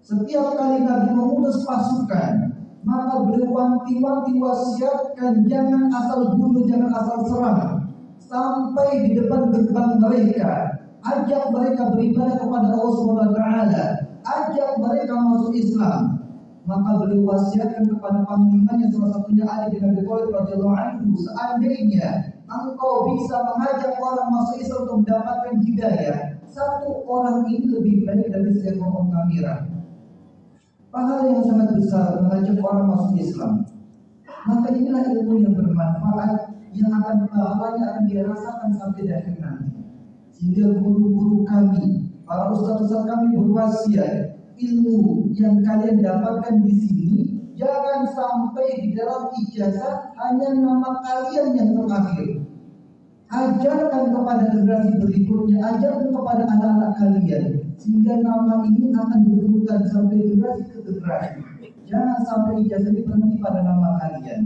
Setiap 0.06 0.54
kali 0.54 0.86
Nabi 0.86 1.10
mengutus 1.18 1.66
pasukan, 1.66 2.34
maka 2.86 3.14
beliau 3.26 3.50
wanti-wanti 3.50 4.38
wasiatkan 4.38 5.50
jangan 5.50 5.90
asal 5.90 6.38
bunuh, 6.38 6.70
jangan 6.70 6.92
asal 6.94 7.18
serang 7.26 7.84
sampai 8.34 9.06
di 9.06 9.10
depan 9.20 9.52
gerbang 9.52 10.00
mereka 10.00 10.52
ajak 11.04 11.52
mereka 11.52 11.92
beribadah 11.94 12.40
kepada 12.40 12.68
Allah 12.72 12.94
Subhanahu 12.96 13.30
wa 13.30 13.36
taala 13.36 13.86
ajak 14.24 14.70
mereka 14.80 15.14
masuk 15.20 15.54
Islam 15.54 16.23
maka 16.64 16.90
beliau 17.04 17.28
wasiatkan 17.28 17.84
kepada 17.92 18.24
panglimanya 18.24 18.88
salah 18.92 19.12
satunya 19.20 19.44
Ali 19.44 19.76
bin 19.76 19.84
Abi 19.92 20.02
Thalib 20.08 20.32
radhiyallahu 20.32 20.76
anhu 20.80 21.12
seandainya 21.20 22.10
engkau 22.48 23.12
bisa 23.12 23.36
mengajak 23.44 23.92
orang 24.00 24.28
masuk 24.32 24.58
Islam 24.64 24.80
untuk 24.88 24.98
mendapatkan 25.04 25.56
hidayah 25.60 26.18
satu 26.48 27.04
orang 27.04 27.44
ini 27.52 27.68
lebih 27.68 27.96
baik 28.08 28.32
dari 28.32 28.52
seekor 28.64 28.90
onta 28.90 29.28
merah 29.28 29.60
pahala 30.88 31.28
yang 31.28 31.44
sangat 31.44 31.70
besar 31.76 32.24
mengajak 32.24 32.58
orang 32.64 32.86
masuk 32.88 33.16
Islam 33.20 33.54
maka 34.44 34.68
inilah 34.76 35.04
ilmu 35.08 35.36
yang 35.40 35.56
bermanfaat 35.56 36.54
yang 36.74 36.92
akan 37.00 37.30
pahalanya 37.30 37.84
akan 37.96 38.04
dirasakan 38.10 38.72
sampai 38.76 39.02
di 39.06 39.12
akhir 39.14 39.36
nanti. 39.40 39.80
Sehingga 40.34 40.74
guru-guru 40.82 41.46
kami, 41.46 42.10
para 42.26 42.50
ustaz-ustaz 42.50 43.06
kami 43.06 43.38
berwasiat 43.38 44.42
ilmu 44.58 45.30
yang 45.38 45.62
kalian 45.66 46.02
dapatkan 46.02 46.56
di 46.66 46.74
sini 46.86 47.34
jangan 47.58 48.10
sampai 48.12 48.68
di 48.82 48.90
dalam 48.98 49.30
ijazah 49.46 50.14
hanya 50.18 50.50
nama 50.58 50.90
kalian 51.06 51.48
yang 51.58 51.70
terakhir. 51.78 52.32
Ajarkan 53.34 54.14
kepada 54.14 54.46
generasi 54.54 54.94
berikutnya, 55.02 55.58
ajarkan 55.58 56.14
kepada 56.14 56.44
anak-anak 56.54 56.92
kalian 57.02 57.46
sehingga 57.82 58.22
nama 58.22 58.62
ini 58.70 58.94
akan 58.94 59.20
berurutan 59.26 59.82
sampai 59.90 60.22
generasi 60.22 60.70
ke 60.70 60.80
generasi. 60.86 61.42
Jangan 61.90 62.20
sampai 62.30 62.62
ijazah 62.62 62.94
ini 62.94 63.02
berhenti 63.02 63.38
pada 63.42 63.66
nama 63.66 63.98
kalian. 64.06 64.42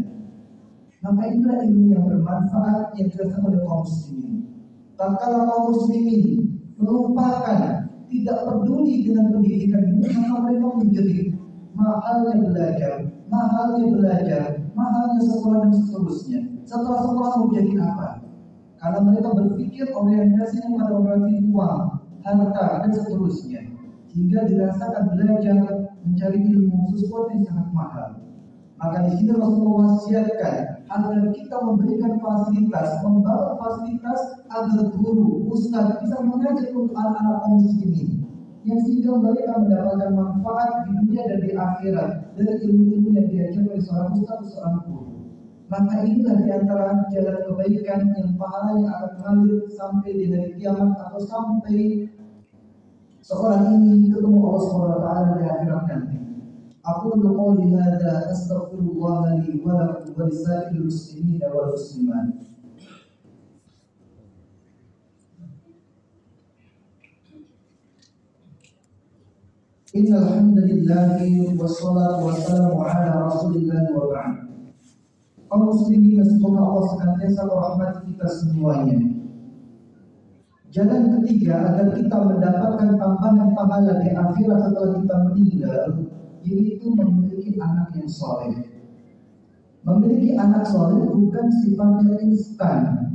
Maka 1.04 1.24
inilah 1.30 1.58
ilmu 1.68 1.86
yang 1.94 2.04
bermanfaat 2.08 2.96
yang 2.96 3.08
dirasakan 3.12 3.48
oleh 3.54 3.62
kaum 3.64 3.84
muslimin. 3.86 4.36
Tatkala 4.98 5.40
kaum 5.46 5.64
muslimin 5.72 6.24
melupakan, 6.80 7.87
tidak 8.08 8.38
peduli 8.48 9.04
dengan 9.04 9.26
pendidikan 9.36 9.84
ini, 9.84 10.08
maka 10.16 10.36
mereka 10.48 10.68
menjadi 10.80 11.20
mahalnya 11.76 12.36
belajar, 12.48 12.94
mahalnya 13.28 13.86
belajar, 13.92 14.44
mahalnya 14.74 15.20
sekolah 15.28 15.58
dan 15.68 15.74
seterusnya. 15.76 16.40
Setelah 16.68 17.00
sekolah 17.04 17.32
mau 17.40 17.48
jadi 17.52 17.74
apa? 17.84 18.10
Karena 18.78 19.00
mereka 19.04 19.30
berpikir 19.34 19.86
orientasinya 19.92 20.70
pada 20.80 20.94
orientasi 20.96 21.40
uang, 21.52 21.82
harta 22.24 22.66
dan 22.86 22.92
seterusnya. 22.92 23.62
Hingga 24.18 24.40
dirasakan 24.50 25.04
belajar 25.14 25.58
mencari 26.02 26.40
ilmu 26.42 26.96
sesuatu 26.98 27.30
yang 27.38 27.46
sangat 27.46 27.68
mahal. 27.76 28.10
Maka 28.82 28.98
di 29.10 29.12
sini 29.20 29.32
Rasulullah 29.38 29.98
wasiatkan 29.98 30.77
agar 30.88 31.32
kita 31.36 31.56
memberikan 31.60 32.16
fasilitas, 32.24 32.88
membawa 33.04 33.60
fasilitas 33.60 34.22
agar 34.48 34.88
guru, 34.96 35.48
ustaz 35.52 36.00
bisa 36.00 36.18
mengajar 36.24 36.68
untuk 36.72 36.96
anak-anak 36.96 37.36
kaum 37.44 37.60
muslimin 37.64 38.10
yang 38.68 38.80
sehingga 38.84 39.16
mereka 39.16 39.64
mendapatkan 39.64 40.12
manfaat 40.12 40.70
di 40.84 40.92
dunia 41.00 41.24
dan 41.24 41.40
di 41.40 41.52
akhirat 41.56 42.10
dari 42.36 42.54
ilmu-ilmu 42.68 43.10
yang 43.16 43.28
diajarkan 43.32 43.72
oleh 43.72 43.84
seorang 43.84 44.12
ustaz 44.16 44.36
atau 44.36 44.48
seorang 44.52 44.78
guru. 44.88 45.18
Maka 45.68 45.96
inilah 46.08 46.36
di 46.40 46.48
antara 46.48 47.04
jalan 47.12 47.38
kebaikan 47.44 48.00
yang 48.16 48.30
pahalanya 48.40 48.88
akan 48.88 49.12
mengalir 49.20 49.68
sampai 49.76 50.12
di 50.16 50.26
hari 50.32 50.52
kiamat 50.56 50.96
atau 50.96 51.20
sampai 51.28 52.08
seorang 53.20 53.76
ini 53.76 54.08
ketemu 54.08 54.40
Allah 54.48 54.64
Subhanahu 54.64 54.96
wa 54.96 55.04
taala 55.04 55.32
di 55.36 55.44
akhirat 55.44 55.84
nanti. 55.92 56.18
Aku 56.88 57.20
di 57.60 57.68
hadza 57.76 58.32
astaghfirullah 58.32 59.44
li 59.44 59.60
wa 59.60 59.76
lakum 59.76 60.07
ولسائر 60.17 60.71
المسلمين 60.71 61.41
والمسلمات 61.55 62.35
إن 69.97 70.11
الحمد 70.17 70.59
لله 70.59 71.17
والصلاة 71.61 72.25
والسلام 72.25 72.77
على 72.81 73.11
رسول 73.27 73.55
الله 73.57 73.85
وبعد 73.97 74.43
kaum 75.53 75.69
muslimin 75.69 76.25
semoga 76.25 76.65
Allah 76.65 76.85
senantiasa 76.97 77.45
merahmati 77.45 78.01
kita 78.09 78.25
semuanya. 78.41 78.99
Jalan 80.73 81.21
ketiga 81.21 81.61
agar 81.61 81.93
kita 81.93 82.17
mendapatkan 82.25 82.97
tambahan 82.97 83.53
pahala 83.53 84.01
di 84.01 84.17
akhirat 84.17 84.59
setelah 84.65 84.97
kita 84.97 85.17
meninggal 85.29 85.81
yaitu 86.41 86.89
memiliki 86.97 87.61
anak 87.61 87.93
yang 87.93 88.09
soleh. 88.09 88.57
Memiliki 89.88 90.36
anak 90.36 90.68
soleh 90.68 91.08
bukan 91.08 91.48
sifatnya 91.64 92.20
instan. 92.20 93.08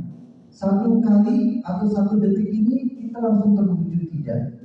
Satu 0.49 0.97
kali 1.05 1.61
atau 1.61 1.85
satu 1.85 2.17
detik 2.17 2.49
ini 2.49 2.97
kita 2.97 3.21
langsung 3.21 3.53
terwujud 3.53 4.09
tidak. 4.09 4.57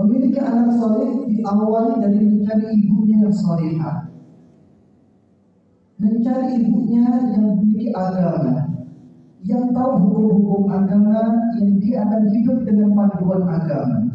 Memiliki 0.00 0.40
anak 0.40 0.80
soleh 0.80 1.28
diawali 1.28 2.00
dari 2.00 2.24
mencari 2.24 2.66
ibunya 2.72 3.28
yang 3.28 3.36
solehah. 3.36 4.08
Mencari 6.00 6.56
ibunya 6.56 7.04
yang 7.36 7.44
memiliki 7.52 7.92
agama, 7.92 8.72
yang 9.44 9.76
tahu 9.76 9.92
hukum-hukum 10.00 10.72
agama, 10.72 11.52
yang 11.60 11.76
dia 11.84 12.00
akan 12.08 12.32
hidup 12.32 12.64
dengan 12.64 12.96
panduan 12.96 13.44
agama. 13.44 14.08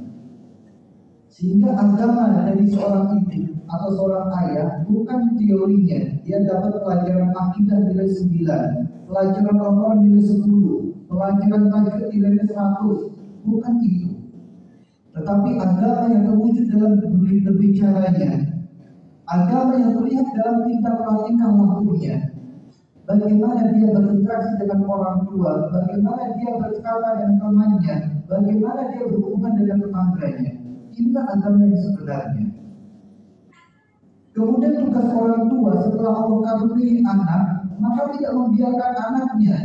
Sehingga 1.36 1.76
agama 1.76 2.48
dari 2.48 2.64
seorang 2.72 3.12
ibu 3.28 3.60
atau 3.68 3.90
seorang 3.92 4.32
ayah 4.40 4.88
bukan 4.88 5.36
teorinya. 5.36 6.00
Dia 6.24 6.40
dapat 6.48 6.80
pelajaran 6.80 7.28
akidah 7.36 7.92
nilai 7.92 8.08
9, 8.08 9.12
pelajaran 9.12 9.58
Al-Quran 9.60 9.98
nilai 10.08 10.24
10, 10.32 11.12
pelajaran 11.12 11.64
tajwid 11.68 12.08
nilai 12.08 12.40
100. 12.40 13.12
Bukan 13.44 13.74
itu. 13.84 14.16
Tetapi 15.12 15.50
agama 15.60 16.06
yang 16.08 16.24
terwujud 16.24 16.66
dalam 16.72 17.04
berbicaranya. 17.04 18.32
Agama 19.28 19.74
yang 19.76 19.92
terlihat 20.00 20.28
dalam 20.40 20.64
tingkah 20.64 20.96
lakunya. 21.52 22.16
Bagaimana 23.06 23.76
dia 23.76 23.92
berinteraksi 23.92 24.54
dengan 24.58 24.88
orang 24.88 25.30
tua, 25.30 25.70
bagaimana 25.70 26.32
dia 26.42 26.58
berkata 26.58 27.10
dengan 27.22 27.38
temannya, 27.38 27.96
bagaimana 28.26 28.82
dia 28.90 29.04
berhubungan 29.06 29.54
dengan 29.62 29.78
tetangganya. 29.86 30.55
Inilah 30.96 31.26
agama 31.28 31.68
yang 31.68 31.76
sebenarnya. 31.76 32.48
Kemudian 34.36 34.74
tugas 34.84 35.08
orang 35.16 35.48
tua 35.48 35.72
setelah 35.80 36.14
Allah 36.24 36.40
karuniai 36.44 37.00
anak, 37.04 37.44
maka 37.80 38.04
tidak 38.16 38.32
membiarkan 38.36 38.94
anaknya 39.00 39.58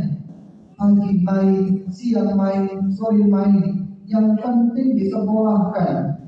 pagi 0.81 1.11
main, 1.21 1.85
siang 1.93 2.33
main, 2.33 2.89
sore 2.95 3.21
main. 3.21 3.85
Yang 4.09 4.27
penting 4.43 4.97
disekolahkan. 4.97 6.19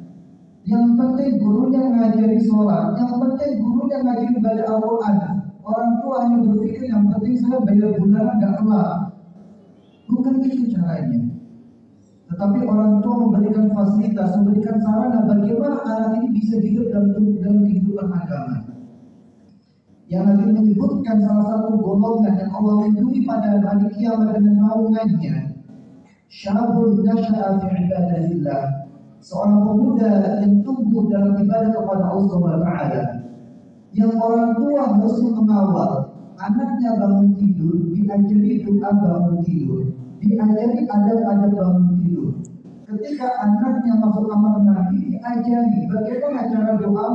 Yang 0.63 0.85
penting 0.95 1.31
gurunya 1.41 1.81
ngajari 1.83 2.39
sholat. 2.39 2.95
Yang 2.95 3.11
penting 3.19 3.51
gurunya 3.59 3.97
ngajari 3.99 4.37
baca 4.39 4.63
Al-Quran. 4.71 5.15
Orang 5.63 5.91
tua 5.99 6.15
hanya 6.23 6.37
berpikir 6.47 6.87
yang 6.87 7.11
penting 7.11 7.35
saya 7.39 7.59
bayar 7.65 7.91
bulanan 7.99 8.39
gak 8.39 8.53
kelar. 8.61 8.91
Bukan 10.07 10.35
itu 10.47 10.71
caranya. 10.71 11.32
Tetapi 12.33 12.65
orang 12.65 12.97
tua 13.05 13.29
memberikan 13.29 13.69
fasilitas, 13.77 14.33
memberikan 14.41 14.81
sarana 14.81 15.21
bagaimana 15.29 15.85
anak 15.85 16.17
ini 16.17 16.41
bisa 16.41 16.57
hidup 16.65 16.89
dalam, 16.89 17.13
dalam 17.37 17.61
kehidupan 17.61 18.09
agama. 18.09 18.57
Yang 20.09 20.23
Nabi 20.33 20.45
menyebutkan 20.49 21.21
salah 21.21 21.45
satu 21.45 21.77
golongan 21.77 22.33
yang 22.41 22.49
Allah 22.57 22.89
lindungi 22.89 23.21
pada 23.21 23.61
hari 23.61 23.85
kiamat 23.93 24.33
dengan 24.33 24.65
naungannya. 24.65 25.61
Syabun 26.25 27.05
nasya'a 27.05 27.61
fi 27.61 27.69
ibadahillah. 27.69 28.61
Seorang 29.21 29.59
pemuda 29.69 30.11
yang 30.41 30.65
tumbuh 30.65 31.05
dalam 31.13 31.37
ibadah 31.37 31.69
kepada 31.69 32.03
Allah 32.17 32.27
Subhanahu 32.33 33.13
Yang 33.93 34.13
orang 34.17 34.51
tua 34.57 34.81
harus 34.89 35.17
mengawal 35.21 35.91
anaknya 36.41 36.97
bangun 36.97 37.29
tidur, 37.37 37.93
diajari 37.93 38.65
doa 38.65 38.89
bangun 38.89 39.37
tidur 39.45 39.93
diajari 40.23 40.87
adab-adab 40.87 41.51
bangun 41.51 41.92
tidur. 42.13 42.29
Ketika 42.93 43.25
anaknya 43.41 43.97
masuk 43.97 44.29
kamar 44.29 44.61
mandi, 44.61 45.17
diajari 45.17 45.89
bagaimana 45.89 46.45
cara 46.45 46.77
doa 46.77 47.05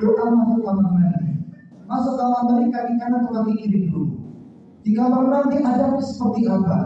doa 0.00 0.24
masuk 0.32 0.60
kamar 0.64 0.88
mandi. 0.88 1.36
Masuk 1.84 2.14
kamar 2.16 2.40
mandi 2.48 2.72
kaki 2.72 2.94
kanan 2.96 3.28
atau 3.28 3.44
kaki 3.44 3.52
kiri 3.60 3.92
dulu. 3.92 4.08
Di 4.80 4.96
kamar 4.96 5.28
mandi 5.28 5.60
adabnya 5.60 6.00
seperti 6.00 6.48
apa? 6.48 6.78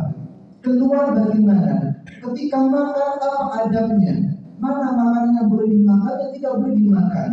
Keluar 0.59 1.15
bagaimana? 1.15 2.03
Ketika 2.03 2.59
makan 2.67 3.15
apa 3.23 3.45
adabnya? 3.63 4.15
Mana 4.59 4.95
makanan 4.95 5.35
yang 5.39 5.47
boleh 5.51 5.67
dimakan 5.71 6.15
dan 6.19 6.29
tidak 6.35 6.53
boleh 6.59 6.75
dimakan? 6.79 7.31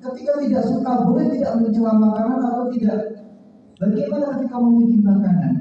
Ketika 0.00 0.32
tidak 0.44 0.62
suka 0.68 0.92
boleh 1.08 1.24
tidak 1.32 1.52
mencela 1.56 1.92
makanan 1.96 2.40
atau 2.40 2.64
tidak? 2.72 3.00
Bagaimana 3.76 4.24
ketika 4.36 4.56
memuji 4.56 4.96
makanan? 5.04 5.54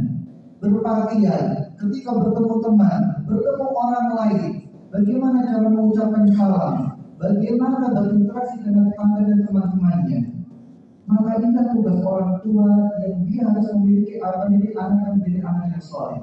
Berpakaian, 0.60 1.65
ketika 1.76 2.12
bertemu 2.16 2.56
teman, 2.64 3.02
bertemu 3.28 3.68
orang 3.76 4.08
lain, 4.16 4.52
bagaimana 4.92 5.38
cara 5.44 5.68
mengucapkan 5.68 6.26
salam? 6.36 6.76
Bagaimana 7.16 7.96
berinteraksi 7.96 8.60
dengan 8.60 8.92
tetangga 8.92 9.24
dan 9.24 9.40
teman-temannya? 9.48 10.20
Maka 11.06 11.38
inilah 11.38 11.66
tugas 11.72 12.00
orang 12.02 12.34
tua 12.44 12.70
yang 13.06 13.16
dia 13.30 13.42
harus 13.46 13.70
memiliki 13.78 14.20
mendidik 14.20 14.74
anak 14.76 15.00
yang 15.06 15.16
menjadi 15.22 15.40
anak 15.48 15.66
yang 15.72 15.84
soleh. 15.86 16.22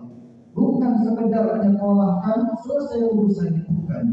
Bukan 0.53 0.93
sekedar 1.01 1.45
menyekolahkan 1.49 2.39
selesai 2.61 3.09
urusannya, 3.09 3.63
bukan. 3.73 4.05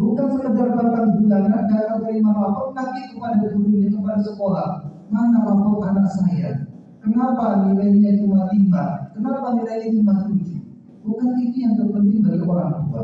Bukan 0.00 0.26
sekedar 0.34 0.68
batang 0.74 1.20
bulanan 1.20 1.68
datang 1.68 2.00
terima 2.02 2.32
rapor 2.32 2.72
nanti 2.72 3.12
kepada 3.12 3.44
gurunya 3.52 3.92
kepada 3.92 4.18
sekolah. 4.24 4.68
Mana 5.12 5.46
rapor 5.46 5.84
anak 5.84 6.08
saya? 6.10 6.64
Kenapa 7.04 7.68
nilainya 7.68 8.18
cuma 8.18 8.48
lima? 8.50 9.12
Kenapa 9.12 9.46
nilainya 9.56 9.88
cuma 10.00 10.26
tujuh? 10.26 10.59
Bukan 11.00 11.28
itu 11.40 11.56
yang 11.64 11.74
terpenting 11.80 12.20
bagi 12.20 12.44
orang 12.44 12.84
tua. 12.88 13.02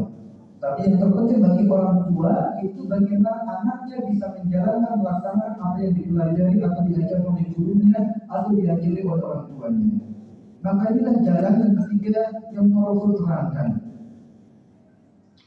Tapi 0.56 0.78
yang 0.88 0.96
terpenting 1.00 1.40
bagi 1.40 1.64
orang 1.68 1.98
tua 2.08 2.32
itu 2.60 2.80
bagaimana 2.84 3.40
anaknya 3.44 3.96
bisa 4.08 4.26
menjalankan 4.36 4.94
melaksanakan 5.00 5.54
apa 5.60 5.78
yang 5.80 5.94
dipelajari 5.96 6.56
atau 6.60 6.82
diajar 6.88 7.20
oleh 7.24 7.46
gurunya 7.56 8.00
atau 8.28 8.50
diajari 8.52 9.00
oleh 9.04 9.22
orang 9.24 9.44
tuanya. 9.52 9.96
Maka 10.64 10.82
inilah 10.90 11.16
jalan 11.22 11.54
yang 11.62 11.74
ketiga 11.78 12.22
yang 12.50 12.66
Rasul 12.74 13.12
terangkan. 13.22 13.68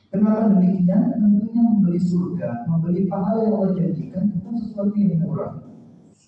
Kenapa 0.10 0.50
demikian? 0.58 1.02
Tentunya 1.22 1.62
membeli 1.62 2.02
surga, 2.02 2.66
membeli 2.66 3.06
pahala 3.06 3.46
yang 3.46 3.54
Allah 3.62 3.72
janjikan 3.78 4.24
bukan 4.34 4.54
sesuatu 4.58 4.98
yang 4.98 5.22
murah. 5.22 5.54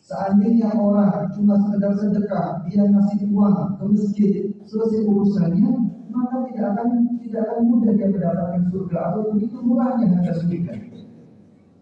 Seandainya 0.06 0.76
orang 0.76 1.32
cuma 1.34 1.56
sekedar 1.66 1.96
sedekah, 1.98 2.62
dia 2.68 2.84
ngasih 2.84 3.32
uang 3.32 3.80
ke 3.80 3.84
masjid, 3.90 4.34
selesai 4.68 5.02
urusannya, 5.08 5.72
maka 6.12 6.36
tidak 6.52 6.66
akan 6.76 6.88
tidak 7.24 7.42
akan 7.48 7.64
mudah 7.72 7.92
dia 7.96 8.08
mendapatkan 8.12 8.64
surga 8.68 8.98
atau 9.12 9.22
begitu 9.32 9.58
murahnya 9.64 10.06
harga 10.12 10.34
surga. 10.44 10.74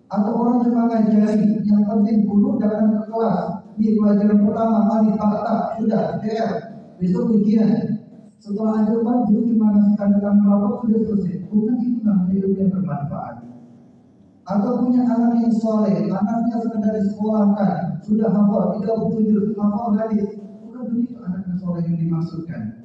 Atau 0.10 0.32
orang 0.42 0.66
cuma 0.66 0.90
ngajari, 0.90 1.62
yang 1.70 1.86
penting 1.86 2.26
guru 2.26 2.58
datang 2.58 2.98
ke 2.98 3.02
kelas, 3.14 3.38
di 3.78 3.94
pelajaran 3.94 4.42
pertama 4.42 4.78
alif 4.98 5.14
fakta 5.22 5.56
sudah 5.78 6.18
PR, 6.18 6.52
besok 6.98 7.30
ujian. 7.30 8.02
Setelah 8.42 8.82
ajar 8.82 8.98
pak 9.06 9.18
guru 9.30 9.42
cuma 9.54 9.68
ngasih 9.70 9.94
tanda 10.02 10.18
tangan 10.18 10.82
sudah 10.82 11.00
selesai. 11.06 11.46
Bukan 11.54 11.76
itu 11.78 12.00
namanya 12.02 12.34
ilmu 12.42 12.58
yang 12.58 12.70
bermanfaat. 12.74 13.36
Atau 14.50 14.72
punya 14.82 15.06
anak 15.06 15.46
yang 15.46 15.54
soleh, 15.54 16.10
anaknya 16.10 16.58
sekedar 16.58 16.94
disekolahkan, 16.98 18.02
sudah 18.02 18.34
hafal 18.34 18.82
37 18.82 19.54
hafal 19.54 19.94
hadis. 19.94 20.42
Bukan 20.66 20.82
begitu 20.90 21.22
anak 21.22 21.46
yang 21.46 21.58
soleh 21.62 21.86
yang 21.86 21.98
dimaksudkan 22.02 22.79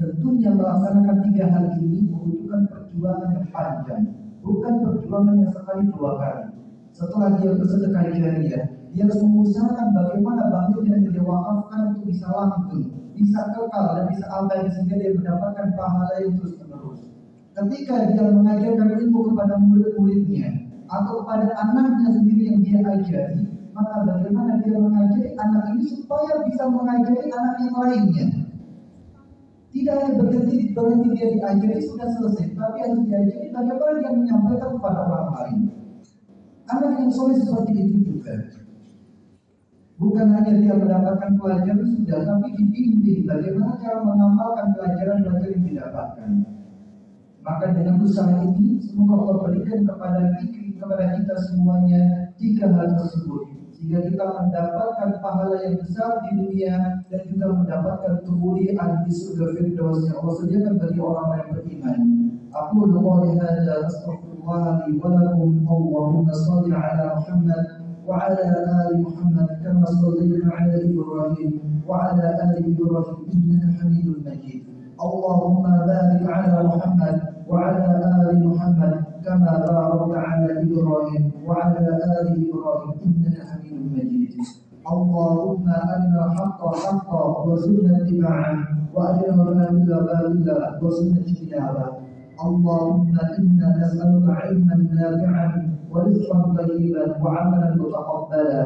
Tentunya 0.00 0.50
melaksanakan 0.56 1.16
tiga 1.28 1.44
hal 1.52 1.64
ini 1.76 2.08
membutuhkan 2.08 2.62
perjuangan 2.72 3.28
yang 3.36 3.46
panjang, 3.52 4.02
bukan 4.40 4.74
perjuangan 4.80 5.36
yang 5.44 5.52
sekali 5.52 5.84
dua 5.92 6.10
kali. 6.16 6.44
Setelah 6.92 7.28
dia 7.40 7.50
bersedekah 7.56 8.04
jariah, 8.12 8.64
dia 8.92 9.02
harus 9.04 9.20
mengusahakan 9.24 9.88
bagaimana 9.96 10.42
bangun 10.52 10.84
yang 10.88 11.02
dia 11.08 11.22
wakafkan 11.24 11.80
untuk 11.92 12.04
bisa 12.08 12.26
langgeng, 12.28 12.84
bisa 13.16 13.40
kekal 13.52 13.86
dan 13.96 14.04
bisa 14.12 14.24
abadi 14.28 14.68
sehingga 14.76 14.96
dia 15.00 15.10
mendapatkan 15.16 15.68
pahala 15.76 16.14
yang 16.20 16.32
terus 16.36 16.54
menerus. 16.60 17.00
Ketika 17.52 17.96
dia 18.12 18.24
mengajarkan 18.32 18.88
ilmu 18.96 19.18
kepada 19.32 19.54
murid-muridnya 19.60 20.48
atau 20.88 21.24
kepada 21.24 21.52
anaknya 21.56 22.08
sendiri 22.12 22.42
yang 22.52 22.60
dia 22.64 22.80
ajari, 22.84 23.40
maka 23.72 23.96
bagaimana 24.04 24.60
dia 24.60 24.76
mengajari 24.76 25.30
anak 25.36 25.64
ini 25.72 25.84
supaya 25.88 26.32
bisa 26.44 26.64
mengajari 26.68 27.28
anak 27.32 27.56
yang 27.60 27.76
lainnya 27.80 28.26
tidak 29.72 29.94
hanya 30.04 30.20
berhenti 30.20 30.56
berhenti 30.76 31.08
dia 31.16 31.28
diajari 31.32 31.80
sudah 31.80 32.08
selesai, 32.20 32.52
tapi 32.52 32.78
harus 32.84 33.02
diajari 33.08 33.48
bagaimana 33.48 33.92
dia 34.04 34.12
menyampaikan 34.12 34.70
kepada 34.76 35.00
orang 35.08 35.28
lain. 35.32 35.58
Anak 36.68 36.92
yang 37.00 37.08
soleh 37.08 37.40
seperti 37.40 37.72
itu 37.80 37.96
juga. 38.04 38.36
Bukan 39.96 40.26
hanya 40.28 40.52
dia 40.60 40.74
mendapatkan 40.76 41.32
pelajaran 41.40 41.88
sudah, 41.88 42.20
tapi 42.20 42.48
dibimbing 42.58 43.24
bagaimana 43.24 43.80
cara 43.80 43.98
mengamalkan 44.04 44.66
pelajaran-pelajaran 44.76 45.52
yang 45.56 45.64
didapatkan. 45.64 46.30
Maka 47.42 47.64
dengan 47.74 47.96
usaha 48.02 48.38
ini, 48.44 48.78
semoga 48.82 49.14
Allah 49.18 49.36
berikan 49.50 49.82
kepada 49.88 50.20
kita, 50.38 50.78
kepada 50.78 51.04
kita 51.16 51.34
semuanya 51.48 52.00
tiga 52.36 52.66
hal 52.70 52.88
tersebut 52.98 53.61
sehingga 53.82 53.98
kita 54.06 54.26
mendapatkan 54.30 55.10
pahala 55.18 55.58
yang 55.58 55.74
besar 55.82 56.22
di 56.22 56.38
dunia 56.38 57.02
dan 57.10 57.20
juga 57.26 57.50
mendapatkan 57.50 58.14
kemuliaan 58.22 59.02
di 59.02 59.10
surga 59.10 59.58
Firdaus 59.58 60.06
yang 60.06 60.22
Allah 60.22 60.34
sediakan 60.38 60.74
bagi 60.78 61.00
orang-orang 61.02 61.34
yang 61.42 61.50
beriman. 61.58 61.98
Aku 62.54 62.86
qouli 62.86 63.34
hadza 63.42 63.74
astaghfirullah 63.82 64.86
li 64.86 65.02
wa 65.02 65.10
lakum 65.18 65.66
Allahumma 65.66 66.30
shalli 66.30 66.70
ala 66.70 67.18
Muhammad 67.18 67.64
wa 68.06 68.22
ala 68.22 68.46
ali 68.86 69.02
Muhammad 69.02 69.50
kama 69.66 69.86
shallaita 69.98 70.46
ala 70.46 70.76
Ibrahim 70.78 71.50
wa 71.82 72.06
ala 72.06 72.26
ali 72.38 72.62
Ibrahim 72.62 73.18
innaka 73.34 73.82
Hamidum 73.82 74.22
Majid. 74.22 74.62
Allahumma 74.94 75.90
barik 75.90 76.22
ala 76.22 76.70
Muhammad 76.70 77.16
wa 77.50 77.66
ala 77.66 78.30
ali 78.30 78.46
Muhammad 78.46 78.61
إبراهيم 80.64 81.24
وعلى 81.46 81.88
آل 82.18 82.28
إبراهيم 82.48 82.96
إنك 83.06 83.36
حميد 83.48 83.82
مجيد. 83.92 84.32
اللهم 84.92 85.66
أرنا 85.68 86.20
الحق 86.26 86.62
حقا 86.82 87.22
وارزقنا 87.44 87.96
اتباعه 88.02 88.56
وارنا 88.94 89.70
الباطل 89.70 90.44
باطلا 90.46 90.78
وارزقنا 90.82 91.20
اجتنابه. 91.20 91.86
اللهم 92.46 93.14
إنا 93.38 93.68
نسألك 93.80 94.26
علما 94.40 94.76
نافعا 94.98 95.48
ورزقا 95.92 96.40
طيبا 96.58 97.04
وعملا 97.22 97.68
متقبلا. 97.80 98.64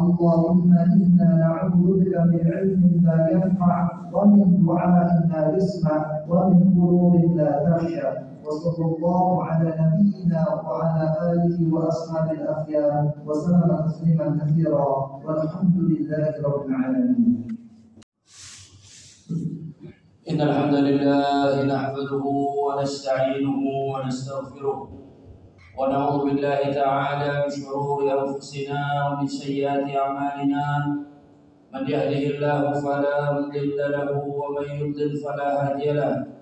اللهم 0.00 0.70
إنا 0.94 1.28
نعوذ 1.42 2.00
بك 2.00 2.14
من 2.30 2.42
علم 2.56 2.82
لا 3.06 3.18
ينفع 3.32 3.76
ومن 4.14 4.64
دعاء 4.66 5.10
لا 5.30 5.42
يسمع 5.56 5.96
ومن 6.28 6.60
قلوب 6.76 7.36
لا 7.36 7.50
تخشى. 7.64 8.31
وصلى 8.52 8.86
الله 8.86 9.44
على 9.44 9.68
نبينا 9.80 10.42
وعلى 10.64 11.04
آله 11.32 11.74
وأصحابه 11.74 12.30
الأخيار 12.30 13.10
وسلم 13.26 13.70
تسليما 13.86 14.26
كثيرا 14.40 14.88
والحمد 15.24 15.76
لله 15.90 16.32
رب 16.44 16.66
العالمين. 16.68 17.48
إن 20.30 20.40
الحمد 20.40 20.74
لله 20.74 21.64
نحمده 21.64 22.24
ونستعينه 22.64 23.60
ونستغفره 23.92 24.78
ونعوذ 25.78 26.18
بالله 26.24 26.60
تعالى 26.72 27.30
من 27.42 27.50
شرور 27.56 28.00
أنفسنا 28.20 28.82
ومن 29.08 29.26
سيئات 29.26 29.86
أعمالنا. 29.96 30.66
من 31.74 31.82
يهده 31.88 32.22
الله 32.32 32.62
فلا 32.84 33.18
مضل 33.32 33.78
له 33.96 34.10
ومن 34.40 34.66
يضلل 34.80 35.12
فلا 35.24 35.48
هادي 35.56 35.88
له. 35.92 36.41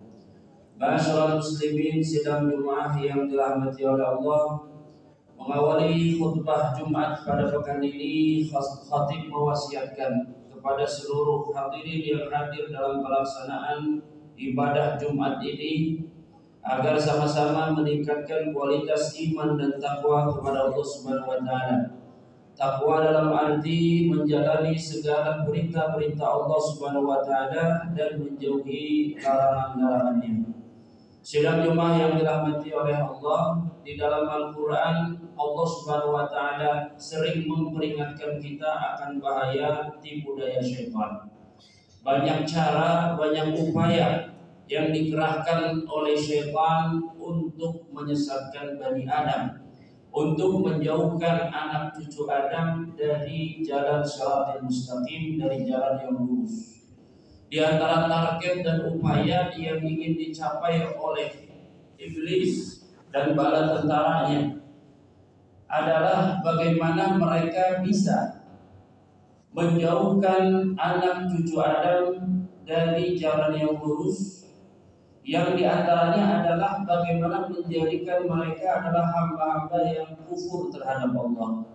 Masyarakat 0.81 1.37
muslimin 1.37 2.01
sidang 2.01 2.49
Jumat 2.49 2.97
yang 2.97 3.29
dirahmati 3.29 3.85
oleh 3.85 4.01
Allah 4.01 4.65
Mengawali 5.37 6.17
khutbah 6.17 6.73
Jumat 6.73 7.21
pada 7.21 7.53
pekan 7.53 7.85
ini 7.85 8.49
Khatib 8.49 9.29
mewasiatkan 9.29 10.41
kepada 10.49 10.81
seluruh 10.81 11.53
hadirin 11.53 12.01
yang 12.01 12.25
hadir 12.33 12.73
dalam 12.73 12.97
pelaksanaan 12.97 14.01
ibadah 14.33 14.97
Jumat 14.97 15.37
ini 15.45 16.01
agar 16.65 16.97
sama-sama 16.97 17.77
meningkatkan 17.77 18.49
kualitas 18.49 19.13
iman 19.21 19.57
dan 19.61 19.77
takwa 19.77 20.33
kepada 20.33 20.65
Allah 20.65 20.85
Subhanahu 20.85 21.29
wa 21.29 21.41
taala. 21.45 21.77
Takwa 22.57 23.05
dalam 23.05 23.33
arti 23.33 24.09
menjalani 24.09 24.77
segala 24.77 25.45
perintah-perintah 25.45 26.25
Allah 26.25 26.59
Subhanahu 26.61 27.09
wa 27.09 27.21
taala 27.25 27.89
dan 27.97 28.21
menjauhi 28.21 29.17
larangan-larangannya. 29.17 30.50
Sidang 31.21 31.61
Jumat 31.61 32.01
yang 32.01 32.17
dirahmati 32.17 32.73
oleh 32.73 32.97
Allah 32.97 33.61
di 33.85 33.93
dalam 33.93 34.25
Al-Qur'an 34.25 35.21
Allah 35.37 35.67
Subhanahu 35.69 36.17
wa 36.17 36.25
taala 36.25 36.97
sering 36.97 37.45
memperingatkan 37.45 38.41
kita 38.41 38.65
akan 38.65 39.21
bahaya 39.21 40.01
tipu 40.01 40.33
daya 40.33 40.57
syaitan. 40.57 41.29
Banyak 42.01 42.49
cara, 42.49 43.13
banyak 43.13 43.53
upaya 43.53 44.33
yang 44.65 44.89
dikerahkan 44.89 45.85
oleh 45.85 46.17
syaitan 46.17 46.97
untuk 47.21 47.85
menyesatkan 47.93 48.81
Bani 48.81 49.05
Adam 49.05 49.61
untuk 50.09 50.65
menjauhkan 50.65 51.53
anak 51.53 51.93
cucu 51.95 52.25
Adam 52.27 52.97
dari 52.97 53.61
jalan 53.61 54.01
syaratil 54.01 54.65
mustaqim 54.65 55.37
dari 55.37 55.63
jalan 55.69 56.01
yang 56.01 56.17
lurus 56.17 56.80
di 57.51 57.59
antara 57.59 58.07
target 58.07 58.63
dan 58.63 58.87
upaya 58.87 59.51
yang 59.51 59.83
ingin 59.83 60.15
dicapai 60.15 60.87
oleh 60.95 61.35
iblis 61.99 62.87
dan 63.11 63.35
bala 63.35 63.75
tentaranya 63.75 64.55
adalah 65.67 66.39
bagaimana 66.39 67.19
mereka 67.19 67.83
bisa 67.83 68.47
menjauhkan 69.51 70.71
anak 70.79 71.27
cucu 71.27 71.59
Adam 71.59 72.23
dari 72.63 73.19
jalan 73.19 73.51
yang 73.59 73.75
lurus. 73.83 74.47
Yang 75.27 75.59
di 75.59 75.63
antaranya 75.67 76.39
adalah 76.39 76.87
bagaimana 76.87 77.51
menjadikan 77.51 78.31
mereka 78.31 78.79
adalah 78.79 79.11
hamba-hamba 79.11 79.79
yang 79.91 80.15
kufur 80.23 80.71
terhadap 80.71 81.11
Allah. 81.13 81.67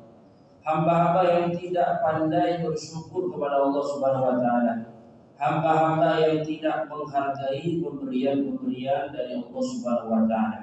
Hamba-hamba 0.64 1.22
yang 1.36 1.48
tidak 1.52 2.00
pandai 2.00 2.64
bersyukur 2.64 3.28
kepada 3.28 3.60
Allah 3.60 3.82
Subhanahu 3.84 4.24
wa 4.24 4.36
taala 4.40 4.95
hamba-hamba 5.36 6.20
yang 6.24 6.40
tidak 6.40 6.88
menghargai 6.88 7.84
pemberian-pemberian 7.84 9.12
dari 9.12 9.36
Allah 9.36 9.62
Subhanahu 9.62 10.12
wa 10.12 10.24
taala 10.24 10.60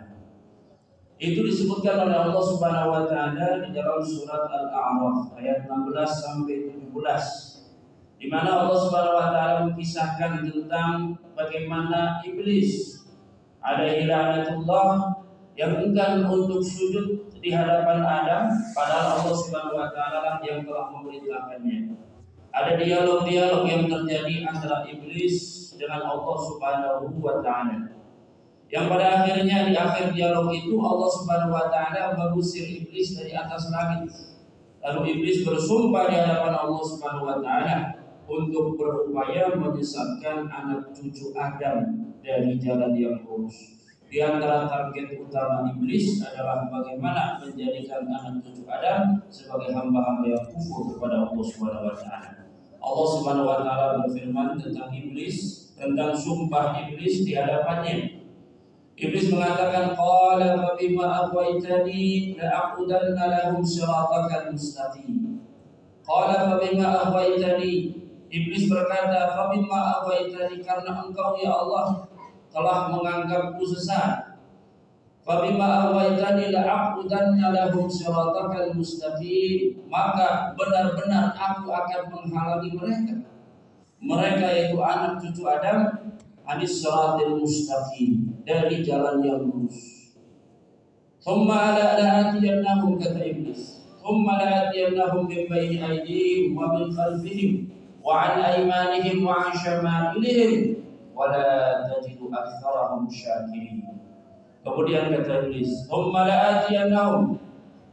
itu 1.21 1.39
disebutkan 1.45 2.09
oleh 2.09 2.17
Allah 2.17 2.43
Subhanahu 2.43 2.89
wa 2.89 3.03
taala 3.05 3.61
di 3.61 3.69
dalam 3.69 4.01
surat 4.01 4.49
Al-A'raf 4.49 5.37
ayat 5.37 5.69
16 5.69 5.93
sampai 6.09 6.55
17 6.73 6.89
di 8.17 8.27
mana 8.31 8.65
Allah 8.65 8.77
Subhanahu 8.81 9.19
wa 9.21 9.27
taala 9.29 9.57
mengisahkan 9.69 10.41
tentang 10.41 11.21
bagaimana 11.37 12.25
iblis 12.25 13.03
ada 13.61 13.87
laknatullah 13.87 15.21
yang 15.53 15.85
enggan 15.85 16.25
untuk 16.25 16.65
sujud 16.65 17.29
di 17.43 17.53
hadapan 17.53 18.01
Adam 18.01 18.49
padahal 18.73 19.21
Allah 19.21 19.35
Subhanahu 19.37 19.77
wa 19.77 19.89
taala 19.93 20.41
yang 20.41 20.65
telah 20.65 20.89
memerintahkannya. 20.97 21.93
Ada 22.53 22.77
dialog-dialog 22.77 23.65
yang 23.65 23.89
terjadi 23.89 24.45
antara 24.45 24.85
iblis 24.85 25.73
dengan 25.73 26.05
Allah 26.05 26.37
Subhanahu 26.37 27.17
wa 27.17 27.41
taala. 27.41 27.97
Yang 28.69 28.85
pada 28.93 29.05
akhirnya 29.25 29.57
di 29.65 29.73
akhir 29.73 30.13
dialog 30.13 30.53
itu 30.53 30.77
Allah 30.77 31.09
Subhanahu 31.17 31.49
wa 31.49 31.65
taala 31.73 32.13
mengusir 32.13 32.69
iblis 32.69 33.17
dari 33.17 33.33
atas 33.33 33.73
langit. 33.73 34.13
Lalu 34.85 35.17
iblis 35.17 35.41
bersumpah 35.41 36.05
di 36.05 36.13
hadapan 36.13 36.53
Allah 36.53 36.83
Subhanahu 36.85 37.25
wa 37.25 37.37
taala 37.41 38.05
untuk 38.29 38.77
berupaya 38.77 39.57
menyesatkan 39.57 40.45
anak 40.45 40.93
cucu 40.93 41.33
Adam 41.33 42.05
dari 42.21 42.61
jalan 42.61 42.93
yang 42.93 43.17
lurus. 43.25 43.81
Di 44.13 44.21
antara 44.21 44.69
target 44.69 45.17
utama 45.17 45.73
iblis 45.73 46.21
adalah 46.21 46.69
bagaimana 46.69 47.41
menjadikan 47.41 48.05
anak 48.05 48.45
cucu 48.45 48.61
Adam 48.69 49.25
sebagai 49.33 49.73
hamba-hamba 49.73 50.37
yang 50.37 50.45
kufur 50.53 50.93
kepada 50.93 51.25
Allah 51.25 51.45
Subhanahu 51.49 51.89
wa 51.89 51.97
taala. 51.97 52.42
Allah 52.83 53.07
Subhanahu 53.15 53.47
wa 53.47 53.59
taala 53.63 53.87
berfirman 54.03 54.59
tentang 54.59 54.91
iblis, 54.91 55.71
tentang 55.79 56.11
sumpah 56.11 56.75
iblis 56.83 57.23
di 57.23 57.31
hadapannya. 57.31 58.27
Iblis 58.99 59.31
mengatakan 59.31 59.95
qala 59.95 60.59
fa 60.59 60.69
bima 60.75 61.07
aghwaytani 61.25 62.35
la 62.35 62.47
aqudanna 62.51 63.25
lahum 63.31 63.63
siratakal 63.63 64.51
mustaqim. 64.51 65.39
Qala 66.03 66.51
fa 66.51 66.55
bima 66.59 67.07
aghwaytani 67.07 68.03
Iblis 68.33 68.65
berkata, 68.65 69.37
"Fabimma 69.37 70.01
awaitani 70.01 70.65
karena 70.65 71.05
engkau 71.05 71.37
ya 71.37 71.53
Allah 71.53 72.09
telah 72.49 72.89
menganggapku 72.89 73.61
sesat. 73.61 74.22
Fabima 75.23 75.87
awaitani 75.87 76.51
la'aqudanna 76.51 77.55
lahum 77.55 77.87
siratal 77.87 78.75
mustaqim 78.75 79.87
maka 79.87 80.51
benar-benar 80.59 81.31
aku 81.31 81.71
akan 81.71 82.01
menghalangi 82.11 82.75
mereka. 82.75 83.15
Mereka 84.03 84.45
yaitu 84.51 84.83
anak 84.83 85.23
cucu 85.23 85.47
Adam 85.47 86.11
anis 86.43 86.83
siratal 86.83 87.39
mustaqim. 87.39 88.35
Dari 88.43 88.83
jalan 88.83 89.23
yang 89.23 89.47
lurus. 89.47 90.11
Thumma 91.23 91.71
ala 91.71 91.95
la'atiyannahum 91.95 92.99
kata 92.99 93.23
iblis. 93.23 93.87
Thumma 94.03 94.43
la'atiyannahum 94.43 95.31
min 95.31 95.47
bayni 95.47 95.79
aydihim 95.79 96.51
wa 96.51 96.75
min 96.75 96.91
khalfihim 96.91 97.71
wa 98.03 98.27
an 98.27 98.43
aymanihim 98.43 99.23
wa 99.23 99.47
an 99.47 99.55
syama'ilihim. 99.55 100.83
Wa 101.15 101.31
la 101.31 101.87
tajidu 101.87 102.27
aktsarahum 102.27 103.07
syakirin. 103.07 103.82
Kemudian 104.63 105.11
kata 105.11 105.51
Iblis, 105.51 105.91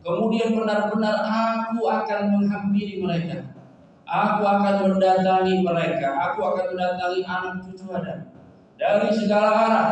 Kemudian 0.01 0.49
benar-benar 0.57 1.17
aku 1.29 1.83
akan 1.85 2.21
menghampiri 2.39 3.03
mereka. 3.03 3.43
Aku 4.07 4.43
akan 4.47 4.75
mendatangi 4.87 5.61
mereka. 5.67 6.09
Aku 6.31 6.41
akan 6.41 6.65
mendatangi 6.73 7.21
anak 7.27 7.55
cucu 7.67 7.85
Adam. 7.91 8.21
Dari 8.79 9.11
segala 9.13 9.51
arah. 9.51 9.91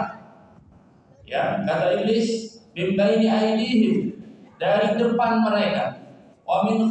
Ya, 1.28 1.60
kata 1.66 1.98
Iblis, 1.98 2.56
bimbaini 2.72 3.26
aidihim. 3.26 4.16
Dari 4.59 4.96
depan 4.98 5.44
mereka, 5.44 6.02
wa 6.42 6.66
min 6.66 6.88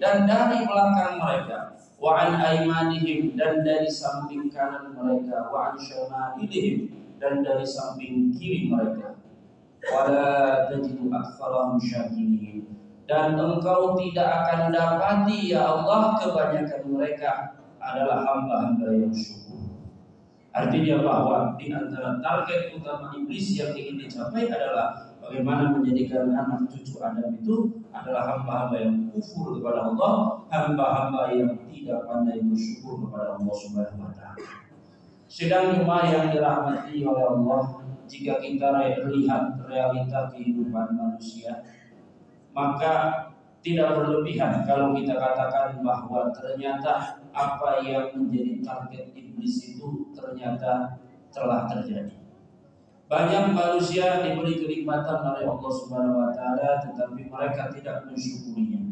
dan 0.00 0.24
dari 0.24 0.64
belakang 0.64 1.20
mereka. 1.20 1.74
Wa 1.98 2.28
an 2.28 2.38
aimanihim 2.38 3.34
dan 3.34 3.66
dari 3.66 3.90
samping 3.90 4.48
kanan 4.48 4.94
mereka. 4.94 5.50
Wa 5.50 5.74
an 5.74 5.76
syama'ilihim 5.76 7.07
dan 7.18 7.42
dari 7.42 7.66
samping 7.66 8.30
kiri 8.34 8.70
mereka 8.70 9.18
wala 9.90 10.66
tajidu 10.70 11.10
aktsarahum 11.10 11.78
syakirin 11.78 12.66
dan 13.06 13.38
engkau 13.38 13.94
tidak 13.98 14.28
akan 14.44 14.74
dapati 14.74 15.54
ya 15.54 15.62
Allah 15.64 16.18
kebanyakan 16.18 16.82
mereka 16.90 17.58
adalah 17.78 18.26
hamba-hamba 18.26 18.88
yang 18.94 19.14
syukur 19.14 19.78
artinya 20.50 20.96
bahwa 21.02 21.36
di 21.54 21.70
antara 21.70 22.18
target 22.18 22.74
utama 22.74 23.14
iblis 23.14 23.54
yang 23.54 23.70
ingin 23.74 24.02
dicapai 24.02 24.50
adalah 24.50 25.08
bagaimana 25.22 25.76
menjadikan 25.76 26.32
anak 26.32 26.66
cucu 26.72 26.98
Adam 27.04 27.36
itu 27.36 27.84
adalah 27.92 28.22
hamba-hamba 28.34 28.76
yang 28.80 28.94
kufur 29.12 29.58
kepada 29.58 29.92
Allah, 29.92 30.42
hamba-hamba 30.48 31.34
yang 31.36 31.52
tidak 31.68 32.08
pandai 32.08 32.40
bersyukur 32.40 33.04
kepada 33.06 33.36
Allah 33.36 33.54
Subhanahu 33.54 34.00
wa. 34.00 34.17
Sedang 35.28 35.76
cuma 35.76 36.08
yang 36.08 36.32
dirahmati 36.32 37.04
oleh 37.04 37.24
Allah, 37.28 37.84
jika 38.08 38.40
kita 38.40 38.80
lihat 39.12 39.60
realita 39.68 40.32
kehidupan 40.32 40.96
manusia, 40.96 41.60
maka 42.56 43.28
tidak 43.60 43.92
berlebihan 44.00 44.64
kalau 44.64 44.96
kita 44.96 45.20
katakan 45.20 45.84
bahwa 45.84 46.32
ternyata 46.32 47.20
apa 47.36 47.84
yang 47.84 48.08
menjadi 48.16 48.64
target 48.64 49.12
iblis 49.12 49.76
itu 49.76 50.08
ternyata 50.16 50.96
telah 51.28 51.68
terjadi. 51.68 52.16
Banyak 53.08 53.52
manusia 53.52 54.24
diberi 54.24 54.60
kenikmatan 54.64 55.20
oleh 55.20 55.44
Allah 55.44 55.72
Subhanahu 55.72 56.20
wa 56.24 56.30
taala 56.32 56.80
tetapi 56.80 57.28
mereka 57.28 57.68
tidak 57.72 58.08
mensyukurinya. 58.08 58.87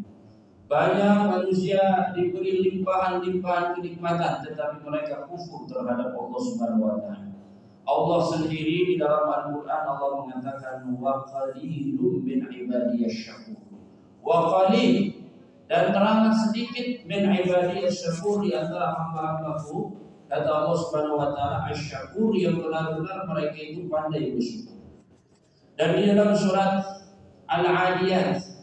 Banyak 0.67 1.31
manusia 1.31 2.11
diberi 2.11 2.59
limpahan-limpahan 2.59 3.79
kenikmatan 3.79 4.43
tetapi 4.43 4.83
mereka 4.83 5.31
kufur 5.31 5.63
terhadap 5.71 6.11
Allah 6.11 6.41
Subhanahu 6.43 6.83
wa 6.91 6.99
taala. 6.99 7.31
Allah 7.87 8.21
sendiri 8.35 8.91
di 8.91 8.95
dalam 8.99 9.31
Al-Quran 9.31 9.83
Allah 9.87 10.27
mengatakan 10.27 10.91
wa 10.99 11.23
qalilum 11.23 12.19
min 12.27 12.51
ibadiyasy 12.51 13.31
syakur. 13.31 13.63
Wa 14.27 14.51
qalil 14.51 15.15
dan 15.71 15.95
teramat 15.95 16.35
sedikit 16.35 17.07
min 17.07 17.31
ibadiyasy 17.31 18.11
syakur 18.11 18.43
di 18.43 18.51
antara 18.51 18.91
hamba-hambaku 18.91 20.03
kata 20.27 20.51
Allah 20.51 20.77
Subhanahu 20.83 21.23
wa 21.23 21.31
taala 21.31 21.71
asy-syakur 21.71 22.35
yang 22.35 22.59
benar-benar 22.59 23.23
mereka 23.31 23.55
itu 23.55 23.87
pandai 23.87 24.35
bersyukur. 24.35 24.83
Dan 25.79 25.95
di 25.95 26.11
dalam 26.11 26.35
surat 26.35 26.83
Al-Adiyat 27.47 28.56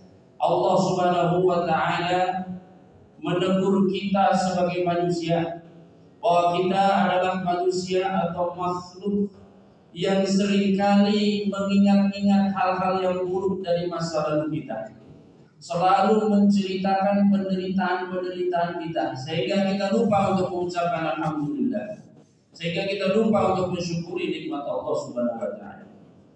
Allah 0.43 0.75
Subhanahu 0.75 1.47
wa 1.47 1.63
taala 1.63 2.51
menegur 3.23 3.87
kita 3.87 4.35
sebagai 4.35 4.83
manusia 4.83 5.63
bahwa 6.19 6.59
kita 6.59 6.83
adalah 7.07 7.35
manusia 7.47 8.03
atau 8.27 8.51
makhluk 8.51 9.31
yang 9.95 10.27
sering 10.27 10.75
kali 10.75 11.47
mengingat-ingat 11.47 12.51
hal-hal 12.51 12.93
yang 12.99 13.17
buruk 13.23 13.63
dari 13.63 13.87
masa 13.87 14.27
lalu 14.27 14.59
kita. 14.59 14.99
Selalu 15.63 16.27
menceritakan 16.27 17.31
penderitaan-penderitaan 17.31 18.83
kita 18.83 19.15
sehingga 19.15 19.63
kita 19.71 19.95
lupa 19.95 20.35
untuk 20.35 20.51
mengucapkan 20.51 21.15
alhamdulillah. 21.15 22.03
Sehingga 22.51 22.83
kita 22.83 23.15
lupa 23.15 23.55
untuk 23.55 23.79
mensyukuri 23.79 24.27
nikmat 24.27 24.67
Allah 24.67 24.95
Subhanahu 25.07 25.39
wa 25.39 25.51
taala. 25.55 25.87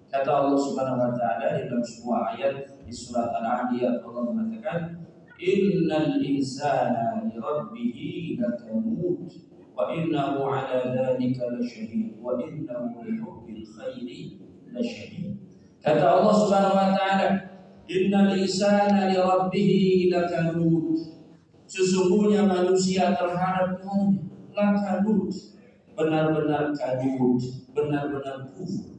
Kata 0.07 0.29
Allah 0.31 0.55
Subhanahu 0.55 1.03
wa 1.03 1.11
taala 1.11 1.59
dalam 1.59 1.83
sebuah 1.83 2.39
ayat 2.39 2.76
di 2.87 2.95
surat 2.95 3.35
Al-Adiyat 3.35 3.99
Allah 3.99 4.31
mengatakan 4.31 4.79
innal 5.35 6.23
insana 6.23 7.19
li 7.27 7.35
rabbih 7.35 8.39
lakanut 8.39 9.27
wa 9.75 9.91
innahu 9.91 10.47
ala 10.47 10.95
dhalika 10.95 11.51
lasyahid 11.51 12.15
wa 12.15 12.39
innahu 12.39 13.03
li 13.03 13.19
hubbil 13.19 13.59
khairi 13.75 14.39
lasyahid. 14.71 15.35
Kata 15.83 15.99
Allah 15.99 16.31
Subhanahu 16.31 16.79
wa 16.79 16.89
taala 16.95 17.27
innal 17.91 18.31
insana 18.31 19.11
li 19.11 19.19
rabbih 19.19 20.07
lakanut. 20.07 21.19
Sesungguhnya 21.67 22.47
manusia 22.47 23.11
terhadap 23.11 23.83
Tuhan 23.83 24.31
lakanut. 24.55 25.35
Benar-benar 25.91 26.71
kanut 26.71 27.41
benar-benar 27.75 28.47
kufur. 28.55 28.95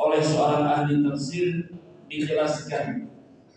Oleh 0.00 0.20
seorang 0.24 0.64
ahli 0.64 1.04
tafsir 1.04 1.79
dijelaskan 2.10 3.06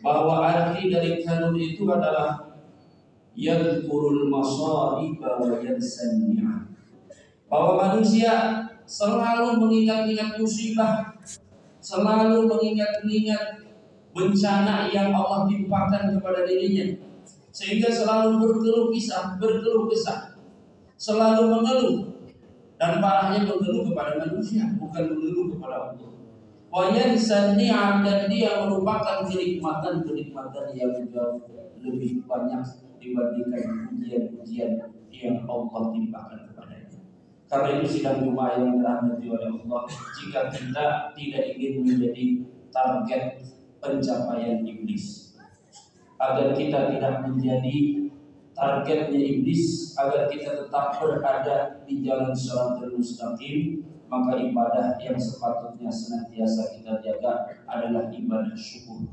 bahwa 0.05 0.45
arti 0.45 0.93
dari 0.93 1.25
kanun 1.25 1.57
itu 1.57 1.89
adalah 1.89 2.53
yadkurul 3.33 4.29
masaiba 4.29 5.41
wa 5.41 5.57
yansan 5.57 6.21
Bahwa 7.49 7.73
manusia 7.77 8.65
selalu 8.85 9.61
mengingat-ingat 9.61 10.41
musibah, 10.41 11.17
selalu 11.77 12.49
mengingat-ingat 12.49 13.61
bencana 14.13 14.89
yang 14.89 15.13
Allah 15.13 15.45
timpakan 15.49 16.17
kepada 16.17 16.45
dirinya. 16.49 16.97
Sehingga 17.53 17.93
selalu 17.93 18.41
berkeluh 18.41 18.89
kisah, 18.89 19.37
berkeluh 19.37 19.85
kesah. 19.85 20.33
Selalu 20.97 21.53
mengeluh 21.53 21.97
dan 22.81 22.97
parahnya 22.97 23.45
mengeluh 23.45 23.85
kepada 23.85 24.17
manusia, 24.17 24.73
bukan 24.81 25.03
mengeluh 25.13 25.53
kepada 25.53 25.93
Allah. 25.93 26.12
Wayansan 26.73 27.53
ni'am 27.53 28.01
dan 28.01 28.25
dia 28.25 28.65
merupakan 28.65 29.21
kenikmatan-kenikmatan 29.29 30.73
yang 30.73 31.05
jauh 31.13 31.45
lebih 31.77 32.25
banyak 32.25 32.65
dibandingkan 32.97 33.93
pujian-pujian 33.93 34.81
yang 35.13 35.45
Allah 35.45 35.93
timpakan 35.93 36.49
kepadanya. 36.49 36.97
Karena 37.45 37.69
itu 37.77 37.85
sidang 37.85 38.25
Jumat 38.25 38.57
yang 38.57 38.81
dirahmati 38.81 39.25
oleh 39.29 39.49
Allah, 39.53 39.81
jika 40.17 40.49
kita 40.49 40.85
tidak 41.13 41.43
ingin 41.53 41.85
menjadi 41.85 42.25
target 42.73 43.45
pencapaian 43.77 44.65
iblis, 44.65 45.37
agar 46.17 46.57
kita 46.57 46.89
tidak 46.89 47.21
menjadi 47.21 48.09
targetnya 48.57 49.21
iblis, 49.21 49.93
agar 49.93 50.25
kita 50.25 50.65
tetap 50.65 50.97
berada 50.97 51.85
di 51.85 52.01
jalan 52.01 52.33
siratal 52.33 52.97
mustaqim, 52.97 53.92
maka 54.13 54.37
ibadah 54.37 54.93
yang 55.01 55.17
sepatutnya 55.17 55.89
senantiasa 55.89 56.77
kita 56.77 57.01
jaga 57.01 57.49
adalah 57.65 58.13
ibadah 58.13 58.53
syukur. 58.53 59.09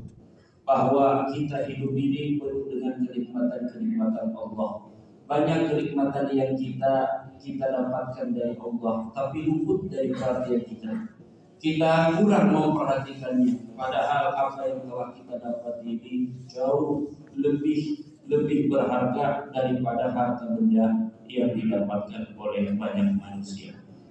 Bahwa 0.68 1.24
kita 1.32 1.64
hidup 1.64 1.96
ini 1.96 2.36
penuh 2.36 2.68
dengan 2.68 3.00
kenikmatan-kenikmatan 3.00 4.28
Allah. 4.36 4.92
Banyak 5.24 5.72
kenikmatan 5.72 6.26
yang 6.36 6.52
kita 6.52 7.24
kita 7.40 7.66
dapatkan 7.72 8.36
dari 8.36 8.54
Allah, 8.60 9.08
tapi 9.16 9.48
luput 9.48 9.88
dari 9.88 10.12
perhatian 10.12 10.62
kita. 10.68 10.92
Kita 11.60 12.16
kurang 12.20 12.52
memperhatikannya, 12.52 13.72
padahal 13.72 14.32
apa 14.36 14.60
yang 14.68 14.80
telah 14.84 15.12
kita 15.16 15.34
dapat 15.40 15.74
ini 15.84 16.32
jauh 16.48 17.08
lebih 17.36 18.04
lebih 18.28 18.68
berharga 18.68 19.48
daripada 19.50 20.12
harta 20.12 20.44
benda 20.56 21.10
yang 21.26 21.50
didapatkan 21.56 22.32
oleh 22.36 22.74
banyak 22.76 23.16
manusia. 23.16 23.79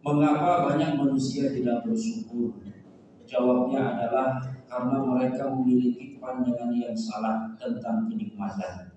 Mengapa 0.00 0.64
banyak 0.64 0.96
manusia 0.96 1.52
tidak 1.52 1.84
bersyukur? 1.84 2.56
Jawabnya 3.28 4.00
adalah 4.00 4.40
karena 4.64 4.96
mereka 4.96 5.52
memiliki 5.52 6.16
pandangan 6.16 6.72
yang 6.72 6.96
salah 6.96 7.52
tentang 7.60 8.08
kenikmatan. 8.08 8.96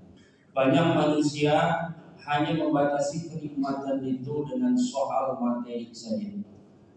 Banyak 0.55 0.87
manusia 0.95 1.75
hanya 2.23 2.55
membatasi 2.55 3.27
kenikmatan 3.27 3.99
itu 3.99 4.47
dengan 4.47 4.71
soal 4.79 5.35
materi 5.43 5.91
saja. 5.91 6.39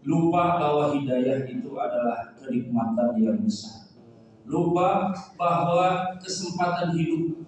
Lupa 0.07 0.55
bahwa 0.55 0.95
hidayah 0.95 1.43
itu 1.43 1.75
adalah 1.75 2.31
kenikmatan 2.39 3.19
yang 3.19 3.43
besar. 3.43 3.91
Lupa 4.47 5.11
bahwa 5.35 6.15
kesempatan 6.23 6.95
hidup, 6.95 7.43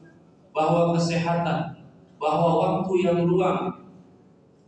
bahwa 0.52 0.92
kesehatan, 0.92 1.88
bahwa 2.20 2.50
waktu 2.60 2.94
yang 3.08 3.24
luang, 3.24 3.79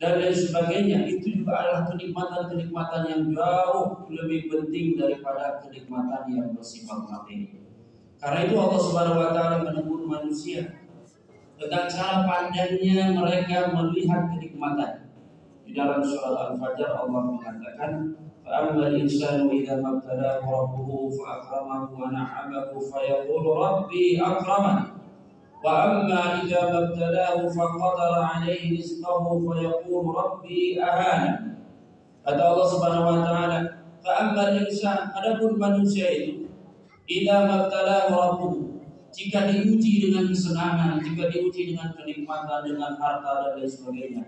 dan 0.00 0.20
lain 0.20 0.36
sebagainya 0.36 1.08
itu 1.08 1.40
juga 1.40 1.56
adalah 1.56 1.82
kenikmatan-kenikmatan 1.88 3.02
yang 3.08 3.22
jauh 3.32 4.04
lebih 4.12 4.52
penting 4.52 5.00
daripada 5.00 5.64
kenikmatan 5.64 6.28
yang 6.28 6.52
bersifat 6.52 7.08
materi. 7.08 7.64
Karena 8.20 8.44
itu 8.44 8.54
Allah 8.60 8.80
Subhanahu 8.80 9.20
wa 9.24 9.30
taala 9.32 9.56
menegur 9.64 10.04
manusia 10.04 10.84
dengan 11.56 11.88
cara 11.88 12.28
pandangnya 12.28 13.16
mereka 13.16 13.72
melihat 13.72 14.28
kenikmatan. 14.36 15.08
Di 15.64 15.72
dalam 15.72 16.04
surat 16.04 16.52
Al-Fajr 16.52 16.92
Allah 16.92 17.20
mengatakan 17.26 17.92
فأما 18.46 18.86
الإنسان 18.86 19.50
إذا 19.50 19.82
ما 19.82 19.98
ابتلاه 19.98 20.38
ربه 20.38 20.90
فأكرمه 21.18 21.90
ونعمه 21.98 22.70
فيقول 22.78 23.44
ربي 23.58 24.22
أكرمن 24.22 24.78
وأما 25.64 26.42
إذا 26.42 26.62
ما 26.72 26.78
ابتلاه 26.78 27.48
فقدر 27.48 28.12
عليه 28.22 28.78
رزقه 28.78 29.24
فيقول 29.40 30.04
ربي 30.16 30.82
أهانا 30.82 31.56
Kata 32.26 32.42
Allah 32.42 32.66
Subhanahu 32.66 33.06
wa 33.06 33.18
taala, 33.22 33.58
"Fa'ammal 34.02 34.58
insan 34.58 35.14
adapun 35.14 35.62
manusia 35.62 36.10
itu 36.10 36.50
idza 37.06 37.46
mabtalahu 37.46 38.10
rabbuhu 38.10 38.82
jika 39.14 39.46
diuji 39.46 40.10
dengan 40.10 40.26
kesenangan, 40.34 40.98
jika 41.06 41.30
diuji 41.30 41.70
dengan 41.70 41.94
kenikmatan, 41.94 42.66
dengan 42.66 42.98
harta 42.98 43.30
dan 43.46 43.62
lain 43.62 43.70
sebagainya. 43.70 44.24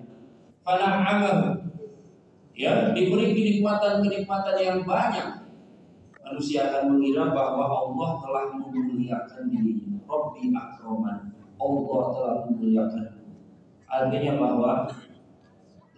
Fana'amahu 0.63 1.59
ya 2.55 2.95
diberi 2.95 3.35
kenikmatan-kenikmatan 3.35 4.57
yang 4.63 4.79
banyak 4.87 5.51
manusia 6.23 6.71
akan 6.71 6.95
mengira 6.95 7.35
bahwa 7.35 7.67
Allah 7.67 8.11
telah 8.23 8.45
memuliakan 8.55 9.43
dirinya 9.51 9.92
Rabbi 10.06 10.54
akroman 10.54 11.32
Allah 11.58 12.02
telah 12.14 12.36
memuliakan 12.50 13.06
Artinya 13.94 14.34
bahwa 14.42 14.90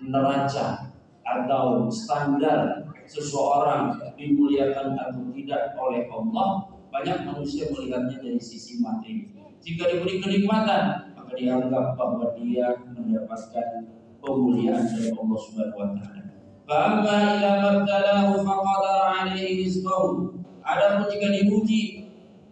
neraca 0.04 0.92
atau 1.24 1.88
standar 1.88 2.84
seseorang 3.08 3.96
dimuliakan 4.20 5.00
atau 5.00 5.32
tidak 5.32 5.74
oleh 5.80 6.04
Allah 6.12 6.68
banyak 6.92 7.24
manusia 7.24 7.72
melihatnya 7.72 8.20
dari 8.20 8.40
sisi 8.40 8.84
materi. 8.84 9.32
Jika 9.64 9.90
diberi 9.90 10.22
kenikmatan, 10.22 11.16
maka 11.16 11.32
dianggap 11.34 11.98
bahwa 11.98 12.36
dia 12.38 12.76
mendapatkan 12.86 13.88
pemuliaan 14.22 14.86
dari 14.92 15.10
Allah 15.16 15.38
Subhanahu 15.40 15.80
wa 15.80 15.90
taala. 15.98 16.22
Fa'amma 16.66 17.18
ila 17.40 17.50
mabtalahu 17.62 18.42
faqadara 18.44 19.06
alaihi 19.24 19.66
rizqahu. 19.66 20.36
Adapun 20.66 21.10
jika 21.10 21.28
diuji 21.30 22.05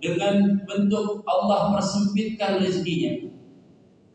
dengan 0.04 0.60
bentuk 0.68 1.24
Allah 1.24 1.80
persempitkan 1.80 2.60
rezekinya. 2.60 3.32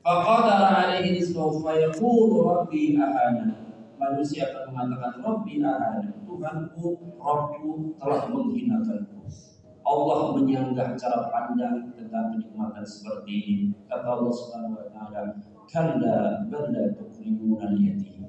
Faqadara 0.05 0.69
alaihi 0.85 1.17
rizqahu 1.17 1.65
fayaqulu 1.65 2.45
rabbi 2.45 3.01
ahana. 3.01 3.65
Manusia 3.97 4.53
akan 4.53 4.77
mengatakan 4.77 5.25
rabbi 5.25 5.65
ahana, 5.65 6.13
Tuhanku, 6.29 7.17
Rabbku 7.17 7.97
telah 7.97 8.29
menghinakanku. 8.29 9.17
Allah 9.89 10.37
menyanggah 10.37 11.01
cara 11.01 11.33
pandang 11.33 11.97
tentang 11.97 12.37
kenikmatan 12.37 12.85
seperti 12.85 13.33
ini. 13.41 13.67
Kata 13.89 14.21
Allah 14.21 14.33
Subhanahu 14.37 14.77
wa 14.77 14.87
taala, 14.93 15.41
Kanda 15.69 16.49
bal 16.49 16.73
la 16.73 16.93
al-yatim 16.97 18.25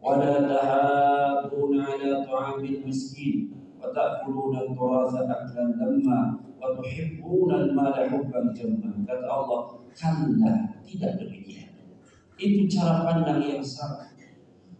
Wala 0.00 0.48
tahabun 0.48 1.76
'ala 1.76 2.24
ta'amil 2.24 2.80
miskin 2.84 3.52
wa 3.76 3.92
ta'kulun 3.92 4.56
al-turatha 4.56 5.28
aklan 5.28 5.76
lamma." 5.76 6.49
wa 6.60 7.56
mala 7.72 8.04
hubban. 8.12 8.52
Kata 9.08 9.26
Allah, 9.26 9.60
kalla 9.96 10.52
tidak 10.84 11.12
demikian. 11.16 11.72
Itu 12.36 12.68
cara 12.68 13.04
pandang 13.08 13.40
yang 13.40 13.64
salah. 13.64 14.12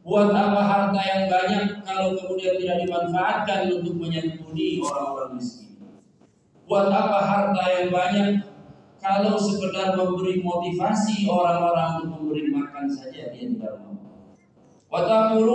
Buat 0.01 0.33
apa 0.33 0.61
harta 0.65 1.01
yang 1.05 1.29
banyak 1.29 1.85
kalau 1.85 2.17
kemudian 2.17 2.57
tidak 2.57 2.89
dimanfaatkan 2.89 3.69
untuk 3.69 4.01
menyentuhi 4.01 4.81
orang-orang 4.81 5.37
miskin? 5.37 5.77
Buat 6.65 6.89
apa 6.89 7.19
harta 7.21 7.65
yang 7.69 7.93
banyak 7.93 8.29
kalau 8.97 9.37
sekedar 9.37 9.97
memberi 9.97 10.41
motivasi 10.41 11.29
orang-orang 11.29 12.01
untuk 12.01 12.17
memberi 12.17 12.49
makan 12.49 12.89
saja 12.89 13.29
dia 13.29 13.45
tidak 13.45 13.77
mau? 13.85 13.97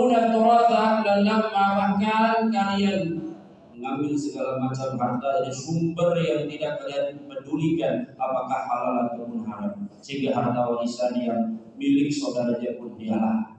dan 0.08 0.32
turata 0.32 1.02
dan 1.02 1.18
lama 1.26 1.66
bahkan 1.76 2.48
kalian 2.48 3.25
mengambil 3.86 4.18
segala 4.18 4.58
macam 4.58 4.98
harta 4.98 5.28
dari 5.38 5.52
sumber 5.54 6.18
yang 6.18 6.42
tidak 6.50 6.82
kalian 6.82 7.22
pedulikan 7.30 8.02
apakah 8.18 8.60
halal 8.66 8.96
ataupun 9.06 9.46
haram. 9.46 9.86
Sehingga 10.02 10.34
harta 10.34 10.58
warisan 10.66 11.14
yang 11.22 11.54
milik 11.78 12.10
saudara 12.10 12.58
dia 12.58 12.74
pun 12.74 12.98
dialah 12.98 13.54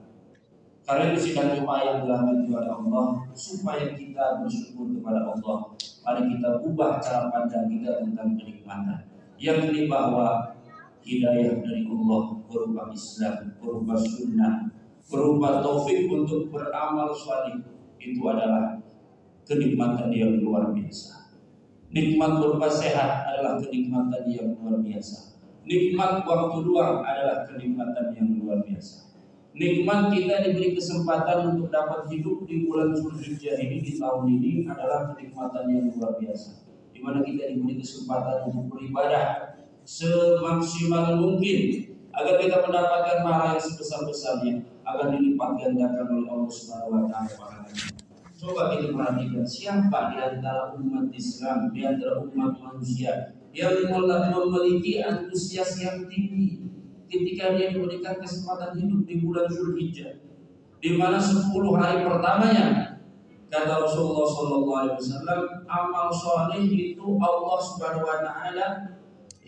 kalian 0.88 1.12
sedang 1.20 1.52
cuma 1.52 1.84
yang 1.84 2.00
dirahmati 2.00 2.48
oleh 2.48 2.72
Allah 2.72 3.06
supaya 3.36 3.92
kita 3.92 4.40
bersyukur 4.40 4.88
kepada 4.88 5.20
Allah 5.28 5.68
mari 6.00 6.32
kita 6.32 6.64
ubah 6.64 6.96
cara 6.96 7.28
pandang 7.28 7.68
kita 7.68 8.00
tentang 8.00 8.32
kenikmatan. 8.40 9.04
Yang 9.36 9.68
ini 9.68 9.84
bahwa 9.84 10.56
hidayah 11.04 11.60
dari 11.60 11.84
Allah 11.84 12.22
berupa 12.48 12.88
Islam 12.88 13.52
berupa 13.60 14.00
sunnah 14.00 14.72
berupa 15.08 15.60
taufik 15.60 16.08
untuk 16.08 16.48
beramal 16.48 17.12
salih 17.12 17.60
itu 18.00 18.20
adalah 18.24 18.77
kenikmatan 19.48 20.12
yang 20.12 20.36
luar 20.44 20.70
biasa. 20.76 21.32
Nikmat 21.88 22.36
berupa 22.36 22.68
sehat 22.68 23.24
adalah 23.32 23.56
kenikmatan 23.56 24.28
yang 24.28 24.52
luar 24.60 24.76
biasa. 24.84 25.40
Nikmat 25.64 26.28
waktu 26.28 26.58
luang 26.68 27.00
adalah 27.00 27.48
kenikmatan 27.48 28.12
yang 28.12 28.28
luar 28.44 28.60
biasa. 28.60 29.08
Nikmat 29.56 30.12
kita 30.12 30.44
diberi 30.44 30.76
kesempatan 30.76 31.56
untuk 31.56 31.72
dapat 31.72 32.06
hidup 32.12 32.44
di 32.44 32.68
bulan 32.68 32.92
Zulhijjah 32.92 33.56
ini 33.56 33.80
di 33.80 33.96
tahun 33.96 34.28
ini 34.28 34.68
adalah 34.68 35.16
kenikmatan 35.16 35.64
yang 35.72 35.88
luar 35.96 36.20
biasa. 36.20 36.68
Di 36.92 37.00
mana 37.00 37.24
kita 37.24 37.56
diberi 37.56 37.80
kesempatan 37.80 38.52
untuk 38.52 38.68
beribadah 38.68 39.56
semaksimal 39.88 41.16
mungkin 41.16 41.88
agar 42.12 42.36
kita 42.36 42.56
mendapatkan 42.68 43.18
pahala 43.24 43.56
yang 43.56 43.64
sebesar-besarnya 43.64 44.54
agar 44.84 45.06
dilipat 45.16 45.50
gandakan 45.56 46.06
oleh 46.12 46.28
Allah 46.28 46.50
Subhanahu 46.52 46.92
wa 46.92 47.02
taala 47.08 47.97
Coba 48.38 48.78
kita 48.78 48.94
perhatikan 48.94 49.42
siapa 49.42 50.14
di 50.14 50.18
antara 50.22 50.70
umat 50.78 51.10
Islam, 51.10 51.74
di 51.74 51.82
antara 51.82 52.22
umat 52.22 52.54
manusia 52.62 53.34
yang 53.50 53.74
memiliki 53.90 55.02
antusias 55.02 55.74
yang 55.82 56.06
tinggi 56.06 56.62
ketika 57.10 57.58
dia 57.58 57.74
diberikan 57.74 58.14
kesempatan 58.22 58.78
hidup 58.78 59.02
di 59.08 59.14
bulan 59.24 59.50
Zulhijjah 59.50 60.22
di 60.78 60.94
mana 60.94 61.18
10 61.18 61.50
hari 61.74 62.06
pertamanya 62.06 63.00
kata 63.50 63.74
Rasulullah 63.82 64.28
SAW 64.28 65.66
amal 65.66 66.12
soleh 66.12 66.62
itu 66.68 67.02
Allah 67.18 67.58
Subhanahu 67.58 68.06
Wa 68.06 68.18
Taala 68.22 68.68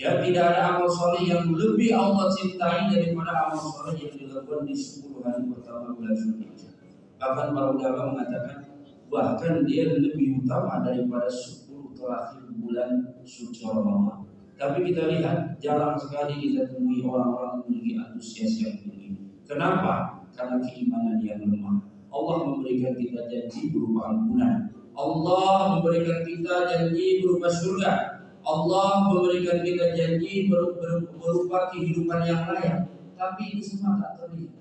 Ya 0.00 0.16
tidak 0.16 0.56
ada 0.56 0.60
amal 0.80 0.88
soleh 0.88 1.28
yang 1.28 1.52
lebih 1.52 1.92
Allah 1.92 2.32
cintai 2.32 2.88
daripada 2.88 3.52
amal 3.52 3.60
soleh 3.60 4.00
yang 4.00 4.16
dilakukan 4.16 4.64
di 4.64 4.72
10 4.72 5.20
hari 5.20 5.44
pertama 5.52 5.92
bulan 5.92 6.16
Zulhijjah. 6.16 6.72
Bahkan 7.20 7.52
para 7.52 7.68
ulama 7.68 8.16
mengatakan 8.16 8.69
bahkan 9.10 9.66
dia 9.66 9.90
lebih 9.98 10.40
utama 10.40 10.86
daripada 10.86 11.26
10 11.26 11.98
terakhir 11.98 12.46
bulan 12.56 13.18
suci 13.26 13.66
Ramadan. 13.66 14.24
Tapi 14.54 14.86
kita 14.92 15.10
lihat 15.10 15.58
jarang 15.58 15.98
sekali 15.98 16.38
kita 16.38 16.70
temui 16.70 17.02
orang-orang 17.02 17.66
memiliki 17.66 17.98
antusias 17.98 18.54
yang 18.62 18.78
tinggi. 18.78 19.18
Kenapa? 19.44 20.22
Karena 20.30 20.62
keimanan 20.62 21.18
yang 21.20 21.42
lemah. 21.42 21.82
Allah 22.10 22.36
memberikan 22.46 22.94
kita 22.94 23.26
janji 23.26 23.74
berupa 23.74 24.14
ampunan. 24.14 24.70
Allah 24.94 25.78
memberikan 25.78 26.22
kita 26.22 26.70
janji 26.70 27.24
berupa 27.24 27.48
surga. 27.50 27.92
Allah 28.40 29.10
memberikan 29.10 29.60
kita 29.60 29.92
janji 29.92 30.48
berupa 30.48 31.58
kehidupan 31.74 32.20
yang 32.24 32.48
layak, 32.48 32.88
tapi 33.16 33.56
ini 33.56 33.62
semua 33.62 34.00
tak 34.00 34.12
terlihat. 34.16 34.56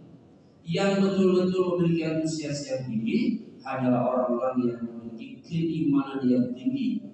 Yang 0.67 0.91
betul-betul 1.01 1.63
memiliki 1.75 2.03
antusias 2.05 2.59
yang 2.69 2.81
tinggi 2.85 3.48
hanyalah 3.69 4.01
orang-orang 4.01 4.55
yang 4.65 4.79
memiliki 4.81 5.37
keimanan 5.45 6.25
yang 6.25 6.45
tinggi, 6.57 7.05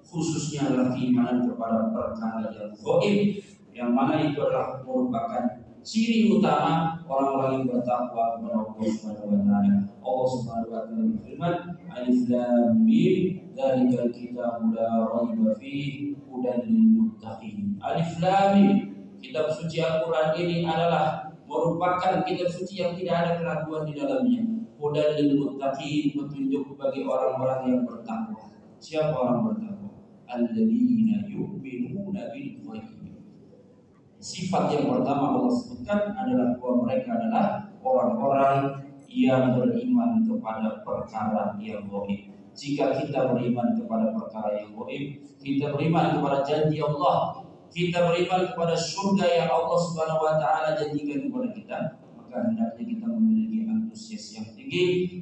khususnya 0.00 0.72
adalah 0.72 0.96
keimanan 0.96 1.44
kepada 1.44 1.92
perkara 1.92 2.48
yang 2.48 2.72
goib, 2.80 3.44
yang 3.76 3.90
mana 3.92 4.24
itu 4.24 4.40
adalah 4.40 4.80
merupakan 4.80 5.44
ciri 5.84 6.32
utama 6.32 6.96
orang-orang 7.04 7.60
yang 7.60 7.64
bertakwa 7.68 8.40
kepada 8.40 8.56
Allah 8.64 8.88
Subhanahu 8.88 9.28
wa 9.28 9.40
taala. 9.44 9.76
Allah 10.00 10.26
Subhanahu 10.32 10.64
wa 10.72 10.80
taala 10.80 11.04
berfirman, 11.12 11.54
Alif 11.92 12.20
Lam 12.32 12.72
Mim, 12.88 13.16
dzalikal 13.52 14.08
kitab 14.08 14.64
la 14.72 14.88
raiba 15.04 15.52
fihi 15.60 16.16
hudan 16.24 16.64
lil 16.64 16.84
muttaqin. 16.96 17.76
Alif 17.84 18.16
Lam 18.24 18.48
Mim, 18.56 18.72
kitab 19.20 19.52
suci 19.52 19.84
Al-Qur'an 19.84 20.32
ini 20.40 20.64
adalah 20.64 21.28
merupakan 21.44 22.24
kitab 22.24 22.48
suci 22.48 22.80
yang 22.80 22.96
tidak 22.96 23.16
ada 23.20 23.32
keraguan 23.44 23.84
di 23.84 23.92
dalamnya. 23.92 24.53
Hudan 24.74 25.08
lil 25.16 25.38
muttaqin, 25.38 26.12
petunjuk 26.12 26.74
bagi 26.74 27.06
orang-orang 27.06 27.60
yang 27.70 27.80
bertakwa. 27.86 28.50
Siapa 28.82 29.14
orang 29.14 29.40
bertakwa? 29.48 29.90
Alladzina 30.26 31.24
yu'minuna 31.30 32.32
bil 32.34 32.48
ghaib 32.64 33.04
Sifat 34.24 34.72
yang 34.72 34.88
pertama 34.88 35.36
Allah 35.36 35.52
sebutkan 35.52 36.16
adalah 36.16 36.56
bahwa 36.56 36.88
mereka 36.88 37.12
adalah 37.12 37.68
orang-orang 37.84 38.88
yang 39.04 39.52
beriman 39.52 40.24
kepada 40.24 40.80
perkara 40.80 41.54
yang 41.60 41.84
goib. 41.92 42.32
Jika 42.56 43.04
kita 43.04 43.30
beriman 43.30 43.76
kepada 43.76 44.16
perkara 44.16 44.64
yang 44.64 44.72
goib, 44.72 45.20
kita 45.44 45.76
beriman 45.76 46.18
kepada 46.18 46.40
janji 46.40 46.80
Allah, 46.80 47.44
kita 47.68 48.10
beriman 48.10 48.48
kepada 48.48 48.74
surga 48.74 49.26
yang 49.28 49.50
Allah 49.52 49.78
Subhanahu 49.78 50.24
wa 50.24 50.34
taala 50.40 50.72
janjikan 50.72 51.28
kepada 51.28 51.48
kita, 51.52 51.78
maka 52.16 52.36
hendaknya 52.48 52.80
kita 52.80 53.06
memiliki 53.06 53.68
antusias 53.68 54.33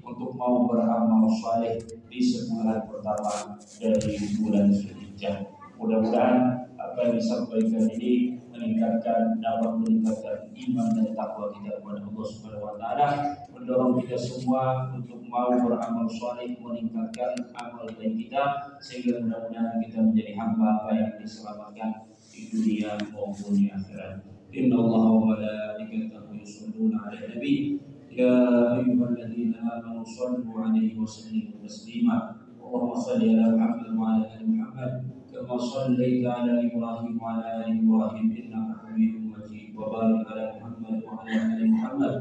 untuk 0.00 0.32
mau 0.32 0.64
beramal 0.64 1.28
saleh 1.44 1.76
di 2.08 2.20
sebulan 2.20 2.88
pertama 2.88 3.56
dari 3.80 4.16
bulan 4.40 4.72
Zulhijjah. 4.72 5.44
Mudah-mudahan 5.76 6.62
apa 6.78 6.98
yang 7.04 7.14
disampaikan 7.18 7.84
ini 7.90 8.38
meningkatkan 8.48 9.42
dapat 9.42 9.72
meningkatkan 9.82 10.50
iman 10.54 10.88
dan 10.94 11.08
takwa 11.16 11.50
kita 11.50 11.80
kepada 11.80 12.00
Allah 12.04 12.26
Subhanahu 12.28 12.64
wa 12.68 12.74
taala 12.78 13.08
mendorong 13.50 13.94
kita 14.04 14.16
semua 14.16 14.92
untuk 14.94 15.20
mau 15.26 15.50
beramal 15.52 16.06
saleh 16.08 16.54
meningkatkan 16.60 17.32
amal 17.56 17.86
baik 17.98 18.14
kita 18.14 18.76
sehingga 18.78 19.20
mudah-mudahan 19.24 19.76
kita 19.82 19.98
menjadi 20.00 20.32
hamba 20.38 20.70
yang 20.94 21.12
diselamatkan 21.18 21.90
di 22.32 22.48
dunia 22.48 22.96
maupun 23.12 23.52
di 23.56 23.68
akhirat. 23.68 24.24
Inna 24.52 24.76
Allah 24.76 25.04
wa 25.12 25.20
malaikatahu 25.32 26.36
yusalluna 26.36 27.08
'alan 27.08 27.24
nabi 27.36 27.80
يا 28.12 28.36
أيها 28.76 29.08
الذين 29.08 29.54
آمنوا 29.56 30.04
صلوا 30.04 30.60
عليه 30.64 31.00
وسلموا 31.00 31.64
تسليما. 31.64 32.16
اللهم 32.60 32.94
صل 32.94 33.20
على 33.24 33.56
محمد 33.56 33.88
وعلى 33.96 34.24
آل 34.36 34.44
محمد 34.52 34.92
كما 35.32 35.56
صليت 35.56 36.26
على 36.26 36.52
إبراهيم 36.68 37.14
وعلى 37.22 37.46
آل 37.56 37.68
إبراهيم 37.80 38.26
إنك 38.36 38.68
حميد 38.84 39.12
مجيد. 39.32 39.76
وبارك 39.76 40.26
على 40.28 40.44
محمد 40.60 40.96
وعلى 41.08 41.32
آل 41.56 41.60
محمد 41.72 42.14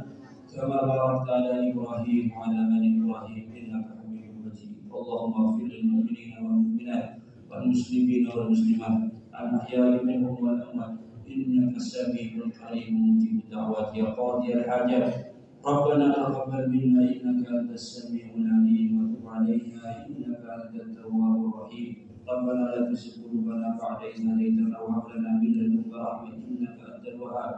كما 0.55 0.79
باركت 0.91 1.29
على 1.29 1.71
إبراهيم 1.71 2.31
وعلى 2.31 2.59
آل 2.75 2.83
إبراهيم 2.95 3.45
إنك 3.59 3.87
حميد 3.99 4.31
مجيد. 4.45 4.71
اللهم 4.95 5.33
اغفر 5.43 5.67
للمؤمنين 5.73 6.31
والمؤمنات 6.43 7.07
والمسلمين 7.51 8.23
والمسلمات 8.31 8.99
الأحياء 9.41 10.03
منهم 10.07 10.35
والأموات 10.43 10.93
إنك 11.27 11.75
سميع 11.79 12.29
القريب 12.47 12.87
مجيب. 12.93 13.35
الدعوات 13.43 13.95
يا 13.95 14.07
قاضي 14.15 14.53
الحاجات. 14.53 15.30
ربنا 15.65 16.13
تقبل 16.13 16.69
منا 16.69 17.01
إنك 17.21 17.47
أنت 17.47 17.71
السميع 17.71 18.25
العليم 18.35 18.91
وتب 18.97 19.27
علينا 19.27 20.07
إنك 20.09 20.43
أنت 20.57 20.73
التواب 20.75 21.39
الرحيم. 21.45 21.95
ربنا 22.29 22.63
لا 22.73 22.89
تزغ 22.89 23.23
قلوبنا 23.23 23.77
بعد 23.81 23.99
إذ 24.09 24.25
هديتنا 24.29 24.79
وهب 24.79 25.05
لنا 25.13 25.31
من 25.41 25.51
لدنك 25.57 25.93
رحمة 25.93 26.33
إنك 26.33 26.77
أنت 26.81 27.05
الوهاب. 27.13 27.55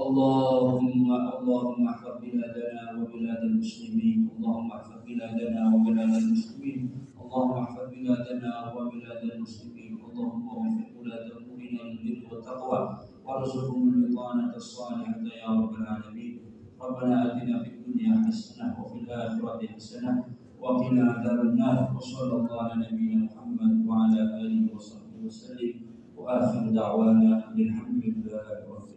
اللهم 0.00 1.06
اللهم 1.38 1.88
احفظ 1.88 2.14
بلادنا 2.22 2.82
وبلاد 3.02 3.42
المسلمين. 3.50 4.18
اللهم 4.36 4.70
احفظ 4.70 4.98
بلادنا 5.06 5.62
وبلاد 5.74 6.12
المسلمين. 6.22 6.80
اللهم 7.22 7.52
احفظ 7.64 7.86
بلادنا 7.94 8.52
وبلاد 8.74 9.22
المسلمين. 9.32 9.92
اللهم 10.06 10.44
وفق 10.48 10.90
ولاة 10.98 11.26
أمورنا 11.38 11.82
للبر 11.82 12.26
والتقوى. 12.30 12.80
وارزقهم 13.26 13.82
البطانة 13.88 14.54
الصالحة 14.56 15.22
يا 15.42 15.48
رب 15.50 15.74
العالمين. 15.74 16.43
ربنا 16.88 17.16
آتنا 17.26 17.62
في 17.62 17.70
الدنيا 17.74 18.22
حسنة 18.26 18.66
وفي 18.80 18.98
الآخرة 19.04 19.66
حسنة 19.74 20.24
وقنا 20.60 21.12
عذاب 21.12 21.40
النار 21.40 21.92
وصلى 21.96 22.32
الله 22.36 22.62
على 22.62 22.74
نبينا 22.92 23.24
محمد 23.24 23.86
وعلى 23.88 24.20
آله 24.40 24.74
وصحبه 24.74 25.18
وسلم 25.24 25.74
وآخر 26.16 26.62
دعوانا 26.70 27.32
الحمد 27.58 28.04
لله 28.04 28.46
رب 28.72 28.93